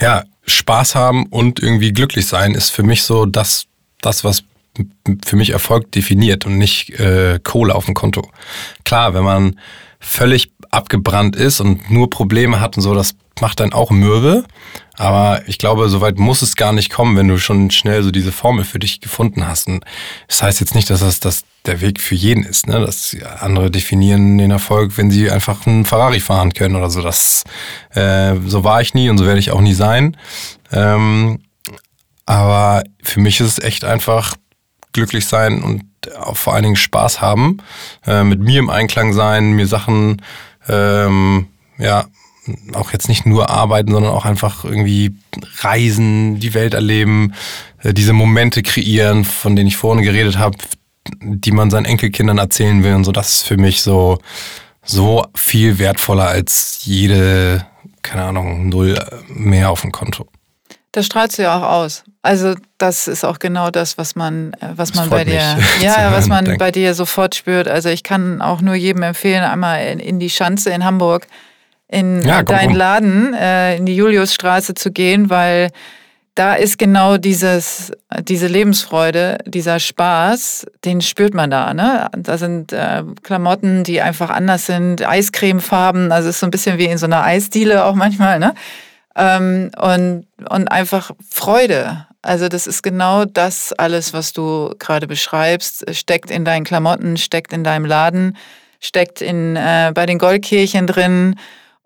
ja, 0.00 0.24
Spaß 0.46 0.94
haben 0.94 1.26
und 1.26 1.60
irgendwie 1.60 1.92
glücklich 1.92 2.26
sein 2.26 2.54
ist 2.54 2.70
für 2.70 2.82
mich 2.82 3.02
so 3.02 3.26
das, 3.26 3.66
das 4.00 4.24
was 4.24 4.44
für 5.24 5.36
mich 5.36 5.50
Erfolg 5.50 5.90
definiert 5.92 6.44
und 6.46 6.58
nicht 6.58 6.90
äh, 7.00 7.40
Kohle 7.42 7.74
auf 7.74 7.86
dem 7.86 7.94
Konto. 7.94 8.30
Klar, 8.84 9.14
wenn 9.14 9.24
man 9.24 9.58
völlig 9.98 10.52
abgebrannt 10.70 11.34
ist 11.34 11.60
und 11.60 11.90
nur 11.90 12.10
Probleme 12.10 12.60
hat 12.60 12.76
und 12.76 12.82
so, 12.82 12.94
das 12.94 13.14
macht 13.40 13.60
dann 13.60 13.72
auch 13.72 13.90
mürbe. 13.90 14.44
Aber 14.96 15.42
ich 15.46 15.58
glaube, 15.58 15.88
soweit 15.88 16.18
muss 16.18 16.42
es 16.42 16.56
gar 16.56 16.72
nicht 16.72 16.90
kommen, 16.90 17.16
wenn 17.16 17.28
du 17.28 17.38
schon 17.38 17.70
schnell 17.70 18.02
so 18.02 18.10
diese 18.10 18.32
Formel 18.32 18.64
für 18.64 18.78
dich 18.78 19.00
gefunden 19.00 19.46
hast. 19.46 19.68
Und 19.68 19.84
das 20.28 20.42
heißt 20.42 20.60
jetzt 20.60 20.74
nicht, 20.74 20.90
dass 20.90 21.00
das, 21.00 21.20
das 21.20 21.44
der 21.66 21.80
Weg 21.80 22.00
für 22.00 22.14
jeden 22.14 22.44
ist. 22.44 22.66
Ne? 22.66 22.80
Das 22.80 23.16
andere 23.40 23.70
definieren 23.70 24.38
den 24.38 24.50
Erfolg, 24.50 24.96
wenn 24.96 25.10
sie 25.10 25.30
einfach 25.30 25.66
einen 25.66 25.84
Ferrari 25.84 26.20
fahren 26.20 26.52
können 26.52 26.76
oder 26.76 26.90
so. 26.90 27.02
Das 27.02 27.44
äh, 27.94 28.34
so 28.46 28.64
war 28.64 28.80
ich 28.80 28.94
nie 28.94 29.10
und 29.10 29.18
so 29.18 29.26
werde 29.26 29.40
ich 29.40 29.50
auch 29.50 29.60
nie 29.60 29.74
sein. 29.74 30.16
Ähm, 30.72 31.40
aber 32.24 32.82
für 33.02 33.20
mich 33.20 33.40
ist 33.40 33.58
es 33.58 33.64
echt 33.64 33.84
einfach 33.84 34.34
glücklich 34.92 35.26
sein 35.26 35.62
und 35.62 35.84
auch 36.18 36.36
vor 36.36 36.54
allen 36.54 36.64
Dingen 36.64 36.76
Spaß 36.76 37.20
haben, 37.20 37.58
äh, 38.06 38.24
mit 38.24 38.40
mir 38.40 38.58
im 38.58 38.70
Einklang 38.70 39.12
sein, 39.12 39.52
mir 39.52 39.66
Sachen 39.66 40.22
ähm, 40.68 41.48
ja 41.78 42.06
auch 42.74 42.92
jetzt 42.92 43.08
nicht 43.08 43.26
nur 43.26 43.50
arbeiten, 43.50 43.92
sondern 43.92 44.12
auch 44.12 44.24
einfach 44.24 44.64
irgendwie 44.64 45.16
reisen, 45.60 46.38
die 46.38 46.54
Welt 46.54 46.74
erleben, 46.74 47.34
äh, 47.82 47.92
diese 47.92 48.12
Momente 48.12 48.62
kreieren, 48.62 49.24
von 49.24 49.56
denen 49.56 49.68
ich 49.68 49.76
vorhin 49.76 50.04
geredet 50.04 50.38
habe, 50.38 50.56
die 51.20 51.52
man 51.52 51.70
seinen 51.70 51.86
Enkelkindern 51.86 52.38
erzählen 52.38 52.82
will 52.82 52.94
und 52.94 53.04
so. 53.04 53.12
Das 53.12 53.30
ist 53.30 53.42
für 53.42 53.56
mich 53.56 53.82
so, 53.82 54.18
so 54.82 55.24
viel 55.34 55.78
wertvoller 55.78 56.28
als 56.28 56.80
jede, 56.82 57.66
keine 58.02 58.24
Ahnung, 58.24 58.68
Null 58.68 58.98
mehr 59.28 59.70
auf 59.70 59.82
dem 59.82 59.92
Konto. 59.92 60.26
Das 60.92 61.06
strahlst 61.06 61.38
du 61.38 61.42
ja 61.42 61.58
auch 61.58 61.62
aus. 61.62 62.04
Also 62.22 62.54
das 62.78 63.06
ist 63.06 63.24
auch 63.24 63.38
genau 63.38 63.70
das, 63.70 63.98
was 63.98 64.16
man, 64.16 64.54
äh, 64.54 64.72
was 64.76 64.94
man 64.94 65.10
bei 65.10 65.24
dir, 65.24 65.58
ja, 65.80 66.10
was 66.10 66.26
man 66.26 66.44
denke. 66.44 66.58
bei 66.58 66.70
dir 66.70 66.94
sofort 66.94 67.34
spürt. 67.34 67.68
Also 67.68 67.88
ich 67.88 68.02
kann 68.02 68.40
auch 68.40 68.60
nur 68.60 68.74
jedem 68.74 69.02
empfehlen, 69.02 69.44
einmal 69.44 69.86
in, 69.86 69.98
in 69.98 70.18
die 70.18 70.30
Schanze 70.30 70.70
in 70.70 70.84
Hamburg 70.84 71.26
in 71.88 72.22
ja, 72.22 72.42
deinen. 72.42 72.74
Laden, 72.74 73.34
äh, 73.34 73.76
in 73.76 73.86
die 73.86 73.94
Juliusstraße 73.94 74.74
zu 74.74 74.90
gehen, 74.90 75.30
weil 75.30 75.70
da 76.36 76.54
ist 76.54 76.78
genau 76.78 77.16
dieses, 77.16 77.92
diese 78.20 78.46
Lebensfreude, 78.46 79.38
dieser 79.46 79.80
Spaß, 79.80 80.66
den 80.84 81.00
spürt 81.00 81.32
man 81.32 81.50
da. 81.50 81.72
Ne? 81.72 82.08
Da 82.14 82.36
sind 82.36 82.74
äh, 82.74 83.02
Klamotten, 83.22 83.84
die 83.84 84.02
einfach 84.02 84.28
anders 84.28 84.66
sind, 84.66 85.06
Eiscremefarben, 85.06 86.12
also 86.12 86.28
ist 86.28 86.40
so 86.40 86.46
ein 86.46 86.50
bisschen 86.50 86.76
wie 86.76 86.84
in 86.84 86.98
so 86.98 87.06
einer 87.06 87.24
Eisdiele 87.24 87.86
auch 87.86 87.94
manchmal. 87.94 88.38
Ne? 88.38 88.54
Ähm, 89.16 89.70
und, 89.80 90.26
und 90.50 90.68
einfach 90.68 91.10
Freude. 91.28 92.06
Also 92.20 92.48
das 92.48 92.66
ist 92.66 92.82
genau 92.82 93.24
das 93.24 93.72
alles, 93.72 94.12
was 94.12 94.34
du 94.34 94.74
gerade 94.78 95.06
beschreibst, 95.06 95.86
steckt 95.96 96.30
in 96.30 96.44
deinen 96.44 96.64
Klamotten, 96.64 97.16
steckt 97.16 97.54
in 97.54 97.64
deinem 97.64 97.86
Laden, 97.86 98.36
steckt 98.78 99.22
in, 99.22 99.56
äh, 99.56 99.90
bei 99.94 100.04
den 100.04 100.18
Goldkirchen 100.18 100.86
drin. 100.86 101.36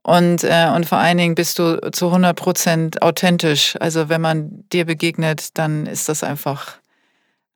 Und, 0.03 0.44
äh, 0.44 0.70
und 0.74 0.86
vor 0.86 0.98
allen 0.98 1.18
Dingen 1.18 1.34
bist 1.34 1.59
du 1.59 1.78
zu 1.92 2.07
100 2.07 2.34
Prozent 2.34 3.03
authentisch. 3.03 3.76
Also 3.80 4.09
wenn 4.09 4.20
man 4.20 4.64
dir 4.72 4.86
begegnet, 4.86 5.59
dann 5.59 5.86
ist 5.86 6.09
das 6.09 6.24
einfach, 6.24 6.76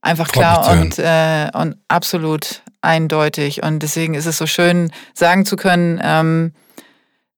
einfach 0.03 0.29
klar 0.29 0.71
und, 0.71 0.99
äh, 0.99 1.51
und 1.55 1.77
absolut 1.89 2.63
eindeutig. 2.83 3.63
Und 3.63 3.79
deswegen 3.79 4.15
ist 4.15 4.27
es 4.27 4.37
so 4.37 4.47
schön, 4.47 4.93
sagen 5.15 5.47
zu 5.47 5.57
können, 5.57 5.99
ähm, 6.03 6.53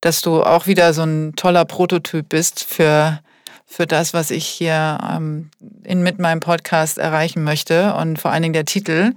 dass 0.00 0.22
du 0.22 0.42
auch 0.42 0.66
wieder 0.66 0.92
so 0.92 1.02
ein 1.02 1.34
toller 1.36 1.64
Prototyp 1.64 2.28
bist 2.28 2.64
für, 2.64 3.20
für 3.64 3.86
das, 3.86 4.12
was 4.12 4.32
ich 4.32 4.46
hier 4.46 4.98
ähm, 5.08 5.50
in, 5.84 6.02
mit 6.02 6.18
meinem 6.18 6.40
Podcast 6.40 6.98
erreichen 6.98 7.44
möchte. 7.44 7.94
Und 7.94 8.18
vor 8.18 8.32
allen 8.32 8.42
Dingen 8.42 8.54
der 8.54 8.64
Titel 8.64 9.12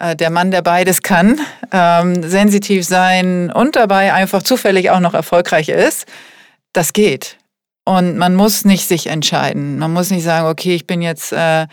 der 0.00 0.30
Mann, 0.30 0.50
der 0.50 0.62
beides 0.62 1.02
kann, 1.02 1.40
ähm, 1.72 2.22
sensitiv 2.22 2.84
sein 2.84 3.50
und 3.50 3.76
dabei 3.76 4.12
einfach 4.12 4.42
zufällig 4.42 4.90
auch 4.90 5.00
noch 5.00 5.14
erfolgreich 5.14 5.68
ist, 5.68 6.06
das 6.72 6.92
geht. 6.92 7.36
Und 7.84 8.16
man 8.18 8.34
muss 8.34 8.64
nicht 8.64 8.86
sich 8.86 9.06
entscheiden. 9.06 9.78
Man 9.78 9.92
muss 9.92 10.10
nicht 10.10 10.22
sagen, 10.22 10.46
okay, 10.46 10.74
ich 10.74 10.86
bin 10.86 11.00
jetzt 11.00 11.32
äh, 11.32 11.66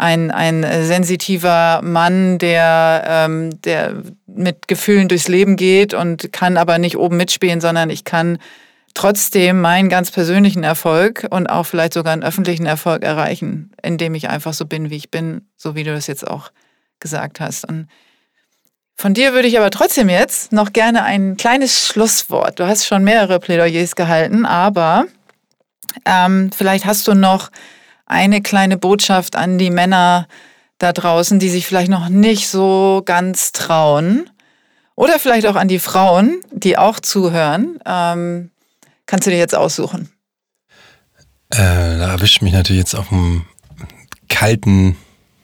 ein, 0.00 0.30
ein 0.30 0.62
sensitiver 0.84 1.82
Mann, 1.82 2.38
der, 2.38 3.04
ähm, 3.06 3.60
der 3.62 4.02
mit 4.26 4.66
Gefühlen 4.66 5.08
durchs 5.08 5.28
Leben 5.28 5.56
geht 5.56 5.92
und 5.92 6.32
kann 6.32 6.56
aber 6.56 6.78
nicht 6.78 6.96
oben 6.96 7.18
mitspielen, 7.18 7.60
sondern 7.60 7.90
ich 7.90 8.04
kann 8.04 8.38
trotzdem 8.94 9.60
meinen 9.60 9.90
ganz 9.90 10.10
persönlichen 10.10 10.64
Erfolg 10.64 11.26
und 11.30 11.48
auch 11.48 11.66
vielleicht 11.66 11.92
sogar 11.92 12.14
einen 12.14 12.22
öffentlichen 12.24 12.66
Erfolg 12.66 13.02
erreichen, 13.02 13.72
indem 13.82 14.14
ich 14.14 14.30
einfach 14.30 14.54
so 14.54 14.64
bin, 14.64 14.88
wie 14.88 14.96
ich 14.96 15.10
bin, 15.10 15.42
so 15.56 15.74
wie 15.74 15.84
du 15.84 15.92
das 15.92 16.06
jetzt 16.06 16.26
auch 16.26 16.50
gesagt 17.00 17.40
hast. 17.40 17.64
Und 17.64 17.88
von 18.96 19.14
dir 19.14 19.32
würde 19.32 19.48
ich 19.48 19.58
aber 19.58 19.70
trotzdem 19.70 20.08
jetzt 20.08 20.52
noch 20.52 20.72
gerne 20.72 21.02
ein 21.04 21.36
kleines 21.36 21.86
Schlusswort. 21.86 22.60
Du 22.60 22.66
hast 22.66 22.86
schon 22.86 23.02
mehrere 23.02 23.40
Plädoyers 23.40 23.96
gehalten, 23.96 24.44
aber 24.44 25.06
ähm, 26.04 26.50
vielleicht 26.54 26.84
hast 26.84 27.08
du 27.08 27.14
noch 27.14 27.50
eine 28.06 28.42
kleine 28.42 28.76
Botschaft 28.76 29.36
an 29.36 29.56
die 29.56 29.70
Männer 29.70 30.28
da 30.78 30.92
draußen, 30.92 31.38
die 31.38 31.48
sich 31.48 31.66
vielleicht 31.66 31.90
noch 31.90 32.08
nicht 32.08 32.48
so 32.48 33.02
ganz 33.04 33.52
trauen. 33.52 34.28
Oder 34.96 35.18
vielleicht 35.18 35.46
auch 35.46 35.56
an 35.56 35.68
die 35.68 35.78
Frauen, 35.78 36.40
die 36.50 36.76
auch 36.76 37.00
zuhören. 37.00 37.78
Ähm, 37.86 38.50
kannst 39.06 39.26
du 39.26 39.30
dir 39.30 39.38
jetzt 39.38 39.54
aussuchen? 39.54 40.10
Äh, 41.50 41.56
da 41.98 42.12
erwischt 42.12 42.42
mich 42.42 42.52
natürlich 42.52 42.80
jetzt 42.80 42.94
auf 42.94 43.08
dem 43.08 43.46
kalten 44.28 44.96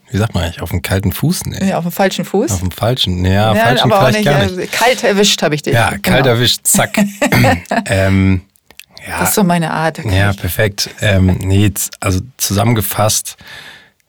wie 0.09 0.17
sagt 0.17 0.33
man 0.33 0.43
eigentlich, 0.43 0.61
auf 0.61 0.69
dem 0.69 0.81
kalten 0.81 1.11
Fuß? 1.11 1.45
Nee. 1.45 1.69
Ja, 1.69 1.77
auf 1.77 1.83
dem 1.83 1.91
falschen 1.91 2.23
Fuß. 2.23 2.51
Auf 2.51 2.59
dem 2.59 2.71
falschen, 2.71 3.25
ja, 3.25 3.53
ja 3.53 3.55
falschen 3.55 3.91
aber 3.91 4.07
vielleicht 4.07 4.27
auch 4.27 4.41
nicht, 4.41 4.55
gar 4.55 4.57
nicht. 4.57 4.71
Kalt 4.71 5.03
erwischt 5.03 5.41
habe 5.41 5.55
ich 5.55 5.61
dich. 5.61 5.73
Ja, 5.73 5.97
kalt 5.97 6.03
genau. 6.03 6.27
erwischt, 6.27 6.61
zack. 6.63 6.97
ähm, 7.87 8.41
ja, 9.07 9.19
das 9.19 9.29
ist 9.29 9.35
so 9.35 9.43
meine 9.43 9.71
Art. 9.71 10.03
Ja, 10.05 10.33
perfekt. 10.33 10.89
Ähm, 11.01 11.37
nee, 11.41 11.71
also 11.99 12.21
zusammengefasst, 12.37 13.37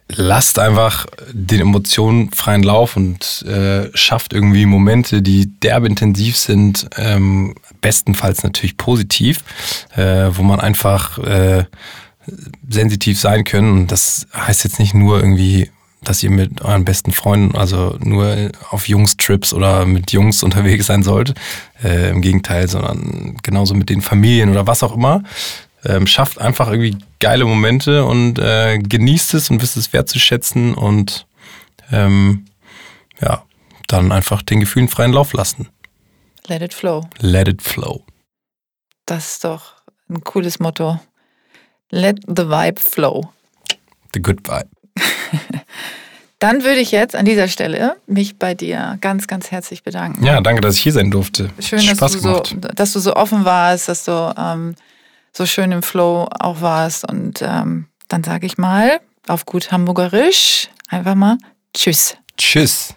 lasst 0.09 0.59
einfach 0.59 1.07
den 1.33 1.61
Emotionen 1.61 2.31
freien 2.33 2.63
Lauf 2.63 2.97
und 2.97 3.43
äh, 3.43 3.91
schafft 3.95 4.33
irgendwie 4.33 4.67
Momente, 4.67 5.23
die 5.23 5.47
derbe 5.61 5.87
intensiv 5.87 6.37
sind, 6.37 6.89
ähm, 6.97 7.55
bestenfalls 7.81 8.43
natürlich 8.43 8.77
positiv, 8.77 9.43
äh, 9.97 10.31
wo 10.31 10.43
man 10.43 10.61
einfach 10.61 11.19
äh, 11.19 11.65
sensitiv 12.69 13.21
sein 13.21 13.45
können. 13.45 13.73
Und 13.73 13.93
das 13.93 14.27
heißt 14.35 14.65
jetzt 14.65 14.79
nicht 14.79 14.95
nur 14.95 15.21
irgendwie 15.21 15.71
dass 16.03 16.23
ihr 16.23 16.31
mit 16.31 16.63
euren 16.63 16.85
besten 16.85 17.13
Freunden, 17.13 17.57
also 17.57 17.97
nur 18.01 18.51
auf 18.71 18.89
Jungs-Trips 18.89 19.53
oder 19.53 19.85
mit 19.85 20.13
Jungs 20.13 20.43
unterwegs 20.43 20.87
sein 20.87 21.03
sollt. 21.03 21.35
Äh, 21.83 22.11
Im 22.11 22.23
Gegenteil, 22.23 22.69
sondern 22.69 23.37
genauso 23.43 23.75
mit 23.75 23.91
den 23.91 24.01
Familien 24.01 24.51
oder 24.51 24.67
was 24.67 24.83
auch 24.83 24.95
immer. 24.95 25.23
Ähm, 25.85 26.07
schafft 26.07 26.41
einfach 26.41 26.69
irgendwie 26.69 26.97
geile 27.21 27.45
Momente 27.45 28.05
und 28.05 28.39
äh, 28.39 28.79
genießt 28.79 29.35
es 29.35 29.51
und 29.51 29.63
wisst 29.63 29.77
es 29.77 29.93
wertzuschätzen 29.93 30.75
und 30.75 31.27
ähm, 31.93 32.47
ja, 33.21 33.45
dann 33.87 34.13
einfach 34.13 34.43
den 34.43 34.61
Gefühlen 34.61 34.89
freien 34.89 35.13
Lauf 35.13 35.33
lassen. 35.33 35.69
Let 36.47 36.63
it 36.63 36.75
flow. 36.75 37.09
Let 37.19 37.49
it 37.49 37.63
flow. 37.63 38.05
Das 39.07 39.33
ist 39.33 39.45
doch 39.45 39.75
ein 40.09 40.23
cooles 40.23 40.59
Motto. 40.59 41.01
Let 41.91 42.21
the 42.27 42.49
vibe 42.49 42.81
flow. 42.81 43.33
The 44.15 44.21
good 44.21 44.47
vibe. 44.47 44.69
Dann 46.39 46.63
würde 46.63 46.79
ich 46.79 46.93
jetzt 46.93 47.17
an 47.17 47.25
dieser 47.25 47.49
Stelle 47.49 47.97
mich 48.07 48.39
bei 48.39 48.55
dir 48.55 48.97
ganz, 49.01 49.27
ganz 49.27 49.51
herzlich 49.51 49.83
bedanken. 49.83 50.25
Ja, 50.25 50.41
danke, 50.41 50.61
dass 50.61 50.77
ich 50.77 50.83
hier 50.83 50.93
sein 50.93 51.11
durfte. 51.11 51.51
Schön, 51.59 51.85
dass, 51.85 52.13
du 52.13 52.19
so, 52.19 52.43
dass 52.75 52.93
du 52.93 53.01
so 53.01 53.15
offen 53.15 53.45
warst, 53.45 53.89
dass 53.89 54.05
du 54.05 54.35
ähm, 54.39 54.77
so 55.33 55.47
schön 55.47 55.73
im 55.73 55.83
Flow 55.83 56.29
auch 56.39 56.61
warst. 56.61 57.09
Und 57.09 57.43
ähm, 57.43 57.87
dann 58.07 58.23
sage 58.23 58.47
ich 58.47 58.57
mal 58.57 59.01
auf 59.27 59.47
gut 59.47 59.73
Hamburgerisch 59.73 60.69
einfach 60.89 61.17
mal 61.17 61.39
Tschüss. 61.75 62.17
Tschüss. 62.37 62.95